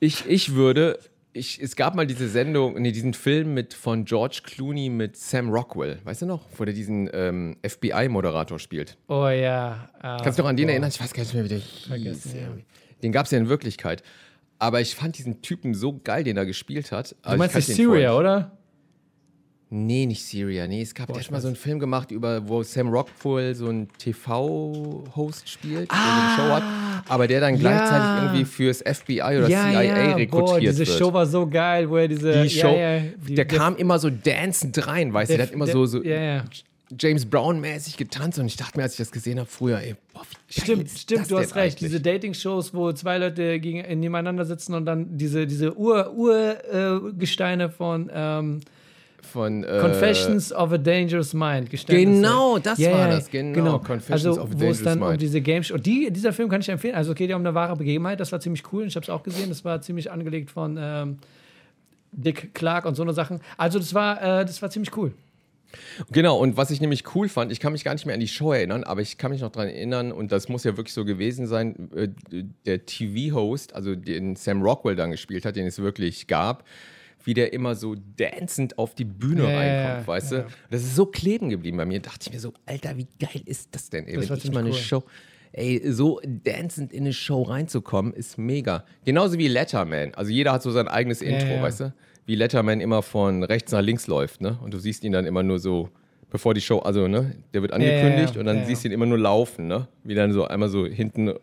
ich, 0.00 0.26
ich 0.26 0.54
würde 0.54 0.98
ich, 1.32 1.60
es 1.62 1.76
gab 1.76 1.94
mal 1.94 2.06
diese 2.06 2.28
Sendung, 2.28 2.74
nee, 2.80 2.92
diesen 2.92 3.14
Film 3.14 3.54
mit 3.54 3.72
von 3.74 4.04
George 4.04 4.40
Clooney 4.44 4.90
mit 4.90 5.16
Sam 5.16 5.50
Rockwell, 5.50 5.98
weißt 6.04 6.22
du 6.22 6.26
noch, 6.26 6.46
wo 6.56 6.64
der 6.64 6.74
diesen 6.74 7.08
ähm, 7.12 7.56
FBI-Moderator 7.66 8.58
spielt. 8.58 8.98
Oh 9.08 9.28
ja. 9.28 9.88
ah, 10.00 10.20
Kannst 10.22 10.38
du 10.38 10.42
noch 10.42 10.50
an 10.50 10.56
den 10.56 10.66
boah. 10.66 10.72
erinnern? 10.72 10.90
Ich 10.90 11.00
weiß 11.00 11.12
gar 11.12 11.22
nicht 11.22 11.34
mehr, 11.34 11.44
wie 11.44 11.48
der 11.48 11.58
hieß. 11.58 12.34
ja. 12.34 12.48
Den 13.02 13.12
gab 13.12 13.26
es 13.26 13.32
ja 13.32 13.38
in 13.38 13.48
Wirklichkeit. 13.48 14.02
Aber 14.58 14.80
ich 14.80 14.94
fand 14.94 15.18
diesen 15.18 15.42
Typen 15.42 15.74
so 15.74 15.98
geil, 16.04 16.22
den 16.22 16.36
er 16.36 16.46
gespielt 16.46 16.92
hat. 16.92 17.16
Du 17.24 17.36
meinst 17.36 17.56
die 17.56 17.60
Syria, 17.62 18.14
oder? 18.14 18.52
Nee, 19.74 20.04
nicht 20.04 20.22
Syria. 20.26 20.66
Nee, 20.66 20.82
es 20.82 20.94
gab 20.94 21.06
Boah, 21.06 21.14
der 21.14 21.20
ich 21.22 21.26
hat 21.28 21.30
mal 21.32 21.36
weiß. 21.38 21.42
so 21.44 21.48
einen 21.48 21.56
Film 21.56 21.78
gemacht, 21.78 22.10
über, 22.10 22.46
wo 22.46 22.62
Sam 22.62 22.88
Rockwell 22.88 23.54
so 23.54 23.68
einen 23.68 23.88
TV-Host 23.96 25.48
spielt, 25.48 25.90
der 25.90 25.96
so 25.96 26.02
Ah, 26.02 26.36
eine 26.36 26.36
Show 26.36 26.54
hat, 26.54 26.62
aber 27.08 27.26
der 27.26 27.40
dann 27.40 27.58
gleichzeitig 27.58 28.22
irgendwie 28.22 28.44
fürs 28.44 28.82
FBI 28.82 29.20
oder 29.22 29.46
CIA 29.46 30.14
rekrutiert 30.16 30.30
Boah, 30.30 30.60
diese 30.60 30.78
wird. 30.86 30.98
Show 30.98 31.12
war 31.12 31.24
so 31.26 31.46
geil, 31.48 31.88
wo 31.88 31.96
er 31.96 32.06
diese. 32.08 32.42
die 32.42 32.50
Show, 32.50 32.66
ja, 32.68 32.96
ja, 32.96 33.02
die, 33.26 33.34
der 33.34 33.46
kam 33.46 33.76
immer 33.76 33.98
so 33.98 34.10
dancend 34.10 34.86
rein, 34.86 35.12
weißt 35.14 35.32
du, 35.32 35.36
der 35.38 35.46
hat 35.46 35.52
immer 35.54 35.66
so, 35.66 35.86
so 35.86 36.02
Ja, 36.02 36.20
ja. 36.20 36.44
James 37.00 37.24
Brown-mäßig 37.24 37.96
getanzt 37.96 38.38
und 38.38 38.44
ich 38.44 38.56
dachte 38.56 38.76
mir, 38.76 38.82
als 38.82 38.92
ich 38.92 38.98
das 38.98 39.10
gesehen 39.10 39.38
habe, 39.38 39.48
früher, 39.48 39.78
ey, 39.80 39.94
boah, 40.12 40.20
wie 40.48 40.60
Stimmt, 40.60 40.90
stimmt, 40.90 41.30
du 41.30 41.38
hast 41.38 41.54
recht. 41.54 41.56
eigentlich? 41.56 41.74
Diese 41.76 42.00
Dating-Shows, 42.02 42.74
wo 42.74 42.92
zwei 42.92 43.16
Leute 43.16 43.58
gegen, 43.60 43.78
nebeneinander 43.98 44.44
sitzen 44.44 44.74
und 44.74 44.84
dann 44.84 45.16
diese, 45.16 45.46
diese 45.46 45.74
Ur-Gesteine 45.78 47.70
von 47.70 48.10
ähm, 48.12 48.60
Von, 49.32 49.64
äh, 49.64 49.78
Confessions 49.80 50.52
of 50.52 50.72
a 50.72 50.78
Dangerous 50.78 51.32
Mind. 51.32 51.70
Geständnisse. 51.70 52.20
Genau, 52.22 52.58
das 52.58 52.78
Ja, 52.78 52.92
war 52.92 52.98
ja, 53.08 53.16
das, 53.16 53.30
genau, 53.30 53.78
Confessions 53.78 54.26
also, 54.26 54.42
of 54.42 54.50
a 54.50 54.52
wo 54.52 54.52
es 54.52 54.58
Dangerous 54.58 54.82
dann 54.82 55.02
um 55.02 55.08
Mind. 55.08 55.22
diese 55.22 55.40
Game 55.40 55.62
Show. 55.62 55.78
Die, 55.78 56.10
dieser 56.12 56.32
Film 56.32 56.48
kann 56.48 56.60
ich 56.60 56.68
empfehlen. 56.68 56.94
Also, 56.94 57.12
es 57.12 57.16
geht 57.16 57.30
ja 57.30 57.36
um 57.36 57.42
eine 57.42 57.54
wahre 57.54 57.76
Begebenheit. 57.76 58.20
Das 58.20 58.30
war 58.30 58.40
ziemlich 58.40 58.62
cool. 58.72 58.82
und 58.82 58.88
Ich 58.88 58.96
habe 58.96 59.04
es 59.04 59.10
auch 59.10 59.22
gesehen. 59.22 59.48
Das 59.48 59.64
war 59.64 59.80
ziemlich 59.80 60.10
angelegt 60.10 60.50
von 60.50 60.78
ähm, 60.78 61.18
Dick 62.12 62.54
Clark 62.54 62.84
und 62.84 62.94
so 62.94 63.02
eine 63.02 63.14
Sachen. 63.14 63.40
Also, 63.56 63.78
das 63.78 63.94
war, 63.94 64.40
äh, 64.40 64.44
das 64.44 64.60
war 64.60 64.70
ziemlich 64.70 64.96
cool. 64.96 65.12
Genau, 66.10 66.38
und 66.38 66.56
was 66.56 66.70
ich 66.70 66.80
nämlich 66.80 67.14
cool 67.14 67.28
fand, 67.28 67.52
ich 67.52 67.60
kann 67.60 67.72
mich 67.72 67.84
gar 67.84 67.94
nicht 67.94 68.06
mehr 68.06 68.14
an 68.14 68.20
die 68.20 68.28
Show 68.28 68.52
erinnern, 68.52 68.84
aber 68.84 69.00
ich 69.00 69.18
kann 69.18 69.30
mich 69.30 69.40
noch 69.40 69.50
daran 69.50 69.68
erinnern, 69.68 70.12
und 70.12 70.32
das 70.32 70.48
muss 70.48 70.64
ja 70.64 70.76
wirklich 70.76 70.92
so 70.92 71.04
gewesen 71.04 71.46
sein, 71.46 71.88
äh, 71.94 72.08
der 72.66 72.84
TV-Host, 72.84 73.74
also 73.74 73.94
den 73.94 74.36
Sam 74.36 74.62
Rockwell 74.62 74.96
dann 74.96 75.10
gespielt 75.10 75.44
hat, 75.44 75.56
den 75.56 75.66
es 75.66 75.78
wirklich 75.78 76.26
gab, 76.26 76.64
wie 77.24 77.34
der 77.34 77.52
immer 77.52 77.74
so 77.74 77.94
dancend 78.16 78.78
auf 78.78 78.94
die 78.94 79.04
Bühne 79.04 79.44
ja, 79.44 79.58
reinkommt, 79.58 80.08
weißt 80.08 80.32
ja. 80.32 80.38
du? 80.40 80.46
Das 80.70 80.82
ist 80.82 80.96
so 80.96 81.06
kleben 81.06 81.50
geblieben 81.50 81.76
bei 81.76 81.84
mir. 81.84 82.00
Da 82.00 82.10
dachte 82.10 82.26
ich 82.26 82.32
mir 82.32 82.40
so, 82.40 82.52
Alter, 82.66 82.96
wie 82.96 83.06
geil 83.18 83.42
ist 83.44 83.74
das 83.74 83.90
denn, 83.90 84.06
ey? 84.06 84.16
Das 84.16 84.30
Wenn 84.30 84.38
ich 84.38 84.52
mal 84.52 84.60
eine 84.60 84.70
cool. 84.70 84.76
Show. 84.76 85.04
Ey, 85.52 85.82
so 85.92 86.20
dancend 86.24 86.92
in 86.92 87.02
eine 87.02 87.12
Show 87.12 87.42
reinzukommen, 87.42 88.14
ist 88.14 88.38
mega. 88.38 88.84
Genauso 89.04 89.36
wie 89.38 89.48
Letterman. 89.48 90.14
Also 90.14 90.30
jeder 90.30 90.52
hat 90.52 90.62
so 90.62 90.70
sein 90.70 90.88
eigenes 90.88 91.20
Intro, 91.20 91.48
ja. 91.48 91.62
weißt 91.62 91.80
du? 91.80 91.94
Wie 92.24 92.36
Letterman 92.36 92.80
immer 92.80 93.02
von 93.02 93.42
rechts 93.42 93.72
nach 93.72 93.82
links 93.82 94.06
läuft, 94.06 94.40
ne? 94.40 94.58
Und 94.62 94.72
du 94.72 94.78
siehst 94.78 95.04
ihn 95.04 95.12
dann 95.12 95.26
immer 95.26 95.42
nur 95.42 95.58
so, 95.58 95.90
bevor 96.30 96.54
die 96.54 96.62
Show, 96.62 96.78
also, 96.78 97.06
ne? 97.06 97.34
Der 97.52 97.60
wird 97.60 97.72
angekündigt 97.72 98.36
und 98.38 98.46
dann 98.46 98.64
siehst 98.64 98.84
du 98.84 98.88
ihn 98.88 98.92
immer 98.92 99.06
nur 99.06 99.18
laufen, 99.18 99.66
ne? 99.66 99.88
Wie 100.04 100.14
dann 100.14 100.32
so 100.32 100.44
einmal 100.44 100.68
so 100.70 100.86
hinten. 100.86 101.34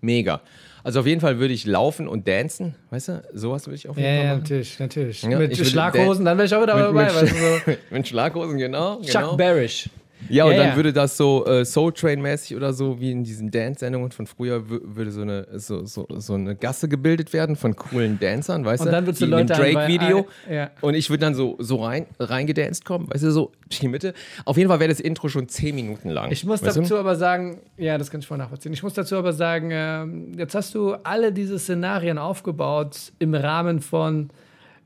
Mega. 0.00 0.42
Also 0.86 1.00
auf 1.00 1.06
jeden 1.08 1.20
Fall 1.20 1.40
würde 1.40 1.52
ich 1.52 1.66
laufen 1.66 2.06
und 2.06 2.28
dancen, 2.28 2.76
weißt 2.90 3.08
du? 3.08 3.22
Sowas 3.34 3.66
würde 3.66 3.74
ich 3.74 3.88
auf 3.88 3.96
jeden 3.96 4.08
Ja, 4.08 4.14
Fall 4.14 4.24
ja, 4.24 4.30
machen. 4.34 4.42
natürlich, 4.42 4.78
natürlich. 4.78 5.22
Ja, 5.22 5.36
mit 5.36 5.56
Schlaghosen, 5.56 6.24
dann 6.24 6.38
wäre 6.38 6.46
ich 6.46 6.54
auch 6.54 6.62
wieder 6.62 6.76
Mit, 6.76 6.84
dabei. 6.84 7.04
mit, 7.06 7.14
weißt 7.16 7.32
du, 7.32 7.72
so. 7.72 7.76
mit 7.90 8.06
Schlaghosen, 8.06 8.56
genau. 8.56 9.00
Chuck 9.00 9.12
genau. 9.12 9.36
Barish. 9.36 9.90
Ja, 10.28 10.44
und 10.44 10.52
Ja, 10.52 10.58
dann 10.58 10.68
ja. 10.70 10.76
würde 10.76 10.92
das 10.92 11.16
so 11.16 11.44
äh, 11.46 11.64
Soul 11.64 11.92
Train-mäßig 11.92 12.56
oder 12.56 12.72
so, 12.72 12.98
wie 13.00 13.10
in 13.12 13.22
diesen 13.22 13.50
Dance-Sendungen 13.50 14.10
von 14.10 14.26
früher, 14.26 14.56
wü- 14.60 14.80
würde 14.82 15.10
so 15.10 15.20
eine, 15.22 15.46
so, 15.58 15.84
so, 15.84 16.06
so 16.16 16.34
eine 16.34 16.56
Gasse 16.56 16.88
gebildet 16.88 17.32
werden 17.32 17.54
von 17.56 17.76
coolen 17.76 18.18
Dancern, 18.18 18.64
weißt 18.64 18.80
Und 18.80 18.86
du? 18.86 18.92
dann 18.92 19.06
würdest 19.06 19.22
du 19.22 19.26
Leute 19.26 19.52
Drake-Video. 19.52 20.26
ja. 20.50 20.70
Und 20.80 20.94
ich 20.94 21.10
würde 21.10 21.20
dann 21.20 21.34
so, 21.34 21.56
so 21.58 21.76
rein, 21.84 22.06
reingedanced 22.18 22.84
kommen, 22.84 23.08
weißt 23.12 23.24
du, 23.24 23.30
so 23.30 23.52
die 23.80 23.88
Mitte. 23.88 24.14
Auf 24.44 24.56
jeden 24.56 24.68
Fall 24.68 24.80
wäre 24.80 24.88
das 24.88 25.00
Intro 25.00 25.28
schon 25.28 25.48
zehn 25.48 25.74
Minuten 25.74 26.08
lang. 26.10 26.30
Ich 26.32 26.44
muss 26.44 26.62
weißt 26.62 26.76
du? 26.76 26.80
dazu 26.80 26.96
aber 26.96 27.14
sagen, 27.16 27.58
ja, 27.76 27.98
das 27.98 28.10
kann 28.10 28.20
ich 28.20 28.26
voll 28.26 28.38
nachvollziehen. 28.38 28.72
Ich 28.72 28.82
muss 28.82 28.94
dazu 28.94 29.16
aber 29.16 29.32
sagen, 29.32 29.70
ähm, 29.72 30.32
jetzt 30.36 30.54
hast 30.54 30.74
du 30.74 30.94
alle 31.04 31.32
diese 31.32 31.58
Szenarien 31.58 32.18
aufgebaut 32.18 33.12
im 33.18 33.34
Rahmen 33.34 33.80
von, 33.80 34.30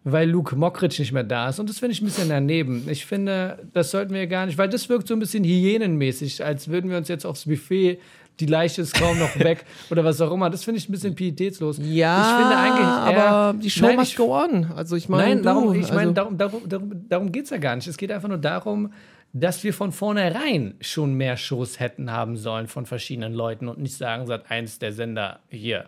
weil 0.04 0.28
Luke 0.30 0.56
Mockridge 0.56 1.00
nicht 1.02 1.12
mehr 1.12 1.24
da 1.24 1.48
ist. 1.50 1.58
Und 1.58 1.68
das 1.68 1.78
finde 1.78 1.92
ich 1.92 2.00
ein 2.00 2.06
bisschen 2.06 2.28
daneben. 2.30 2.88
Ich 2.88 3.04
finde, 3.04 3.58
das 3.72 3.90
sollten 3.90 4.14
wir 4.14 4.26
gar 4.26 4.46
nicht, 4.46 4.56
weil 4.58 4.68
das 4.68 4.88
wirkt 4.88 5.06
so 5.08 5.14
ein 5.14 5.20
bisschen 5.20 5.44
hyänenmäßig, 5.44 6.44
als 6.44 6.68
würden 6.68 6.90
wir 6.90 6.96
uns 6.96 7.08
jetzt 7.08 7.26
aufs 7.26 7.44
Buffet, 7.44 7.98
die 8.38 8.46
Leiche 8.46 8.80
ist 8.80 8.94
kaum 8.94 9.18
noch 9.18 9.38
weg 9.38 9.64
oder 9.90 10.02
was 10.02 10.18
auch 10.22 10.32
immer. 10.32 10.48
Das 10.48 10.64
finde 10.64 10.78
ich 10.78 10.88
ein 10.88 10.92
bisschen 10.92 11.14
pietätslos. 11.14 11.78
Ja, 11.82 12.22
ich 12.22 12.42
finde 12.42 12.56
eigentlich 12.56 13.14
eher, 13.14 13.22
aber 13.22 13.58
die 13.58 13.70
Show 13.70 13.86
Nein, 13.86 13.96
must 13.96 14.12
ich- 14.12 14.16
go 14.16 14.34
on. 14.34 14.72
Also 14.74 14.96
ich 14.96 15.08
meine, 15.10 15.34
Nein, 15.34 15.42
darum, 15.42 15.74
ich 15.74 15.82
also, 15.82 15.94
meine, 15.94 16.12
darum, 16.14 16.38
darum, 16.38 16.68
darum, 16.68 17.08
darum 17.08 17.32
geht 17.32 17.44
es 17.44 17.50
ja 17.50 17.58
gar 17.58 17.76
nicht. 17.76 17.86
Es 17.86 17.98
geht 17.98 18.10
einfach 18.10 18.28
nur 18.28 18.38
darum, 18.38 18.92
dass 19.34 19.62
wir 19.62 19.74
von 19.74 19.92
vornherein 19.92 20.74
schon 20.80 21.14
mehr 21.14 21.36
Shows 21.36 21.78
hätten 21.78 22.10
haben 22.10 22.36
sollen 22.38 22.66
von 22.66 22.86
verschiedenen 22.86 23.34
Leuten 23.34 23.68
und 23.68 23.78
nicht 23.78 23.96
sagen, 23.96 24.26
seit 24.26 24.50
eins 24.50 24.78
der 24.78 24.92
Sender 24.92 25.40
hier. 25.50 25.86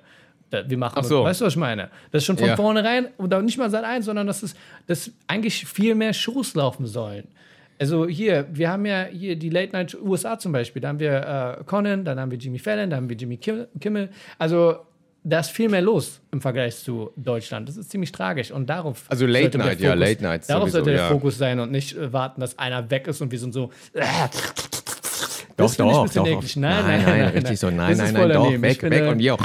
Da- 0.52 0.68
Wir 0.70 0.78
machen, 0.78 0.94
Ach 0.98 1.04
so. 1.04 1.24
weißt 1.24 1.40
du, 1.40 1.44
was 1.46 1.54
ich 1.54 1.58
meine? 1.58 1.90
Das 2.12 2.22
ist 2.22 2.26
schon 2.26 2.38
von 2.38 2.46
Ja. 2.48 2.56
vornherein, 2.56 3.08
oder 3.18 3.42
nicht 3.42 3.58
mal 3.58 3.70
seit 3.70 3.84
eins, 3.84 4.04
sondern 4.06 4.26
dass 4.26 4.42
es 4.42 4.54
dass 4.86 5.10
eigentlich 5.26 5.64
viel 5.66 5.94
mehr 5.94 6.12
Shows 6.12 6.54
laufen 6.54 6.86
sollen. 6.86 7.26
Also 7.80 8.06
hier, 8.06 8.46
wir 8.52 8.70
haben 8.70 8.86
ja 8.86 9.06
hier 9.10 9.34
die 9.34 9.48
Late 9.50 9.72
Night 9.72 9.96
USA 10.00 10.38
zum 10.38 10.52
Beispiel. 10.52 10.80
Da 10.80 10.88
haben 10.88 11.00
wir 11.00 11.58
äh, 11.60 11.64
Conan, 11.64 12.04
dann 12.04 12.20
haben 12.20 12.30
wir 12.30 12.38
Jimmy 12.38 12.58
Fallon, 12.60 12.90
dann 12.90 12.96
haben 12.98 13.08
wir 13.08 13.16
Jimmy 13.16 13.38
Kim- 13.38 13.66
Kimmel. 13.80 14.08
Also 14.38 14.76
da 15.24 15.40
ist 15.40 15.50
viel 15.50 15.68
mehr 15.68 15.80
los 15.82 16.20
im 16.32 16.40
Vergleich 16.40 16.76
zu 16.76 17.10
Deutschland. 17.16 17.68
Das 17.68 17.76
ist 17.76 17.90
ziemlich 17.90 18.12
tragisch. 18.12 18.50
Und 18.52 18.68
darauf 18.68 19.04
Also 19.08 19.24
Late 19.26 19.42
sollte 19.44 19.58
der 19.58 19.66
Night, 19.66 19.80
ja, 19.80 19.90
Fokus- 19.90 20.00
Late 20.08 20.22
Night 20.22 20.50
Darauf 20.50 20.62
sowieso, 20.62 20.76
sollte 20.78 20.90
der 20.90 21.00
ja. 21.00 21.08
Fokus 21.08 21.38
sein 21.38 21.58
und 21.60 21.70
nicht 21.72 21.96
äh, 21.96 22.12
warten, 22.12 22.40
dass 22.40 22.58
einer 22.58 22.88
weg 22.90 23.06
ist 23.08 23.20
und 23.20 23.32
wir 23.32 23.38
sind 23.38 23.52
so. 23.52 23.70
Äh, 23.94 24.02
Doch, 25.56 25.74
doch, 25.74 26.08
doch. 26.12 26.26
eklig. 26.26 26.56
Nein, 26.56 26.84
nein, 26.84 27.02
nein, 27.04 27.18
nein, 27.20 27.28
richtig 27.34 27.58
so. 27.60 27.66
nein. 27.70 27.96
Nein, 27.96 28.12
nein, 28.14 28.28
doch, 28.30 28.44
daneben. 28.44 28.62
Weg, 28.62 28.80
finde- 28.80 28.96
weg 28.96 29.08
und 29.10 29.18
wir 29.18 29.34
auch. 29.34 29.38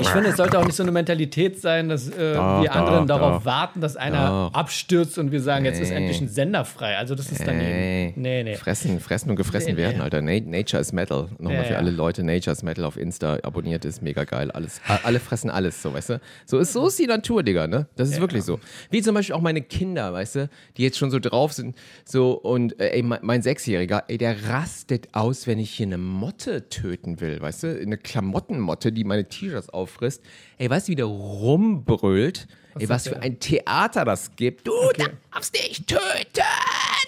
Ich 0.00 0.08
finde, 0.08 0.30
es 0.30 0.36
sollte 0.36 0.58
auch 0.58 0.64
nicht 0.64 0.74
so 0.76 0.82
eine 0.82 0.92
Mentalität 0.92 1.60
sein, 1.60 1.88
dass 1.88 2.08
äh, 2.08 2.34
Doch, 2.34 2.62
wir 2.62 2.72
anderen 2.74 3.06
doch, 3.06 3.18
darauf 3.18 3.38
doch. 3.38 3.44
warten, 3.44 3.80
dass 3.80 3.96
einer 3.96 4.50
abstürzt 4.52 5.18
und 5.18 5.32
wir 5.32 5.40
sagen, 5.40 5.64
jetzt 5.64 5.80
ist 5.80 5.90
endlich 5.90 6.20
ein 6.20 6.28
Sender 6.28 6.64
frei. 6.64 6.96
Also 6.96 7.14
das 7.14 7.30
ist 7.30 7.40
daneben. 7.46 8.12
Nee, 8.20 8.42
nee. 8.42 8.54
Fressen, 8.56 9.00
fressen 9.00 9.30
und 9.30 9.36
gefressen 9.36 9.72
Nee, 9.72 9.76
werden, 9.76 9.98
nee. 9.98 10.02
Alter. 10.02 10.22
Na 10.22 10.38
Nature 10.40 10.80
is 10.80 10.92
Metal. 10.92 11.28
Nochmal 11.38 11.64
für 11.64 11.76
alle 11.76 11.90
Leute, 11.90 12.22
Nature 12.22 12.52
is 12.52 12.62
Metal 12.62 12.84
auf 12.84 12.96
Insta 12.96 13.38
abonniert 13.42 13.84
ist, 13.84 14.02
mega 14.02 14.24
geil. 14.24 14.50
Alles, 14.50 14.80
alle 15.02 15.20
fressen 15.20 15.50
alles, 15.50 15.82
so, 15.82 15.92
weißt 15.92 16.10
du? 16.10 16.20
So 16.46 16.58
ist, 16.58 16.72
so 16.72 16.86
ist 16.86 16.98
die 16.98 17.06
Natur, 17.06 17.42
Digga, 17.42 17.66
ne? 17.66 17.86
Das 17.96 18.08
ist 18.10 18.20
wirklich 18.20 18.44
so. 18.44 18.58
Wie 18.90 19.02
zum 19.02 19.14
Beispiel 19.14 19.34
auch 19.34 19.40
meine 19.40 19.62
Kinder, 19.62 20.12
weißt 20.12 20.36
du, 20.36 20.50
die 20.76 20.82
jetzt 20.82 20.98
schon 20.98 21.10
so 21.10 21.18
drauf 21.18 21.52
sind, 21.52 21.76
so 22.04 22.32
und, 22.32 22.78
äh, 22.80 22.90
ey, 22.90 23.02
mein, 23.02 23.20
mein 23.22 23.42
Sechsjähriger, 23.42 24.04
ey, 24.08 24.18
der 24.18 24.48
rastet 24.48 25.08
aus, 25.12 25.46
wenn 25.46 25.58
ich 25.58 25.70
hier 25.70 25.86
eine 25.86 25.98
Motte 25.98 26.68
töten 26.68 27.20
will, 27.20 27.40
weißt 27.40 27.62
du? 27.64 27.80
Eine 27.80 27.96
Klamottenmotte, 27.96 28.92
die 28.92 29.04
meine 29.04 29.28
T-Shirts 29.28 29.68
auffrisst. 29.90 30.22
Ey, 30.58 30.70
weißt 30.70 30.88
du, 30.88 30.92
wie 30.92 30.96
der 30.96 31.06
rumbrüllt? 31.06 32.46
ey, 32.78 32.88
was 32.88 33.04
für 33.04 33.10
der? 33.10 33.22
ein 33.22 33.40
Theater 33.40 34.04
das 34.04 34.34
gibt. 34.36 34.66
Du 34.66 34.72
Okay. 34.72 35.08
darfst 35.32 35.52
nicht 35.54 35.86
töten! 35.86 36.00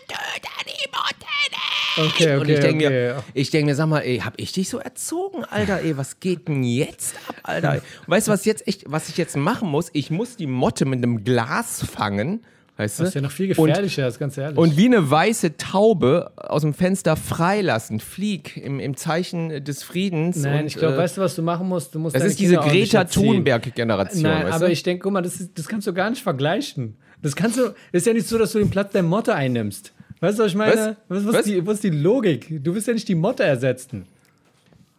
Töte 0.09 0.49
die 0.67 0.89
Motte 0.91 1.17
nicht! 1.17 2.15
Okay, 2.15 2.37
Und 2.37 2.49
ich 2.49 2.57
okay, 2.57 2.61
denke 2.61 2.87
okay. 2.87 2.95
mir, 3.15 3.25
ich 3.35 3.51
denke 3.51 3.67
mir, 3.67 3.75
sag 3.75 3.87
mal, 3.87 4.01
ey, 4.01 4.19
hab 4.19 4.35
ich 4.39 4.53
dich 4.53 4.69
so 4.71 4.79
erzogen, 4.79 5.45
Alter, 5.45 5.81
ey, 5.81 5.97
was 5.97 6.21
geht 6.21 6.49
denn 6.49 6.65
jetzt 6.65 7.17
ab, 7.29 7.37
Alter? 7.43 7.83
Weißt 8.07 8.29
du, 8.29 8.33
was 8.33 8.45
jetzt 8.47 8.67
echt, 8.67 8.85
was 8.91 9.09
ich 9.11 9.17
jetzt 9.19 9.37
machen 9.37 9.69
muss? 9.69 9.91
Ich 9.93 10.11
muss 10.11 10.37
die 10.37 10.47
Motte 10.47 10.85
mit 10.87 10.99
einem 10.99 11.23
Glas 11.23 11.85
fangen, 11.85 12.45
weißt 12.77 12.99
du? 12.99 13.03
Das 13.03 13.11
ist 13.11 13.15
ja 13.15 13.21
noch 13.21 13.31
viel 13.31 13.51
Und- 13.57 13.67
gefährlicher, 13.69 14.09
ist 14.09 14.19
ganz 14.19 14.37
ehrlich. 14.39 14.59
und 14.59 14.77
wie 14.77 14.87
eine 14.87 15.11
weiße 15.11 15.57
Taube 15.57 16.33
aus 16.37 16.63
dem 16.63 16.75
Fenster 16.75 17.17
freilassen, 17.17 18.01
flieg 18.01 18.57
im, 18.57 18.81
im 18.81 18.97
Zeichen 18.97 19.65
des 19.65 19.83
Friedens. 19.83 20.37
Nein, 20.39 20.61
und, 20.63 20.67
ich 20.67 20.75
glaube, 20.77 20.95
äh, 20.95 20.99
weißt 20.99 21.17
du, 21.19 21.21
was 21.21 21.35
du 21.37 21.43
machen 21.43 21.69
musst? 21.69 21.95
Du 21.95 21.99
musst 21.99 22.17
das 22.17 22.25
ist 22.25 22.39
diese 22.41 22.57
Kinder 22.57 22.71
Greta. 22.71 23.05
Thunberg-Generation, 23.05 24.23
Nein, 24.23 24.45
weißt 24.47 24.55
aber 24.55 24.67
du? 24.67 24.73
ich 24.73 24.83
denke, 24.83 25.03
guck 25.03 25.13
mal, 25.13 25.23
das, 25.23 25.41
ist, 25.41 25.59
das 25.59 25.69
kannst 25.69 25.87
du 25.87 25.93
gar 25.93 26.11
nicht 26.11 26.23
vergleichen. 26.23 26.97
Das 27.21 27.37
kannst 27.37 27.57
du, 27.59 27.75
ist 27.93 28.07
ja 28.07 28.13
nicht 28.13 28.27
so, 28.27 28.37
dass 28.39 28.53
du 28.53 28.59
den 28.59 28.71
Platz 28.71 28.93
der 28.93 29.03
Motte 29.03 29.35
einnimmst. 29.35 29.93
Weißt 30.21 30.39
du, 30.39 30.45
was 30.45 30.51
ich 30.53 30.57
meine? 30.57 30.97
Was, 31.09 31.25
was, 31.25 31.33
Was? 31.35 31.37
Ist 31.41 31.47
die, 31.49 31.67
was 31.67 31.75
ist 31.75 31.85
die 31.85 31.91
Logik? 31.91 32.63
Du 32.65 32.75
willst 32.75 32.87
ja 32.89 32.95
nicht 32.95 33.09
die 33.09 33.15
Motte 33.15 33.43
ersetzen. 33.45 34.07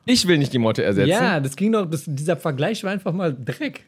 ich 0.06 0.28
will 0.28 0.38
nicht 0.38 0.52
die 0.54 0.58
Motte 0.60 0.84
ersetzen. 0.84 1.10
Ja, 1.10 1.40
das 1.40 1.56
ging 1.56 1.72
doch, 1.72 1.90
das, 1.90 2.04
dieser 2.06 2.36
Vergleich 2.38 2.84
war 2.84 2.92
einfach 2.92 3.14
mal 3.14 3.34
Dreck. 3.34 3.86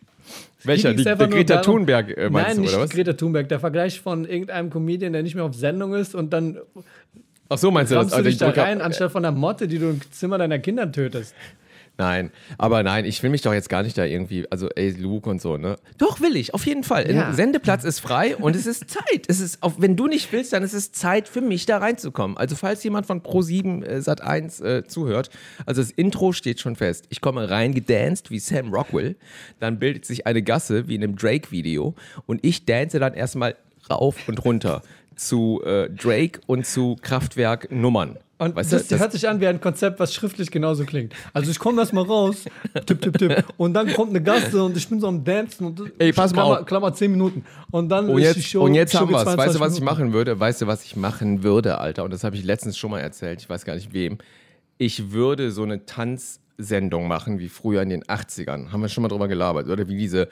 Welcher? 0.63 0.93
Die, 0.93 1.03
die 1.03 1.03
Greta 1.03 1.57
Thunberg, 1.57 2.17
äh, 2.17 2.29
meinst 2.29 2.47
Nein, 2.47 2.55
du, 2.57 2.61
nicht 2.63 2.73
oder 2.73 2.83
was? 2.83 2.89
Greta 2.89 3.13
Thunberg. 3.13 3.49
Der 3.49 3.59
Vergleich 3.59 4.01
von 4.01 4.25
irgendeinem 4.25 4.69
Comedian, 4.69 5.13
der 5.13 5.23
nicht 5.23 5.35
mehr 5.35 5.43
auf 5.43 5.53
Sendung 5.53 5.93
ist 5.93 6.15
und 6.15 6.33
dann 6.33 6.59
Ach 7.49 7.57
so, 7.57 7.69
meinst 7.69 7.91
du 7.91 7.95
das? 7.95 8.05
rammst 8.05 8.17
du 8.17 8.23
dich 8.23 8.33
ich 8.33 8.39
da 8.39 8.49
rein, 8.49 8.81
anstatt 8.81 9.11
von 9.11 9.23
einer 9.23 9.35
Motte, 9.35 9.67
die 9.67 9.77
du 9.77 9.89
im 9.89 10.01
Zimmer 10.11 10.37
deiner 10.37 10.59
Kinder 10.59 10.91
tötest. 10.91 11.35
Nein, 11.97 12.31
aber 12.57 12.83
nein, 12.83 13.05
ich 13.05 13.23
will 13.23 13.29
mich 13.29 13.41
doch 13.41 13.53
jetzt 13.53 13.69
gar 13.69 13.81
nicht 13.81 13.97
da 13.97 14.03
irgendwie, 14.03 14.45
also 14.51 14.67
ey, 14.69 14.91
Luke 14.91 15.29
und 15.29 15.41
so, 15.41 15.55
ne? 15.55 15.77
Doch, 15.97 16.19
will 16.19 16.35
ich, 16.35 16.53
auf 16.53 16.65
jeden 16.65 16.83
Fall. 16.83 17.09
Ja. 17.09 17.31
Sendeplatz 17.31 17.85
ist 17.85 17.99
frei 17.99 18.35
und 18.35 18.55
es 18.55 18.65
ist 18.65 18.89
Zeit. 18.89 19.23
Es 19.29 19.39
ist, 19.39 19.63
auch 19.63 19.75
wenn 19.77 19.95
du 19.95 20.07
nicht 20.07 20.31
willst, 20.33 20.51
dann 20.51 20.63
ist 20.63 20.73
es 20.73 20.91
Zeit 20.91 21.29
für 21.29 21.39
mich 21.39 21.65
da 21.65 21.77
reinzukommen. 21.77 22.35
Also 22.35 22.57
falls 22.57 22.83
jemand 22.83 23.05
von 23.05 23.21
Pro7 23.21 23.83
äh, 23.85 24.01
Sat 24.01 24.21
1 24.21 24.59
äh, 24.59 24.83
zuhört, 24.85 25.29
also 25.65 25.81
das 25.81 25.91
Intro 25.91 26.33
steht 26.33 26.59
schon 26.59 26.75
fest. 26.75 27.05
Ich 27.09 27.21
komme 27.21 27.49
rein 27.49 27.73
gedanced 27.73 28.29
wie 28.29 28.39
Sam 28.39 28.73
Rockwell, 28.73 29.15
dann 29.61 29.79
bildet 29.79 30.05
sich 30.05 30.27
eine 30.27 30.41
Gasse 30.41 30.89
wie 30.89 30.95
in 30.95 31.03
einem 31.03 31.15
Drake-Video 31.15 31.95
und 32.25 32.43
ich 32.43 32.65
dance 32.65 32.99
dann 32.99 33.13
erstmal 33.13 33.55
rauf 33.89 34.27
und 34.27 34.43
runter 34.43 34.81
zu 35.15 35.61
äh, 35.65 35.89
Drake 35.89 36.39
und 36.47 36.65
zu 36.65 36.95
Kraftwerk-Nummern. 37.01 38.17
Und 38.37 38.53
Weißt 38.53 38.73
du, 38.73 38.75
das, 38.77 38.87
das- 38.87 38.99
hört 38.99 39.11
sich 39.13 39.27
an 39.29 39.39
wie 39.39 39.47
ein 39.47 39.61
Konzept, 39.61 39.97
was 39.99 40.13
schriftlich 40.13 40.51
genauso 40.51 40.83
klingt. 40.83 41.13
Also 41.33 41.49
ich 41.51 41.57
komme 41.57 41.79
erstmal 41.81 42.03
raus, 42.03 42.43
tipp, 42.85 43.01
tipp, 43.01 43.17
tipp, 43.17 43.45
und 43.55 43.73
dann 43.73 43.93
kommt 43.93 44.09
eine 44.09 44.21
Gasse 44.21 44.61
und 44.61 44.75
ich 44.75 44.89
bin 44.89 44.99
so 44.99 45.07
am 45.07 45.23
Dancen 45.23 45.67
und 45.67 45.81
Ey, 45.99 46.11
pass 46.11 46.33
mal 46.33 46.41
Klammer, 46.43 46.59
auf. 46.59 46.65
Klammer 46.65 46.93
10 46.93 47.11
Minuten. 47.11 47.45
Und 47.71 47.87
dann 47.87 48.09
Und 48.09 48.17
ist 48.17 48.23
jetzt, 48.25 48.35
die 48.35 48.41
Show. 48.43 48.63
und 48.65 48.73
jetzt 48.75 48.91
Show 48.91 48.99
haben 48.99 49.09
wir 49.11 49.19
es. 49.19 49.25
Weißt 49.25 49.37
du, 49.37 49.59
22 49.59 49.61
was 49.61 49.73
ich 49.75 49.79
Minuten. 49.79 49.85
machen 49.99 50.13
würde? 50.13 50.37
Weißt 50.37 50.61
du, 50.61 50.67
was 50.67 50.83
ich 50.83 50.95
machen 50.97 51.43
würde, 51.43 51.77
Alter? 51.77 52.03
Und 52.03 52.11
das 52.11 52.25
habe 52.25 52.35
ich 52.35 52.43
letztens 52.43 52.77
schon 52.77 52.91
mal 52.91 52.99
erzählt. 52.99 53.39
Ich 53.41 53.49
weiß 53.49 53.63
gar 53.63 53.75
nicht 53.75 53.93
wem. 53.93 54.17
Ich 54.77 55.13
würde 55.13 55.51
so 55.51 55.63
eine 55.63 55.85
Tanzsendung 55.85 57.07
machen 57.07 57.39
wie 57.39 57.47
früher 57.47 57.81
in 57.83 57.89
den 57.89 58.03
80ern. 58.03 58.69
Haben 58.73 58.81
wir 58.81 58.89
schon 58.89 59.01
mal 59.01 59.07
drüber 59.07 59.29
gelabert. 59.29 59.69
Oder 59.69 59.87
wie 59.87 59.95
diese, 59.97 60.27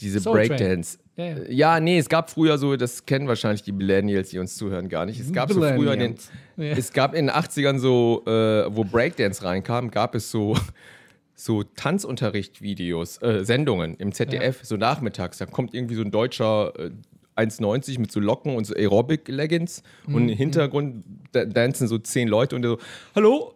diese. 0.00 0.20
Breakdance. 0.20 0.98
Ja, 1.16 1.24
ja. 1.24 1.36
Ja, 1.48 1.80
nee, 1.80 1.98
es 1.98 2.08
gab 2.08 2.30
früher 2.30 2.56
so, 2.58 2.76
das 2.76 3.04
kennen 3.04 3.28
wahrscheinlich 3.28 3.62
die 3.62 3.72
Millennials, 3.72 4.30
die 4.30 4.38
uns 4.38 4.56
zuhören, 4.56 4.88
gar 4.88 5.04
nicht. 5.04 5.20
Es 5.20 5.32
gab 5.32 5.52
so 5.52 5.60
früher 5.60 5.92
in 5.94 6.00
den. 6.00 6.14
Ja. 6.56 6.72
es 6.72 6.92
gab 6.92 7.14
in 7.14 7.26
den 7.26 7.34
80ern 7.34 7.78
so, 7.78 8.22
äh, 8.26 8.74
wo 8.74 8.84
Breakdance 8.84 9.42
reinkam, 9.42 9.90
gab 9.90 10.14
es 10.14 10.30
so, 10.30 10.56
so 11.34 11.62
Tanzunterricht-Videos, 11.62 13.20
äh, 13.22 13.44
Sendungen 13.44 13.96
im 13.96 14.12
ZDF, 14.12 14.60
so 14.62 14.76
nachmittags. 14.76 15.38
Da 15.38 15.46
kommt 15.46 15.74
irgendwie 15.74 15.96
so 15.96 16.02
ein 16.02 16.10
deutscher 16.10 16.72
äh, 16.78 16.90
1,90 17.36 17.98
mit 17.98 18.12
so 18.12 18.20
Locken 18.20 18.54
und 18.54 18.66
so 18.66 18.74
Aerobic-Leggings 18.74 19.82
und 20.06 20.28
im 20.28 20.36
Hintergrund 20.36 21.04
da 21.32 21.46
dancen 21.46 21.88
so 21.88 21.98
zehn 21.98 22.28
Leute 22.28 22.54
und 22.56 22.62
der 22.62 22.72
so, 22.72 22.78
hallo, 23.14 23.54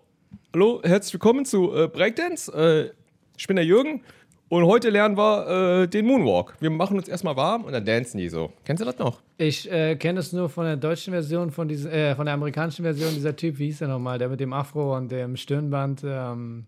hallo, 0.55 0.81
herzlich 0.83 1.13
willkommen 1.13 1.45
zu 1.45 1.75
äh, 1.75 1.87
Breakdance. 1.87 2.51
Äh, 2.53 2.91
ich 3.37 3.47
bin 3.47 3.57
der 3.57 3.67
Jürgen 3.67 4.03
und 4.49 4.65
heute 4.65 4.91
lernen 4.91 5.17
wir 5.17 5.83
äh, 5.83 5.89
den 5.89 6.07
Moonwalk. 6.07 6.55
Wir 6.61 6.71
machen 6.71 6.97
uns 6.97 7.09
erstmal 7.09 7.37
warm 7.37 7.65
und 7.65 7.73
dann 7.73 7.85
dancen 7.85 8.19
die 8.19 8.29
so. 8.29 8.53
Kennst 8.65 8.81
du 8.81 8.85
das 8.85 8.99
noch? 8.99 9.21
Ich 9.39 9.71
äh, 9.71 9.97
kenne 9.97 10.21
es 10.21 10.33
nur 10.33 10.49
von 10.49 10.65
der 10.65 10.77
deutschen 10.77 11.13
Version, 11.13 11.51
von, 11.51 11.69
diesem, 11.69 11.91
äh, 11.91 12.15
von 12.15 12.27
der 12.27 12.35
amerikanischen 12.35 12.85
Version. 12.85 13.15
Dieser 13.15 13.35
Typ, 13.35 13.59
wie 13.59 13.67
hieß 13.67 13.79
der 13.79 13.89
nochmal? 13.89 14.19
Der 14.19 14.29
mit 14.29 14.41
dem 14.41 14.53
Afro 14.53 14.97
und 14.97 15.11
dem 15.11 15.37
Stirnband. 15.37 16.03
Ähm, 16.05 16.65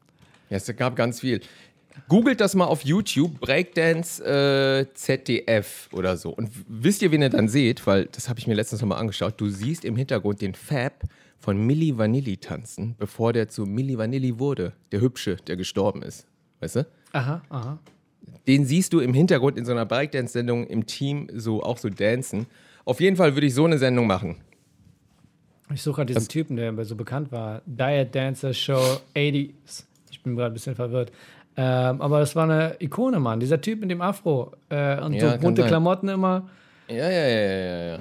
Ja, 0.50 0.56
es 0.56 0.76
gab 0.76 0.96
ganz 0.96 1.20
viel. 1.20 1.40
Googelt 2.08 2.40
das 2.40 2.54
mal 2.54 2.66
auf 2.66 2.84
YouTube, 2.84 3.40
Breakdance 3.40 4.22
äh, 4.24 4.86
ZDF 4.94 5.88
oder 5.92 6.16
so. 6.16 6.30
Und 6.30 6.50
wisst 6.68 7.02
ihr, 7.02 7.10
wen 7.10 7.22
ihr 7.22 7.28
dann 7.28 7.48
seht? 7.48 7.86
Weil 7.86 8.06
das 8.06 8.28
habe 8.28 8.38
ich 8.38 8.46
mir 8.46 8.54
letztens 8.54 8.80
noch 8.80 8.88
mal 8.88 8.98
angeschaut. 8.98 9.34
Du 9.40 9.48
siehst 9.48 9.84
im 9.84 9.96
Hintergrund 9.96 10.40
den 10.40 10.54
Fab 10.54 11.02
von 11.38 11.56
Milli 11.56 11.96
Vanilli 11.96 12.36
tanzen, 12.36 12.94
bevor 12.98 13.32
der 13.32 13.48
zu 13.48 13.64
Milli 13.66 13.98
Vanilli 13.98 14.38
wurde. 14.38 14.72
Der 14.92 15.00
Hübsche, 15.00 15.36
der 15.46 15.56
gestorben 15.56 16.02
ist. 16.02 16.26
Weißt 16.60 16.76
du? 16.76 16.86
Aha, 17.12 17.42
aha. 17.50 17.78
Den 18.46 18.64
siehst 18.64 18.92
du 18.92 19.00
im 19.00 19.12
Hintergrund 19.14 19.58
in 19.58 19.64
so 19.64 19.72
einer 19.72 19.84
Breakdance-Sendung 19.86 20.66
im 20.66 20.86
Team 20.86 21.28
so 21.34 21.62
auch 21.62 21.78
so 21.78 21.88
dancen. 21.88 22.46
Auf 22.84 23.00
jeden 23.00 23.16
Fall 23.16 23.34
würde 23.34 23.46
ich 23.46 23.54
so 23.54 23.64
eine 23.66 23.78
Sendung 23.78 24.06
machen. 24.06 24.36
Ich 25.72 25.82
suche 25.82 25.96
gerade 25.96 26.14
diesen 26.14 26.28
Typen, 26.28 26.56
der 26.56 26.84
so 26.84 26.96
bekannt 26.96 27.30
war. 27.30 27.60
Diet 27.66 28.14
Dancer 28.14 28.54
Show 28.54 29.00
80s. 29.14 29.84
Ich 30.10 30.22
bin 30.22 30.34
gerade 30.34 30.50
ein 30.50 30.54
bisschen 30.54 30.74
verwirrt. 30.74 31.12
Ähm, 31.56 32.00
aber 32.00 32.20
das 32.20 32.34
war 32.36 32.44
eine 32.44 32.76
Ikone, 32.80 33.20
Mann. 33.20 33.40
Dieser 33.40 33.60
Typ 33.60 33.80
mit 33.80 33.90
dem 33.90 34.00
Afro 34.00 34.52
äh, 34.70 34.98
und 35.02 35.12
Ja, 35.14 35.32
so 35.32 35.38
bunte 35.38 35.62
sein. 35.62 35.68
Klamotten 35.68 36.08
immer. 36.08 36.48
Ja, 36.88 36.94
ja, 36.96 37.10
ja, 37.10 37.28
ja, 37.28 37.58
ja, 37.58 37.84
ja. 37.96 37.98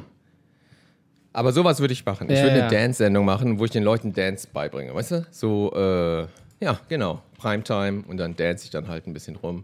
Aber 1.33 1.51
sowas 1.51 1.79
würde 1.79 1.93
ich 1.93 2.05
machen. 2.05 2.29
Ich 2.29 2.37
Ja, 2.37 2.43
würde 2.45 2.57
ja. 2.59 2.67
eine 2.67 2.75
Dance-Sendung 2.77 3.25
machen, 3.25 3.59
wo 3.59 3.65
ich 3.65 3.71
den 3.71 3.83
Leuten 3.83 4.13
Dance 4.13 4.47
beibringe, 4.51 4.93
weißt 4.95 5.11
du? 5.11 5.25
So, 5.31 5.73
äh, 5.73 6.27
ja, 6.59 6.79
genau. 6.89 7.21
Primetime 7.37 8.03
und 8.07 8.17
dann 8.17 8.35
dance 8.35 8.63
ich 8.65 8.71
dann 8.71 8.87
halt 8.87 9.07
ein 9.07 9.13
bisschen 9.13 9.35
rum. 9.35 9.63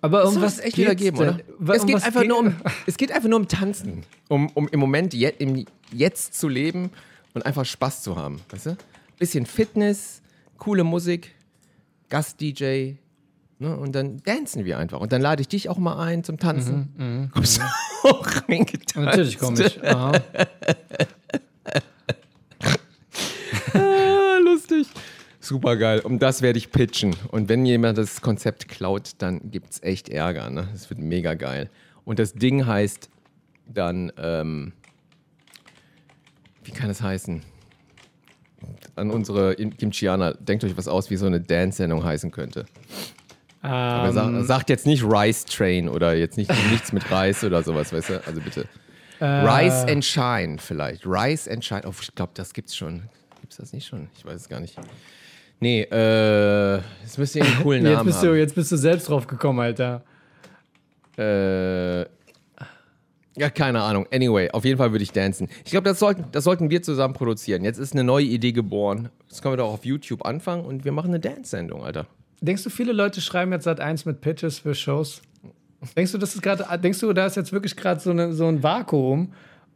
Aber 0.00 0.26
um 0.26 0.40
was 0.40 0.54
es 0.58 0.64
echt 0.64 0.78
wieder 0.78 0.94
geben, 0.96 1.16
oder? 1.18 1.38
Wa- 1.58 1.74
Es 1.74 1.82
um 1.82 1.86
geht 1.86 2.02
einfach 2.02 2.20
geht- 2.22 2.28
nur 2.28 2.38
um, 2.40 2.54
es 2.86 2.96
geht 2.96 3.12
einfach 3.12 3.28
nur 3.28 3.38
um 3.38 3.46
Tanzen, 3.48 4.02
um, 4.28 4.48
um 4.54 4.66
im 4.68 4.80
Moment 4.80 5.14
je, 5.14 5.32
im 5.38 5.64
Jetzt 5.92 6.34
zu 6.34 6.48
leben 6.48 6.90
und 7.34 7.46
einfach 7.46 7.64
Spaß 7.64 8.02
zu 8.02 8.16
haben, 8.16 8.40
weißt 8.50 8.66
du? 8.66 8.76
Bisschen 9.18 9.46
Fitness, 9.46 10.22
coole 10.58 10.82
Musik, 10.82 11.32
Gast-DJ, 12.08 12.94
ne? 13.60 13.76
Und 13.76 13.92
dann 13.92 14.16
dancen 14.24 14.64
wir 14.64 14.78
einfach. 14.78 14.98
Und 15.00 15.12
dann 15.12 15.22
lade 15.22 15.40
ich 15.42 15.46
dich 15.48 15.68
auch 15.68 15.78
mal 15.78 15.96
ein 16.04 16.24
zum 16.24 16.36
Tanzen. 16.38 17.30
Kommst 17.32 17.58
du 17.58 17.62
auch 18.08 18.26
reingetanzt? 18.48 18.96
Mhm, 18.96 19.04
Natürlich 19.04 19.38
komme 19.38 19.64
ich. 19.64 19.84
Aha. 19.84 20.12
Ah, 23.74 24.38
lustig. 24.42 24.88
Super 25.52 25.76
geil. 25.76 26.00
Und 26.00 26.20
das 26.22 26.40
werde 26.40 26.56
ich 26.58 26.70
pitchen. 26.72 27.14
Und 27.30 27.50
wenn 27.50 27.66
jemand 27.66 27.98
das 27.98 28.22
Konzept 28.22 28.68
klaut, 28.68 29.10
dann 29.18 29.50
gibt 29.50 29.70
es 29.72 29.82
echt 29.82 30.08
Ärger. 30.08 30.48
Ne? 30.48 30.66
Das 30.72 30.88
wird 30.88 30.98
mega 30.98 31.34
geil. 31.34 31.68
Und 32.06 32.18
das 32.18 32.32
Ding 32.32 32.64
heißt 32.66 33.10
dann, 33.66 34.10
ähm, 34.16 34.72
wie 36.64 36.70
kann 36.70 36.88
es 36.88 37.02
heißen? 37.02 37.42
An 38.96 39.10
unsere 39.10 39.54
Kimchianer, 39.56 40.32
denkt 40.34 40.64
euch 40.64 40.74
was 40.78 40.88
aus, 40.88 41.10
wie 41.10 41.16
so 41.16 41.26
eine 41.26 41.40
Dance-Sendung 41.40 42.02
heißen 42.02 42.30
könnte. 42.30 42.64
Aber 43.60 44.08
Ähm, 44.08 44.14
sagt, 44.14 44.46
sagt 44.46 44.70
jetzt 44.70 44.86
nicht 44.86 45.04
Rice 45.04 45.44
Train 45.44 45.86
oder 45.90 46.14
jetzt 46.14 46.38
nicht 46.38 46.50
nichts 46.70 46.92
mit 46.94 47.10
Reis 47.10 47.44
oder 47.44 47.62
sowas, 47.62 47.92
weißt 47.92 48.08
du? 48.08 48.26
Also 48.26 48.40
bitte. 48.40 48.66
äh, 49.20 49.24
Rise 49.26 49.86
and 49.86 50.02
Shine 50.02 50.56
vielleicht. 50.58 51.04
Rise 51.04 51.50
and 51.50 51.62
Shine. 51.62 51.82
Oh, 51.84 51.92
ich 52.00 52.14
glaube, 52.14 52.32
das 52.34 52.54
gibt's 52.54 52.74
schon. 52.74 53.02
Gibt's 53.42 53.58
das 53.58 53.74
nicht 53.74 53.86
schon? 53.86 54.08
Ich 54.16 54.24
weiß 54.24 54.40
es 54.40 54.48
gar 54.48 54.60
nicht. 54.60 54.76
Nee, 55.62 55.82
äh, 55.82 56.80
es 57.04 57.16
müsste 57.18 57.40
einen 57.40 57.54
coolen 57.62 57.84
Jetzt 57.86 57.94
Namen 57.94 58.06
bist, 58.06 58.20
du, 58.20 58.26
haben. 58.30 58.36
jetzt 58.36 58.54
bist 58.56 58.72
du 58.72 58.76
selbst 58.76 59.08
drauf 59.08 59.28
gekommen, 59.28 59.60
Alter. 59.60 60.02
Äh, 61.16 62.00
ja, 62.00 63.48
keine 63.54 63.80
Ahnung. 63.80 64.08
Anyway, 64.12 64.50
auf 64.50 64.64
jeden 64.64 64.76
Fall 64.76 64.90
würde 64.90 65.04
ich 65.04 65.12
dancen. 65.12 65.46
Ich 65.64 65.70
glaube, 65.70 65.88
das 65.88 66.00
sollten, 66.00 66.24
das 66.32 66.42
sollten 66.42 66.68
wir 66.68 66.82
zusammen 66.82 67.14
produzieren. 67.14 67.62
Jetzt 67.62 67.78
ist 67.78 67.92
eine 67.92 68.02
neue 68.02 68.24
Idee 68.24 68.50
geboren. 68.50 69.10
Das 69.28 69.40
können 69.40 69.52
wir 69.52 69.58
doch 69.58 69.72
auf 69.72 69.84
YouTube 69.84 70.26
anfangen 70.26 70.64
und 70.64 70.84
wir 70.84 70.90
machen 70.90 71.10
eine 71.10 71.20
Dance-Sendung, 71.20 71.84
Alter. 71.84 72.08
Denkst 72.40 72.64
du, 72.64 72.70
viele 72.70 72.92
Leute 72.92 73.20
schreiben 73.20 73.52
jetzt 73.52 73.62
seit 73.62 73.78
eins 73.78 74.04
mit 74.04 74.20
Pitches 74.20 74.58
für 74.58 74.74
Shows? 74.74 75.22
Denkst 75.96 76.10
du, 76.10 76.18
das 76.18 76.34
ist 76.34 76.42
gerade, 76.42 76.66
denkst 76.80 76.98
du, 76.98 77.12
da 77.12 77.26
ist 77.26 77.36
jetzt 77.36 77.52
wirklich 77.52 77.76
gerade 77.76 78.00
so, 78.00 78.10
eine, 78.10 78.32
so 78.32 78.46
ein 78.48 78.64
Vakuum 78.64 79.32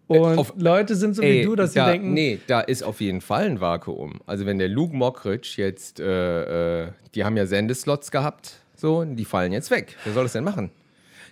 und 0.09 0.39
auf- 0.39 0.53
Leute 0.57 0.95
sind 0.95 1.17
so 1.17 1.23
wie 1.23 1.43
du, 1.43 1.57
dass 1.57 1.73
sie 1.73 1.79
da, 1.81 1.91
denken, 1.91 2.13
Nee, 2.15 2.39
da 2.47 2.61
ist 2.61 2.83
auf 2.83 3.01
jeden 3.01 3.21
Fall 3.21 3.45
ein 3.47 3.61
Vakuum. 3.61 4.21
Also 4.27 4.47
wenn 4.47 4.59
der 4.59 4.69
Luke 4.69 4.95
Mockridge 4.95 5.55
jetzt, 5.57 5.99
äh, 6.01 6.85
äh, 6.85 6.89
die 7.15 7.25
haben 7.25 7.37
ja 7.37 7.47
Sendeslots 7.47 8.11
gehabt, 8.11 8.55
so, 8.77 9.05
die 9.05 9.25
fallen 9.25 9.53
jetzt 9.53 9.71
weg. 9.71 9.97
Wer 10.05 10.13
soll 10.13 10.25
das 10.25 10.33
denn 10.33 10.45
machen? 10.45 10.71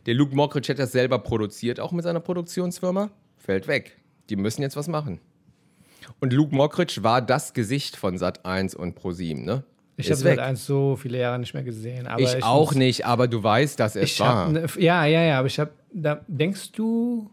Der 0.07 0.15
Luke 0.15 0.35
Mockridge 0.35 0.73
hat 0.73 0.79
das 0.79 0.93
selber 0.93 1.19
produziert, 1.19 1.79
auch 1.81 1.93
mit 1.93 2.05
seiner 2.05 2.21
Produktionsfirma, 2.21 3.11
fällt 3.39 3.69
weg. 3.69 3.97
Die 4.31 4.37
müssen 4.37 4.63
jetzt 4.63 4.77
was 4.77 4.89
machen. 4.89 5.21
Und 6.21 6.33
Luke 6.33 6.55
Mockridge 6.55 7.03
war 7.03 7.23
das 7.23 7.53
Gesicht 7.55 7.97
von 7.97 8.17
Sat1 8.19 8.75
und 8.77 8.95
ProSieben, 8.95 9.45
ne? 9.45 9.65
ich 9.97 10.11
habe 10.11 10.25
weg. 10.25 10.39
eins 10.41 10.67
so 10.67 10.97
viele 10.97 11.19
Jahre 11.19 11.39
nicht 11.39 11.55
mehr 11.55 11.63
gesehen. 11.63 12.07
Aber 12.09 12.21
Ich, 12.21 12.43
auch 12.43 12.71
muss- 12.73 12.75
nicht, 12.77 13.07
aber 13.07 13.29
du 13.29 13.43
weißt, 13.43 13.79
dass 13.79 13.95
es 13.97 14.03
Ich 14.13 14.21
war. 14.21 14.47
hab, 14.47 14.53
ne, 14.53 14.67
ja, 14.79 15.05
ja, 15.07 15.23
ja, 15.23 15.39
aber 15.39 15.47
ich 15.47 15.59
habe, 15.61 15.71
da 15.93 16.21
denkst 16.27 16.73
du, 16.73 17.31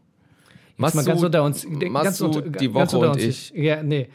jetzt 0.84 0.95
mal 0.95 1.05
ganz 1.05 1.23
unter 1.23 1.43
uns, 1.43 1.67
ganz 1.67 1.89
Massoud, 1.91 2.36
unter, 2.38 2.59
die 2.59 2.73
Woche 2.73 2.97
unter 2.97 3.11
und 3.11 3.15
uns. 3.15 3.23
ich. 3.23 3.51
Ja, 3.55 3.82
nee. 3.84 4.07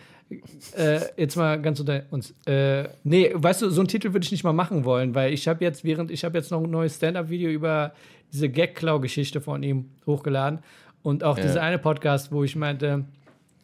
Äh, 0.76 1.00
jetzt 1.16 1.36
mal 1.36 1.60
ganz 1.60 1.78
unter 1.78 2.02
uns. 2.10 2.34
Äh, 2.46 2.88
nee, 3.04 3.30
weißt 3.32 3.62
du, 3.62 3.70
so 3.70 3.80
einen 3.80 3.88
Titel 3.88 4.12
würde 4.12 4.24
ich 4.24 4.32
nicht 4.32 4.44
mal 4.44 4.52
machen 4.52 4.84
wollen, 4.84 5.14
weil 5.14 5.32
ich 5.32 5.46
habe 5.46 5.64
jetzt, 5.64 5.84
während 5.84 6.10
ich 6.10 6.24
habe 6.24 6.36
jetzt 6.36 6.50
noch 6.50 6.62
ein 6.62 6.70
neues 6.70 6.96
Stand-up-Video 6.96 7.50
über 7.50 7.92
diese 8.32 8.48
Gag-Klau-Geschichte 8.48 9.40
von 9.40 9.62
ihm 9.62 9.90
hochgeladen 10.04 10.60
und 11.02 11.22
auch 11.22 11.38
dieser 11.38 11.62
eine 11.62 11.78
Podcast, 11.78 12.32
wo 12.32 12.42
ich 12.42 12.56
meinte, 12.56 13.04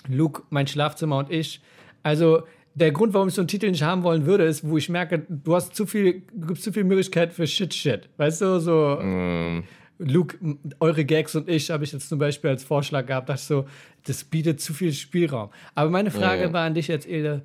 Luke, 0.09 0.43
mein 0.51 0.67
Schlafzimmer 0.69 1.19
und 1.19 1.31
ich. 1.31 1.61
Also 2.05 2.45
der 2.75 2.93
Grund, 2.93 3.13
warum 3.15 3.29
ich 3.29 3.35
so 3.35 3.43
einen 3.43 3.49
Titel 3.49 3.71
nicht 3.71 3.83
haben 3.83 4.03
wollen 4.03 4.27
würde, 4.27 4.45
ist, 4.45 4.67
wo 4.67 4.77
ich 4.77 4.89
merke, 4.89 5.27
du 5.29 5.55
hast 5.55 5.75
zu 5.75 5.87
viel, 5.87 6.23
du 6.33 6.47
gibst 6.47 6.65
zu 6.65 6.73
viel 6.73 6.85
Möglichkeit 6.85 7.33
für 7.33 7.47
Shit-Shit. 7.47 8.09
Weißt 8.17 8.41
du, 8.41 8.61
so 8.61 8.99
Luke, 9.99 10.39
eure 10.81 11.05
Gags 11.05 11.35
und 11.35 11.49
ich 11.49 11.71
habe 11.71 11.85
ich 11.85 11.93
jetzt 11.93 12.09
zum 12.09 12.19
Beispiel 12.19 12.51
als 12.51 12.65
Vorschlag 12.65 13.07
gehabt, 13.07 13.29
dass 13.29 13.47
so, 13.47 13.67
das 14.05 14.25
bietet 14.25 14.61
zu 14.61 14.75
viel 14.75 14.93
Spielraum. 14.93 15.51
Aber 15.75 15.91
meine 15.91 16.11
Frage 16.11 16.43
Ja, 16.43 16.47
ja. 16.49 16.53
war 16.53 16.65
an 16.65 16.75
dich 16.75 16.89
jetzt, 16.89 17.07
Ede, 17.07 17.43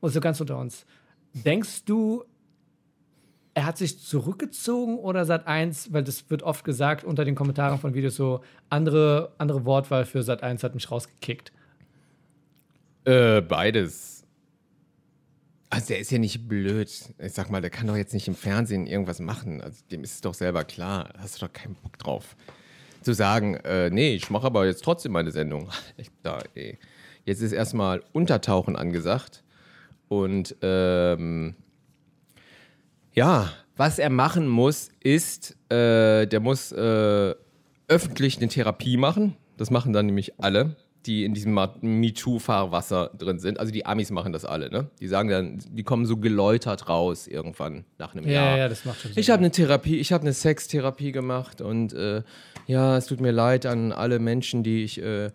und 0.00 0.10
so 0.10 0.20
ganz 0.20 0.40
unter 0.40 0.58
uns. 0.58 0.84
Denkst 1.32 1.84
du, 1.86 2.24
er 3.54 3.66
hat 3.66 3.78
sich 3.78 4.00
zurückgezogen 4.00 4.98
oder 4.98 5.24
Sat 5.24 5.46
1, 5.46 5.92
weil 5.92 6.02
das 6.02 6.28
wird 6.28 6.42
oft 6.42 6.64
gesagt 6.64 7.04
unter 7.04 7.24
den 7.24 7.34
Kommentaren 7.34 7.78
von 7.78 7.94
Videos 7.94 8.16
so, 8.16 8.42
andere, 8.68 9.32
andere 9.38 9.64
Wortwahl 9.64 10.04
für 10.04 10.22
Sat 10.22 10.42
1 10.42 10.62
hat 10.62 10.74
mich 10.74 10.90
rausgekickt. 10.90 11.52
Äh, 13.04 13.40
beides. 13.42 14.23
Also 15.74 15.88
der 15.88 15.98
ist 15.98 16.10
ja 16.12 16.18
nicht 16.18 16.46
blöd. 16.46 16.88
Ich 17.18 17.32
sag 17.32 17.50
mal, 17.50 17.60
der 17.60 17.70
kann 17.70 17.88
doch 17.88 17.96
jetzt 17.96 18.14
nicht 18.14 18.28
im 18.28 18.36
Fernsehen 18.36 18.86
irgendwas 18.86 19.18
machen. 19.18 19.60
Also 19.60 19.82
dem 19.90 20.04
ist 20.04 20.14
es 20.14 20.20
doch 20.20 20.34
selber 20.34 20.62
klar. 20.64 21.10
Da 21.12 21.20
hast 21.20 21.40
du 21.40 21.46
doch 21.46 21.52
keinen 21.52 21.74
Bock 21.74 21.98
drauf. 21.98 22.36
Zu 23.02 23.12
sagen, 23.12 23.56
äh, 23.56 23.90
nee, 23.90 24.14
ich 24.14 24.30
mache 24.30 24.46
aber 24.46 24.66
jetzt 24.66 24.84
trotzdem 24.84 25.12
meine 25.12 25.32
Sendung. 25.32 25.68
Da, 26.22 26.38
ey. 26.54 26.78
Jetzt 27.24 27.42
ist 27.42 27.52
erstmal 27.52 28.02
Untertauchen 28.12 28.76
angesagt. 28.76 29.42
Und 30.08 30.54
ähm, 30.62 31.54
ja, 33.12 33.50
was 33.76 33.98
er 33.98 34.10
machen 34.10 34.46
muss, 34.46 34.90
ist, 35.00 35.56
äh, 35.72 36.26
der 36.26 36.40
muss 36.40 36.70
äh, 36.70 37.34
öffentlich 37.88 38.38
eine 38.38 38.48
Therapie 38.48 38.96
machen. 38.96 39.36
Das 39.56 39.70
machen 39.70 39.92
dann 39.92 40.06
nämlich 40.06 40.40
alle, 40.40 40.76
die 41.06 41.24
in 41.24 41.34
diesem 41.34 41.54
MeToo-Fahrwasser 41.54 43.10
drin 43.18 43.38
sind. 43.38 43.60
Also 43.60 43.72
die 43.72 43.86
Amis 43.86 44.10
machen 44.10 44.32
das 44.32 44.44
alle, 44.44 44.70
ne? 44.70 44.88
Die 45.00 45.06
sagen 45.06 45.28
dann, 45.28 45.58
die 45.70 45.82
kommen 45.82 46.06
so 46.06 46.16
geläutert 46.16 46.88
raus 46.88 47.26
irgendwann 47.26 47.84
nach 47.98 48.14
einem 48.14 48.24
Ja, 48.26 48.32
Jahr. 48.32 48.58
ja, 48.58 48.68
das 48.68 48.84
macht 48.84 49.00
schon 49.00 49.12
Sinn. 49.12 49.20
Ich 49.20 49.30
habe 49.30 49.40
eine 49.40 49.50
Therapie, 49.50 49.96
ich 49.98 50.12
habe 50.12 50.22
eine 50.22 50.32
Sextherapie 50.32 51.12
gemacht 51.12 51.60
und 51.60 51.92
äh, 51.92 52.22
ja, 52.66 52.96
es 52.96 53.06
tut 53.06 53.20
mir 53.20 53.32
leid 53.32 53.66
an 53.66 53.92
alle 53.92 54.18
Menschen, 54.18 54.62
die 54.62 54.84
ich 54.84 55.00
äh, 55.02 55.30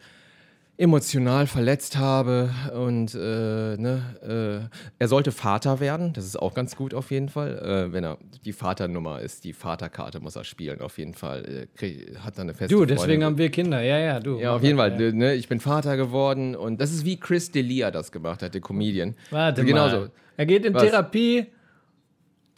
emotional 0.79 1.45
verletzt 1.45 1.97
habe 1.97 2.49
und 2.73 3.13
äh, 3.13 3.17
ne, 3.17 4.69
äh, 4.69 4.77
er 4.97 5.07
sollte 5.09 5.33
Vater 5.33 5.81
werden, 5.81 6.13
das 6.13 6.23
ist 6.25 6.37
auch 6.37 6.53
ganz 6.53 6.77
gut 6.77 6.93
auf 6.93 7.11
jeden 7.11 7.27
Fall, 7.27 7.59
äh, 7.59 7.93
wenn 7.93 8.05
er 8.05 8.17
die 8.45 8.53
Vaternummer 8.53 9.19
ist, 9.19 9.43
die 9.43 9.51
Vaterkarte 9.51 10.21
muss 10.21 10.37
er 10.37 10.45
spielen 10.45 10.79
auf 10.79 10.97
jeden 10.97 11.13
Fall, 11.13 11.43
äh, 11.45 11.67
krieg, 11.77 12.17
hat 12.19 12.37
dann 12.37 12.43
eine 12.43 12.53
feste 12.53 12.73
Du, 12.73 12.85
deswegen 12.85 12.99
Freundin. 13.01 13.23
haben 13.25 13.37
wir 13.37 13.49
Kinder. 13.51 13.81
Ja, 13.81 13.99
ja, 13.99 14.19
du. 14.21 14.39
ja, 14.39 14.55
auf 14.55 14.63
jeden 14.63 14.77
Fall. 14.77 15.11
Ne, 15.11 15.33
ich 15.33 15.49
bin 15.49 15.59
Vater 15.59 15.97
geworden 15.97 16.55
und 16.55 16.79
das 16.79 16.91
ist 16.91 17.03
wie 17.03 17.19
Chris 17.19 17.51
D'Elia 17.51 17.91
das 17.91 18.13
gemacht 18.13 18.41
hat, 18.41 18.53
der 18.53 18.61
Comedian. 18.61 19.15
Warte 19.31 19.65
Genauso. 19.65 19.97
mal. 19.97 20.11
Er 20.37 20.45
geht 20.45 20.63
in 20.63 20.73
Was? 20.73 20.83
Therapie. 20.83 21.47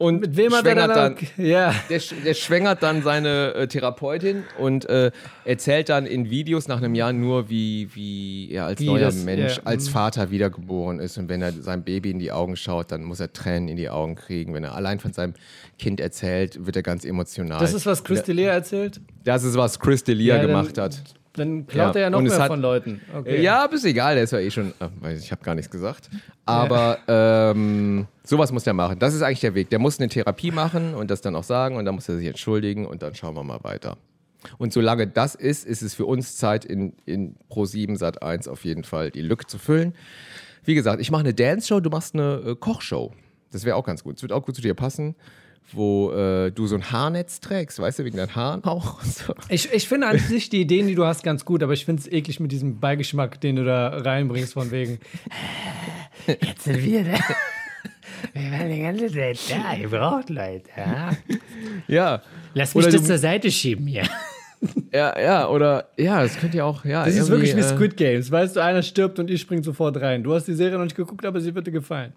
Und 0.01 0.21
Mit 0.21 0.35
wem 0.35 0.51
hat 0.51 0.65
er 0.65 0.73
dann? 0.73 0.89
dann 0.89 1.15
ja. 1.37 1.75
der, 1.87 2.01
der 2.25 2.33
schwängert 2.33 2.81
dann 2.81 3.03
seine 3.03 3.53
äh, 3.53 3.67
Therapeutin 3.67 4.45
und 4.57 4.89
äh, 4.89 5.11
erzählt 5.45 5.89
dann 5.89 6.07
in 6.07 6.31
Videos 6.31 6.67
nach 6.67 6.79
einem 6.79 6.95
Jahr 6.95 7.13
nur, 7.13 7.51
wie, 7.51 7.87
wie 7.93 8.49
er 8.51 8.65
als 8.65 8.79
Wie 8.79 8.87
neuer 8.87 9.01
das- 9.01 9.23
Mensch, 9.23 9.57
ja, 9.57 9.61
als 9.63 9.89
mhm. 9.89 9.91
Vater 9.91 10.31
wiedergeboren 10.31 10.99
ist. 10.99 11.19
Und 11.19 11.29
wenn 11.29 11.43
er 11.43 11.51
seinem 11.51 11.83
Baby 11.83 12.09
in 12.09 12.17
die 12.17 12.31
Augen 12.31 12.55
schaut, 12.55 12.91
dann 12.91 13.03
muss 13.03 13.19
er 13.19 13.31
Tränen 13.31 13.69
in 13.69 13.77
die 13.77 13.91
Augen 13.91 14.15
kriegen. 14.15 14.55
Wenn 14.55 14.63
er 14.63 14.73
allein 14.73 14.99
von 14.99 15.13
seinem 15.13 15.35
Kind 15.77 15.99
erzählt, 15.99 16.65
wird 16.65 16.75
er 16.75 16.81
ganz 16.81 17.05
emotional. 17.05 17.59
Das 17.59 17.75
ist, 17.75 17.85
was 17.85 18.03
Chris 18.03 18.23
D'Elia 18.23 18.49
erzählt. 18.49 18.99
das 19.23 19.43
ist, 19.43 19.55
was 19.55 19.79
Chris 19.79 20.03
D'Elia 20.03 20.37
Ja, 20.37 20.41
gemacht 20.41 20.79
hat. 20.79 20.99
Dann 21.33 21.65
klaut 21.65 21.95
Ja, 21.95 22.01
er 22.01 22.01
ja 22.01 22.09
noch 22.09 22.21
mehr 22.21 22.37
hat- 22.37 22.47
von 22.47 22.61
Leuten. 22.61 22.99
Okay. 23.17 23.41
Ja, 23.41 23.63
aber 23.63 23.75
ist 23.75 23.85
egal, 23.85 24.15
der 24.15 24.25
ist 24.25 24.31
ja 24.31 24.39
eh 24.39 24.51
schon. 24.51 24.73
äh, 25.03 25.13
Ich 25.15 25.31
habe 25.31 25.41
gar 25.43 25.55
nichts 25.55 25.71
gesagt. 25.71 26.09
Aber 26.45 26.97
ähm, 27.07 28.07
sowas 28.23 28.51
muss 28.51 28.63
der 28.65 28.73
machen. 28.73 28.99
Das 28.99 29.13
ist 29.13 29.21
eigentlich 29.21 29.39
der 29.39 29.55
Weg. 29.55 29.69
Der 29.69 29.79
muss 29.79 29.99
eine 29.99 30.09
Therapie 30.09 30.51
machen 30.51 30.93
und 30.93 31.09
das 31.09 31.21
dann 31.21 31.35
auch 31.35 31.43
sagen 31.43 31.77
und 31.77 31.85
dann 31.85 31.95
muss 31.95 32.09
er 32.09 32.17
sich 32.17 32.27
entschuldigen 32.27 32.85
und 32.85 33.01
dann 33.01 33.15
schauen 33.15 33.35
wir 33.35 33.43
mal 33.43 33.63
weiter. 33.63 33.97
Und 34.57 34.73
solange 34.73 35.07
das 35.07 35.35
ist, 35.35 35.65
ist 35.65 35.81
es 35.83 35.93
für 35.93 36.05
uns 36.05 36.35
Zeit, 36.35 36.65
in, 36.65 36.93
in 37.05 37.35
Pro7 37.49 37.95
Sat 37.95 38.23
1 38.23 38.47
auf 38.47 38.65
jeden 38.65 38.83
Fall 38.83 39.11
die 39.11 39.21
Lücke 39.21 39.45
zu 39.45 39.57
füllen. 39.59 39.93
Wie 40.63 40.73
gesagt, 40.75 40.99
ich 40.99 41.11
mache 41.11 41.21
eine 41.21 41.33
Dance-Show, 41.33 41.79
du 41.79 41.89
machst 41.91 42.13
eine 42.15 42.41
äh, 42.45 42.55
Kochshow. 42.55 43.13
Das 43.51 43.65
wäre 43.65 43.75
auch 43.75 43.85
ganz 43.85 44.03
gut. 44.03 44.15
Es 44.17 44.21
wird 44.21 44.31
auch 44.31 44.43
gut 44.45 44.55
zu 44.55 44.61
dir 44.61 44.73
passen, 44.73 45.15
wo 45.73 46.11
äh, 46.11 46.51
du 46.51 46.67
so 46.67 46.75
ein 46.75 46.91
Haarnetz 46.91 47.39
trägst, 47.39 47.79
weißt 47.79 47.99
du, 47.99 48.05
wegen 48.05 48.17
deinen 48.17 48.35
Haaren 48.35 48.63
auch. 48.63 49.01
So. 49.01 49.33
Ich, 49.49 49.71
ich 49.73 49.87
finde 49.87 50.07
an 50.07 50.17
sich 50.17 50.49
die 50.49 50.61
Ideen, 50.61 50.87
die 50.87 50.95
du 50.95 51.05
hast, 51.05 51.23
ganz 51.23 51.45
gut, 51.45 51.63
aber 51.63 51.73
ich 51.73 51.85
finde 51.85 52.01
es 52.01 52.11
eklig 52.11 52.39
mit 52.39 52.51
diesem 52.51 52.79
Beigeschmack, 52.79 53.41
den 53.41 53.57
du 53.57 53.65
da 53.65 53.89
reinbringst, 53.89 54.53
von 54.53 54.71
wegen. 54.71 54.99
Jetzt 56.27 56.63
sind 56.63 56.83
wir 56.83 57.03
da. 57.03 57.19
Wir 58.33 58.51
waren 58.51 58.69
die 58.69 58.81
ganze 58.81 59.11
Zeit 59.11 59.39
da. 59.49 59.75
Ihr 59.75 59.89
braucht 59.89 60.29
Leute. 60.29 60.69
Ja? 60.77 61.11
Ja. 61.87 62.21
Lass 62.53 62.75
mich 62.75 62.85
Oder 62.85 62.97
das 62.97 63.05
zur 63.05 63.17
Seite 63.17 63.51
schieben 63.51 63.87
hier. 63.87 64.03
Ja, 64.93 65.19
ja, 65.19 65.49
oder 65.49 65.89
ja, 65.97 66.21
das 66.21 66.37
könnte 66.37 66.57
ja 66.57 66.65
auch, 66.65 66.85
ja. 66.85 67.03
Das 67.03 67.15
ist 67.15 67.29
wirklich 67.29 67.55
wie 67.55 67.61
äh, 67.61 67.63
Squid 67.63 67.97
Games. 67.97 68.29
Weißt 68.29 68.55
du, 68.55 68.59
einer 68.59 68.83
stirbt 68.83 69.17
und 69.17 69.29
ich 69.29 69.41
spring 69.41 69.63
sofort 69.63 69.99
rein. 69.99 70.23
Du 70.23 70.33
hast 70.33 70.47
die 70.47 70.53
Serie 70.53 70.77
noch 70.77 70.83
nicht 70.83 70.95
geguckt, 70.95 71.25
aber 71.25 71.41
sie 71.41 71.55
wird 71.55 71.65
dir 71.65 71.71
gefallen. 71.71 72.13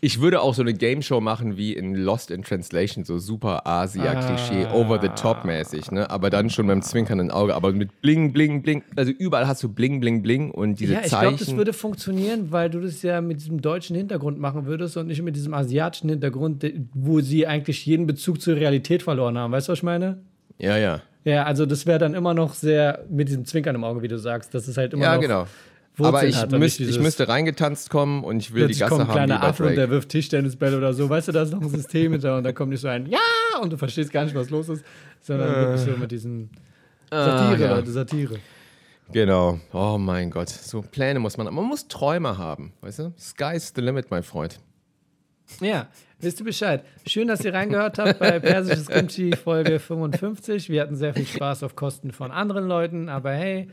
Ich 0.00 0.20
würde 0.20 0.40
auch 0.40 0.54
so 0.54 0.62
eine 0.62 0.74
Game 0.74 1.02
Show 1.02 1.20
machen 1.20 1.56
wie 1.56 1.72
in 1.72 1.94
Lost 1.94 2.30
in 2.30 2.42
Translation, 2.42 3.04
so 3.04 3.18
super 3.18 3.66
Asia-Klischee, 3.66 4.66
Ah. 4.66 4.74
over 4.74 4.98
the 5.00 5.08
top 5.08 5.44
mäßig, 5.44 5.90
ne? 5.90 6.10
Aber 6.10 6.30
dann 6.30 6.50
schon 6.50 6.66
beim 6.66 6.82
zwinkernden 6.82 7.30
Auge, 7.30 7.54
aber 7.54 7.72
mit 7.72 8.00
Bling, 8.02 8.32
Bling, 8.32 8.62
Bling. 8.62 8.82
Also 8.96 9.12
überall 9.12 9.46
hast 9.46 9.62
du 9.62 9.68
Bling, 9.68 10.00
Bling, 10.00 10.22
Bling 10.22 10.50
und 10.50 10.80
diese 10.80 10.94
Ja, 10.94 11.00
ich 11.02 11.08
glaube, 11.08 11.30
das 11.32 11.40
Zeichen. 11.46 11.56
würde 11.56 11.72
funktionieren, 11.72 12.50
weil 12.52 12.70
du 12.70 12.80
das 12.80 13.02
ja 13.02 13.20
mit 13.20 13.40
diesem 13.40 13.60
deutschen 13.60 13.96
Hintergrund 13.96 14.38
machen 14.38 14.66
würdest 14.66 14.96
und 14.96 15.06
nicht 15.06 15.22
mit 15.22 15.36
diesem 15.36 15.54
asiatischen 15.54 16.08
Hintergrund, 16.10 16.64
wo 16.94 17.20
sie 17.20 17.46
eigentlich 17.46 17.84
jeden 17.86 18.06
Bezug 18.06 18.40
zur 18.40 18.56
Realität 18.56 19.02
verloren 19.02 19.38
haben. 19.38 19.52
Weißt 19.52 19.68
du, 19.68 19.72
was 19.72 19.78
ich 19.80 19.82
meine? 19.84 20.18
ja, 20.58 20.76
ja. 20.76 21.00
Ja, 21.24 21.44
also 21.44 21.66
das 21.66 21.84
wäre 21.84 21.98
dann 21.98 22.14
immer 22.14 22.32
noch 22.32 22.54
sehr 22.54 23.04
mit 23.10 23.28
diesem 23.28 23.44
Zwinkern 23.44 23.74
im 23.74 23.84
Auge, 23.84 24.00
wie 24.00 24.08
du 24.08 24.18
sagst. 24.18 24.54
Das 24.54 24.66
ist 24.66 24.78
halt 24.78 24.94
immer 24.94 25.02
Ja, 25.04 25.14
noch 25.16 25.20
genau. 25.20 25.46
Wurzeln 25.98 26.14
aber 26.14 26.26
ich, 26.26 26.36
hat 26.36 26.52
müsst, 26.52 26.80
ich 26.80 27.00
müsste 27.00 27.28
reingetanzt 27.28 27.90
kommen 27.90 28.24
und 28.24 28.38
ich 28.38 28.54
will 28.54 28.68
die 28.68 28.78
Gasse 28.78 28.90
kommt 28.90 29.02
ein 29.02 29.08
haben 29.08 29.14
wie 29.14 29.26
kleiner 29.26 29.42
Affe 29.42 29.66
und 29.66 29.76
der 29.76 29.90
wirft 29.90 30.08
Tischtennisbälle 30.10 30.76
oder 30.76 30.92
so. 30.92 31.08
Weißt 31.08 31.28
du, 31.28 31.32
da 31.32 31.42
ist 31.42 31.52
noch 31.52 31.62
ein 31.62 31.68
System 31.68 32.12
hinter 32.12 32.36
und 32.36 32.44
da 32.44 32.52
kommt 32.52 32.70
nicht 32.70 32.80
so 32.80 32.88
ein 32.88 33.06
Ja 33.06 33.18
und 33.60 33.72
du 33.72 33.76
verstehst 33.76 34.12
gar 34.12 34.24
nicht, 34.24 34.34
was 34.34 34.50
los 34.50 34.68
ist, 34.68 34.84
sondern 35.20 35.54
wirklich 35.54 35.80
so 35.80 35.96
mit 35.96 36.10
diesem 36.10 36.50
Satire, 37.10 37.60
ja. 37.60 37.74
Leute, 37.76 37.90
Satire. 37.90 38.38
Genau. 39.12 39.58
Oh 39.72 39.96
mein 39.98 40.30
Gott. 40.30 40.50
So 40.50 40.82
Pläne 40.82 41.18
muss 41.18 41.36
man, 41.36 41.52
man 41.52 41.64
muss 41.64 41.88
Träume 41.88 42.36
haben, 42.36 42.72
weißt 42.82 42.98
du? 42.98 43.14
Sky's 43.18 43.72
the 43.74 43.80
limit, 43.80 44.10
mein 44.10 44.22
Freund. 44.22 44.60
Ja, 45.60 45.88
wisst 46.20 46.40
ihr 46.40 46.44
Bescheid. 46.44 46.84
Schön, 47.06 47.28
dass 47.28 47.42
ihr 47.44 47.54
reingehört 47.54 47.98
habt 47.98 48.18
bei 48.18 48.38
Persisches 48.38 48.88
Kimchi 48.88 49.34
Folge 49.34 49.78
55. 49.78 50.68
Wir 50.68 50.82
hatten 50.82 50.94
sehr 50.94 51.14
viel 51.14 51.26
Spaß 51.26 51.62
auf 51.62 51.74
Kosten 51.74 52.12
von 52.12 52.30
anderen 52.30 52.68
Leuten, 52.68 53.08
aber 53.08 53.32
hey, 53.32 53.68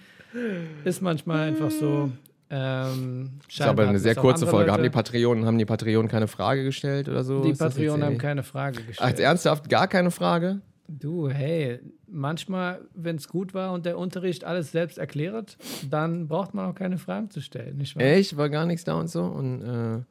ist 0.83 1.01
manchmal 1.01 1.49
einfach 1.49 1.71
so. 1.71 2.11
Ähm, 2.49 3.31
Das 3.47 3.55
ist 3.55 3.61
aber 3.61 3.87
eine 3.87 3.99
sehr 3.99 4.15
kurze 4.15 4.45
Folge. 4.45 4.71
Haben 4.71 4.83
die 4.83 4.89
Patreonen, 4.89 5.45
haben 5.45 5.57
die 5.57 5.65
Patreonen 5.65 6.09
keine 6.09 6.27
Frage 6.27 6.63
gestellt 6.63 7.09
oder 7.09 7.23
so? 7.23 7.41
die 7.43 7.49
Ist 7.51 7.57
Patreonen 7.59 8.03
haben 8.05 8.17
keine 8.17 8.43
Frage 8.43 8.81
gestellt. 8.83 9.09
jetzt 9.09 9.19
ernsthaft 9.19 9.69
gar 9.69 9.87
keine 9.87 10.11
Frage? 10.11 10.61
Du, 10.87 11.27
hey, 11.27 11.79
manchmal, 12.07 12.81
wenn 12.93 13.15
es 13.15 13.27
gut 13.27 13.55
war 13.55 13.73
und 13.73 13.87
der 13.87 13.97
Unterricht 13.97 14.43
alles 14.43 14.71
selbst 14.71 14.99
erklärt, 14.99 15.57
dann 15.89 16.27
braucht 16.27 16.53
man 16.53 16.69
auch 16.69 16.75
keine 16.75 16.99
Fragen 16.99 17.31
zu 17.31 17.41
stellen, 17.41 17.77
nicht 17.77 17.95
wahr? 17.95 18.03
Echt? 18.03 18.37
War 18.37 18.49
gar 18.49 18.67
nichts 18.67 18.83
da 18.83 18.93
und 18.93 19.09
so? 19.09 19.23
Und 19.23 19.63
äh, 19.63 20.01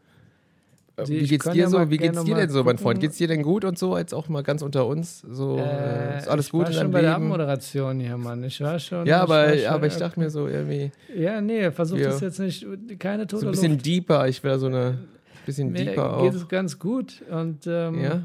Die- 1.07 1.13
wie 1.13 1.17
ich 1.19 1.31
geht's 1.31 1.45
dir 1.51 1.55
ja 1.55 1.69
so? 1.69 1.91
Wie 1.91 1.97
geht's 1.97 2.23
dir 2.25 2.37
denn 2.37 2.51
so, 2.51 2.59
mein 2.59 2.77
gucken. 2.77 2.79
Freund? 2.79 3.01
Geht's 3.01 3.17
dir 3.19 3.27
denn 3.27 3.43
gut 3.43 3.65
und 3.65 3.77
so? 3.79 3.99
Jetzt 3.99 4.15
auch 4.15 4.29
mal 4.29 4.43
ganz 4.45 4.63
unter 4.63 4.87
uns. 4.87 5.23
So, 5.29 5.59
äh, 5.59 6.19
ist 6.19 6.29
alles 6.29 6.47
ich 6.47 6.53
gut 6.53 6.63
war 6.63 6.69
in 6.71 6.75
schon 6.77 6.91
bei 6.93 7.01
der? 7.01 7.17
Abmoderation 7.17 7.99
hier, 7.99 8.17
Mann. 8.17 8.45
Ich 8.45 8.61
war 8.61 8.79
schon. 8.79 9.05
Ja, 9.07 9.17
ich 9.17 9.23
aber, 9.23 9.35
war 9.49 9.57
schon, 9.57 9.67
aber 9.67 9.87
ich 9.89 9.97
dachte 9.97 10.21
mir 10.21 10.31
so 10.31 10.47
irgendwie 10.47 10.93
Ja, 11.17 11.41
nee, 11.41 11.71
versuch 11.73 11.99
Wir- 11.99 12.07
das 12.11 12.21
jetzt 12.21 12.39
nicht. 12.39 12.65
Keine 13.01 13.27
tote 13.27 13.41
so 13.43 13.47
ein 13.49 13.51
bisschen 13.53 13.73
Luft. 13.73 13.87
deeper. 13.87 14.29
Ich 14.29 14.45
wäre 14.45 14.59
so 14.59 14.67
eine 14.67 14.99
bisschen 15.47 15.73
Mir 15.73 15.85
deeper 15.85 16.21
geht 16.23 16.31
auch. 16.31 16.35
es 16.35 16.49
ganz 16.49 16.79
gut 16.79 17.23
und 17.31 17.67
ähm, 17.67 18.01
Ja? 18.03 18.23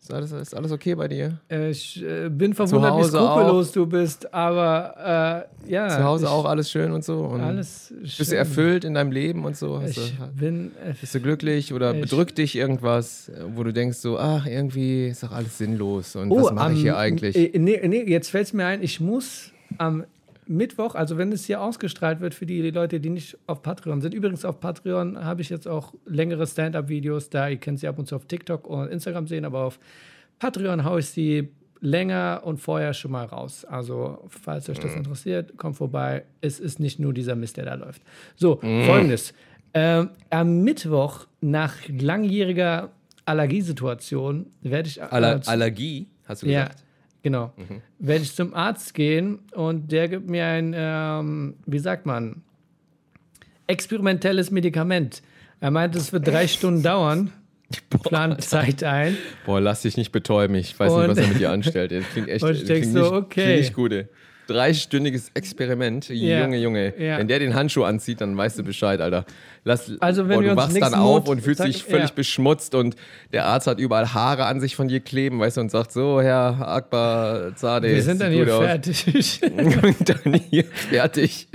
Ist 0.00 0.12
alles, 0.14 0.32
ist 0.32 0.54
alles 0.54 0.72
okay 0.72 0.94
bei 0.94 1.06
dir? 1.08 1.38
äh, 1.50 1.70
ich 1.70 2.02
äh, 2.02 2.28
bin 2.30 2.54
verwundert, 2.54 2.96
wie 2.98 3.04
skrupellos 3.04 3.72
du 3.72 3.84
bist, 3.84 4.32
aber 4.32 5.46
äh, 5.66 5.70
ja. 5.70 5.88
Zu 5.88 6.04
Hause 6.04 6.24
ich, 6.24 6.30
auch 6.30 6.44
alles 6.46 6.70
schön 6.70 6.92
und 6.92 7.04
so? 7.04 7.18
Und 7.24 7.40
Alles 7.42 7.92
bist 8.00 8.16
schön. 8.16 8.26
du 8.28 8.36
erfüllt 8.36 8.84
in 8.84 8.94
deinem 8.94 9.12
Leben 9.12 9.44
und 9.44 9.56
so? 9.56 9.82
Hast 9.82 9.98
Ich 9.98 10.16
du, 10.16 10.26
bin. 10.28 10.70
Bist 11.00 11.14
du 11.14 11.20
glücklich 11.20 11.74
oder 11.74 11.92
bedrückt 11.92 12.38
dich 12.38 12.56
irgendwas, 12.56 13.30
wo 13.54 13.64
du 13.64 13.72
denkst 13.72 13.98
so, 13.98 14.18
ach, 14.18 14.46
irgendwie 14.46 15.08
ist 15.08 15.22
doch 15.24 15.32
alles 15.32 15.58
sinnlos 15.58 16.16
und 16.16 16.30
was 16.30 16.52
mache 16.52 16.72
ich 16.72 16.80
hier 16.80 16.96
eigentlich? 16.96 17.36
Äh, 17.36 17.58
nee, 17.58 17.78
nee, 17.86 18.04
jetzt 18.04 18.30
fällt 18.30 18.46
es 18.46 18.52
mir 18.54 18.64
ein, 18.66 18.82
ich 18.82 19.00
muss 19.00 19.50
am 19.76 20.04
Mittwoch, 20.48 20.94
also 20.94 21.18
wenn 21.18 21.30
es 21.32 21.44
hier 21.44 21.60
ausgestrahlt 21.62 22.20
wird 22.20 22.34
für 22.34 22.46
die 22.46 22.70
Leute, 22.70 23.00
die 23.00 23.10
nicht 23.10 23.36
auf 23.46 23.62
Patreon 23.62 24.00
sind. 24.00 24.14
Übrigens 24.14 24.44
auf 24.44 24.60
Patreon 24.60 25.22
habe 25.24 25.42
ich 25.42 25.50
jetzt 25.50 25.68
auch 25.68 25.94
längere 26.06 26.46
Stand-up-Videos 26.46 27.30
da. 27.30 27.48
Ihr 27.48 27.58
könnt 27.58 27.78
sie 27.80 27.88
ab 27.88 27.98
und 27.98 28.06
zu 28.06 28.16
auf 28.16 28.24
TikTok 28.26 28.66
und 28.66 28.88
Instagram 28.88 29.26
sehen, 29.26 29.44
aber 29.44 29.64
auf 29.64 29.78
Patreon 30.38 30.84
haue 30.84 31.00
ich 31.00 31.06
sie 31.06 31.48
länger 31.80 32.42
und 32.44 32.58
vorher 32.58 32.92
schon 32.94 33.12
mal 33.12 33.24
raus. 33.26 33.64
Also, 33.64 34.24
falls 34.28 34.68
euch 34.68 34.78
das 34.80 34.92
Mhm. 34.92 34.98
interessiert, 34.98 35.56
kommt 35.56 35.76
vorbei. 35.76 36.24
Es 36.40 36.58
ist 36.58 36.80
nicht 36.80 36.98
nur 36.98 37.12
dieser 37.14 37.36
Mist, 37.36 37.56
der 37.56 37.66
da 37.66 37.74
läuft. 37.74 38.02
So, 38.36 38.58
Mhm. 38.62 38.82
folgendes. 38.84 39.32
Ähm, 39.74 40.10
am 40.30 40.62
Mittwoch, 40.62 41.26
nach 41.40 41.74
langjähriger 41.88 42.90
Allergiesituation, 43.26 44.46
werde 44.62 44.88
ich. 44.88 45.02
Aller 45.02 45.40
Allergie, 45.46 46.08
hast 46.26 46.42
du 46.42 46.46
ja, 46.48 46.68
genau. 47.30 47.52
Werde 47.98 48.22
ich 48.22 48.34
zum 48.34 48.54
Arzt 48.54 48.94
gehen 48.94 49.38
und 49.54 49.90
der 49.92 50.08
gibt 50.08 50.28
mir 50.28 50.46
ein, 50.46 50.74
ähm, 50.76 51.54
wie 51.66 51.78
sagt 51.78 52.06
man, 52.06 52.42
experimentelles 53.66 54.50
Medikament. 54.50 55.22
Er 55.60 55.70
meint, 55.70 55.96
es 55.96 56.12
wird 56.12 56.26
drei 56.26 56.46
Stunden 56.46 56.82
dauern. 56.82 57.32
Plant 58.02 58.42
Zeit 58.42 58.82
ein. 58.82 59.16
Boah, 59.44 59.60
lass 59.60 59.82
dich 59.82 59.98
nicht 59.98 60.10
betäuben. 60.10 60.56
Ich 60.56 60.78
weiß 60.78 60.90
Und- 60.90 61.00
nicht, 61.00 61.10
was 61.10 61.18
er 61.18 61.26
mit 61.28 61.38
dir 61.38 61.50
anstellt. 61.50 61.92
Das 61.92 62.04
klingt 62.12 62.28
echt 62.28 62.42
Und 62.44 62.52
ich 62.52 62.64
klingt 62.64 62.86
so, 62.86 63.00
nicht, 63.00 63.12
okay. 63.12 63.56
Nicht 63.58 63.74
gut, 63.74 63.92
ey. 63.92 64.06
Dreistündiges 64.48 65.30
Experiment. 65.34 66.08
Ja. 66.08 66.40
Junge, 66.42 66.56
Junge. 66.58 66.94
Ja. 66.98 67.18
Wenn 67.18 67.28
der 67.28 67.38
den 67.38 67.54
Handschuh 67.54 67.84
anzieht, 67.84 68.20
dann 68.20 68.36
weißt 68.36 68.58
du 68.58 68.62
Bescheid, 68.64 69.00
Alter. 69.00 69.24
Lass, 69.64 69.92
Also, 70.00 70.28
wenn 70.28 70.40
wir 70.40 70.46
du 70.46 70.50
uns 70.52 70.56
wachst 70.56 70.80
dann 70.82 70.94
auf 70.94 71.24
Monat- 71.24 71.28
und 71.28 71.40
fühlst 71.42 71.58
sag- 71.58 71.66
dich 71.66 71.84
völlig 71.84 72.08
ja. 72.08 72.14
beschmutzt 72.14 72.74
und 72.74 72.96
der 73.32 73.44
Arzt 73.44 73.66
hat 73.66 73.78
überall 73.78 74.14
Haare 74.14 74.46
an 74.46 74.60
sich 74.60 74.74
von 74.76 74.88
dir 74.88 75.00
kleben, 75.00 75.38
weißt 75.40 75.58
du, 75.58 75.60
und 75.60 75.70
sagt 75.70 75.92
so, 75.92 76.20
Herr 76.22 76.66
Akbar 76.66 77.54
Zade, 77.56 77.88
Wir 77.94 78.02
sind 78.02 78.20
dann 78.20 78.32
hier 78.32 78.52
aus. 78.56 78.64
fertig. 78.64 79.40
und 79.82 80.08
dann 80.08 80.34
hier 80.34 80.64
fertig. 80.64 81.48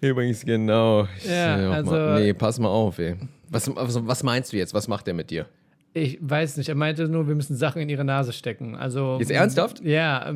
Übrigens, 0.00 0.44
genau. 0.44 1.08
Ja, 1.28 1.70
also- 1.72 1.90
mal, 1.90 2.20
nee, 2.22 2.32
pass 2.32 2.58
mal 2.58 2.68
auf, 2.68 2.98
ey. 2.98 3.16
Was, 3.48 3.68
was, 3.74 4.06
was 4.06 4.22
meinst 4.22 4.52
du 4.52 4.56
jetzt? 4.56 4.74
Was 4.74 4.88
macht 4.88 5.06
der 5.06 5.14
mit 5.14 5.30
dir? 5.30 5.46
Ich 5.94 6.18
weiß 6.20 6.58
nicht, 6.58 6.68
er 6.68 6.74
meinte 6.74 7.08
nur, 7.08 7.26
wir 7.26 7.34
müssen 7.34 7.56
Sachen 7.56 7.80
in 7.80 7.88
ihre 7.88 8.04
Nase 8.04 8.32
stecken. 8.34 8.74
Also, 8.76 9.16
Jetzt 9.18 9.30
ernsthaft? 9.30 9.80
Ja. 9.82 10.34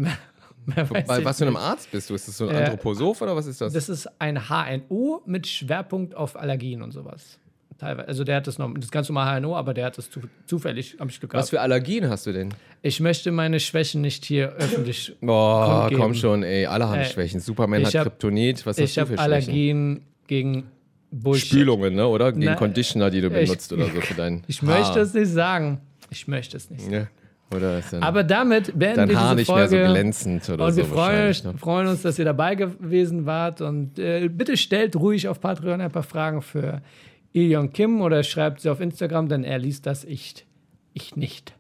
Bei 1.07 1.19
ich 1.19 1.25
was 1.25 1.39
für 1.39 1.47
einem. 1.47 1.57
Arzt 1.57 1.91
bist 1.91 2.11
du? 2.11 2.15
Ist 2.15 2.29
das 2.29 2.37
so 2.37 2.49
ein 2.49 2.55
Äh, 2.55 2.59
Anthroposoph 2.59 3.21
oder 3.23 3.35
was 3.37 3.47
ist 3.47 3.61
das? 3.61 3.73
Das 3.73 3.89
ist 3.89 4.09
ein 4.21 4.39
HNO 4.49 5.23
mit 5.27 5.47
Schwerpunkt 5.47 6.15
auf 6.15 6.37
Allergien 6.39 6.83
und 6.83 6.93
sowas. 6.93 7.39
Teilweise. 7.79 8.09
Also 8.09 8.25
der 8.25 8.37
hat 8.37 8.47
das 8.47 8.59
noch, 8.59 8.73
das 8.75 8.91
ganz 8.91 9.09
normale 9.09 9.41
HNO, 9.41 9.57
aber 9.57 9.73
der 9.73 9.87
hat 9.87 9.97
das 9.97 10.11
zu, 10.11 10.21
zufällig, 10.47 10.97
habe 11.01 11.11
ich 11.11 11.19
Glück 11.19 11.33
was 11.33 11.47
gehabt. 11.47 11.49
für 11.51 11.61
Allergien 11.63 12.11
hast 12.11 12.27
du 12.27 12.33
denn? 12.33 12.53
Ich 12.83 13.01
möchte 13.01 13.33
meine 13.33 13.59
Schwächen 13.59 14.03
nicht 14.03 14.25
hier 14.27 14.51
öffentlich. 14.51 15.17
Boah, 15.23 15.91
komm 15.97 16.13
schon, 16.15 16.43
ey. 16.43 16.67
Alle 16.67 16.89
haben 16.89 17.01
Äh, 17.01 17.05
Schwächen. 17.07 17.41
Superman 17.41 17.81
ich 17.81 17.87
hat 17.89 17.95
hab- 17.95 18.03
Kryptonit. 18.05 18.67
Was 18.67 18.77
hast 18.77 18.85
Ich 18.85 18.95
du 18.95 19.01
habe 19.01 19.09
für 19.09 19.15
Schwächen? 19.17 19.33
Allergien 19.33 20.01
gegen 20.27 20.65
Bullshit. 21.11 21.49
Spülungen, 21.49 21.95
ne? 21.95 22.07
oder? 22.07 22.33
Gegen 22.33 22.45
Na, 22.45 22.55
Conditioner, 22.55 23.09
die 23.11 23.23
du 23.23 23.29
ich- 23.29 23.47
benutzt 23.49 23.73
oder 23.73 23.87
so 23.87 24.01
für 24.03 24.15
deinen 24.15 24.45
Ich 24.47 24.63
möchte 24.63 24.85
Haar. 24.85 24.97
es 24.99 25.15
nicht 25.15 25.31
sagen. 25.31 25.81
Ich 26.11 26.29
möchte 26.29 26.59
es 26.59 26.69
nicht. 26.69 26.91
Ja. 26.91 27.07
Dann 27.51 28.03
Aber 28.03 28.23
damit 28.23 28.79
beenden 28.79 28.97
dein 28.97 29.09
wir 29.09 29.21
Haar 29.21 29.35
diese 29.35 29.37
nicht 29.37 29.49
mehr 29.49 29.69
Folge. 29.69 29.87
so 29.87 29.93
glänzend 29.93 30.49
oder 30.51 30.65
und 30.67 30.71
so 30.73 30.77
wir 30.79 30.85
freuen, 30.85 31.37
ne? 31.45 31.55
freuen 31.59 31.87
uns, 31.89 32.03
dass 32.03 32.19
ihr 32.19 32.25
dabei 32.25 32.55
gewesen 32.55 33.27
wart. 33.27 33.61
Und 33.61 33.99
äh, 33.99 34.29
bitte 34.29 34.57
stellt 34.57 34.95
ruhig 34.97 35.27
auf 35.27 35.41
Patreon 35.41 35.81
ein 35.81 35.91
paar 35.91 36.05
Fragen 36.05 36.43
für 36.43 36.81
Ilion 37.33 37.73
Kim 37.73 38.01
oder 38.03 38.23
schreibt 38.23 38.61
sie 38.61 38.69
auf 38.71 38.81
Instagram, 38.81 39.29
denn 39.29 39.43
er 39.45 39.59
liest 39.59 39.87
das, 39.87 40.05
ich, 40.05 40.47
ich 40.95 41.17
nicht. 41.17 41.55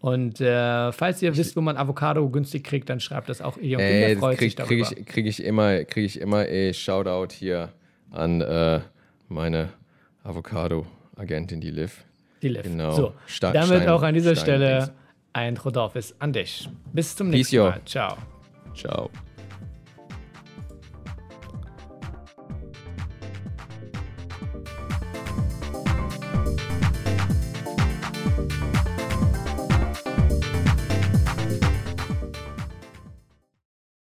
Und 0.00 0.40
äh, 0.40 0.92
falls 0.92 1.22
ihr 1.22 1.36
wisst, 1.36 1.56
wo 1.56 1.60
man 1.60 1.76
Avocado 1.76 2.28
günstig 2.28 2.62
kriegt, 2.64 2.88
dann 2.88 3.00
schreibt 3.00 3.28
das 3.28 3.40
auch 3.40 3.56
Ilion 3.58 3.80
Kim. 3.80 3.88
Der 4.00 4.16
freut 4.16 4.38
sich 4.38 4.56
krieg, 4.56 4.66
krieg, 4.66 4.82
darüber. 4.84 5.00
ich, 5.00 5.06
krieg 5.06 5.26
ich 5.26 5.42
immer, 5.44 5.84
krieg 5.84 6.04
ich 6.04 6.20
immer, 6.20 6.46
ey, 6.46 6.72
Shoutout 6.74 7.32
hier 7.34 7.70
an 8.10 8.40
äh, 8.40 8.80
meine 9.28 9.70
Avocado-Agentin, 10.24 11.60
die 11.60 11.70
Liv. 11.70 12.04
Die 12.42 12.48
Liv. 12.48 12.62
Genau. 12.62 12.92
So, 12.92 13.12
Stein- 13.26 13.52
damit 13.54 13.68
Stein- 13.82 13.88
auch 13.88 14.02
an 14.02 14.14
dieser 14.14 14.34
Stein- 14.36 14.44
Stelle 14.44 14.90
Ein 15.38 15.56
Rodolphus 15.56 16.16
an 16.18 16.32
dich. 16.32 16.68
Bis 16.92 17.14
zum 17.14 17.28
Peace, 17.30 17.36
nächsten 17.36 17.56
yo. 17.56 17.64
Mal. 17.70 17.80
Ciao. 17.84 18.16
Ciao. 18.74 19.08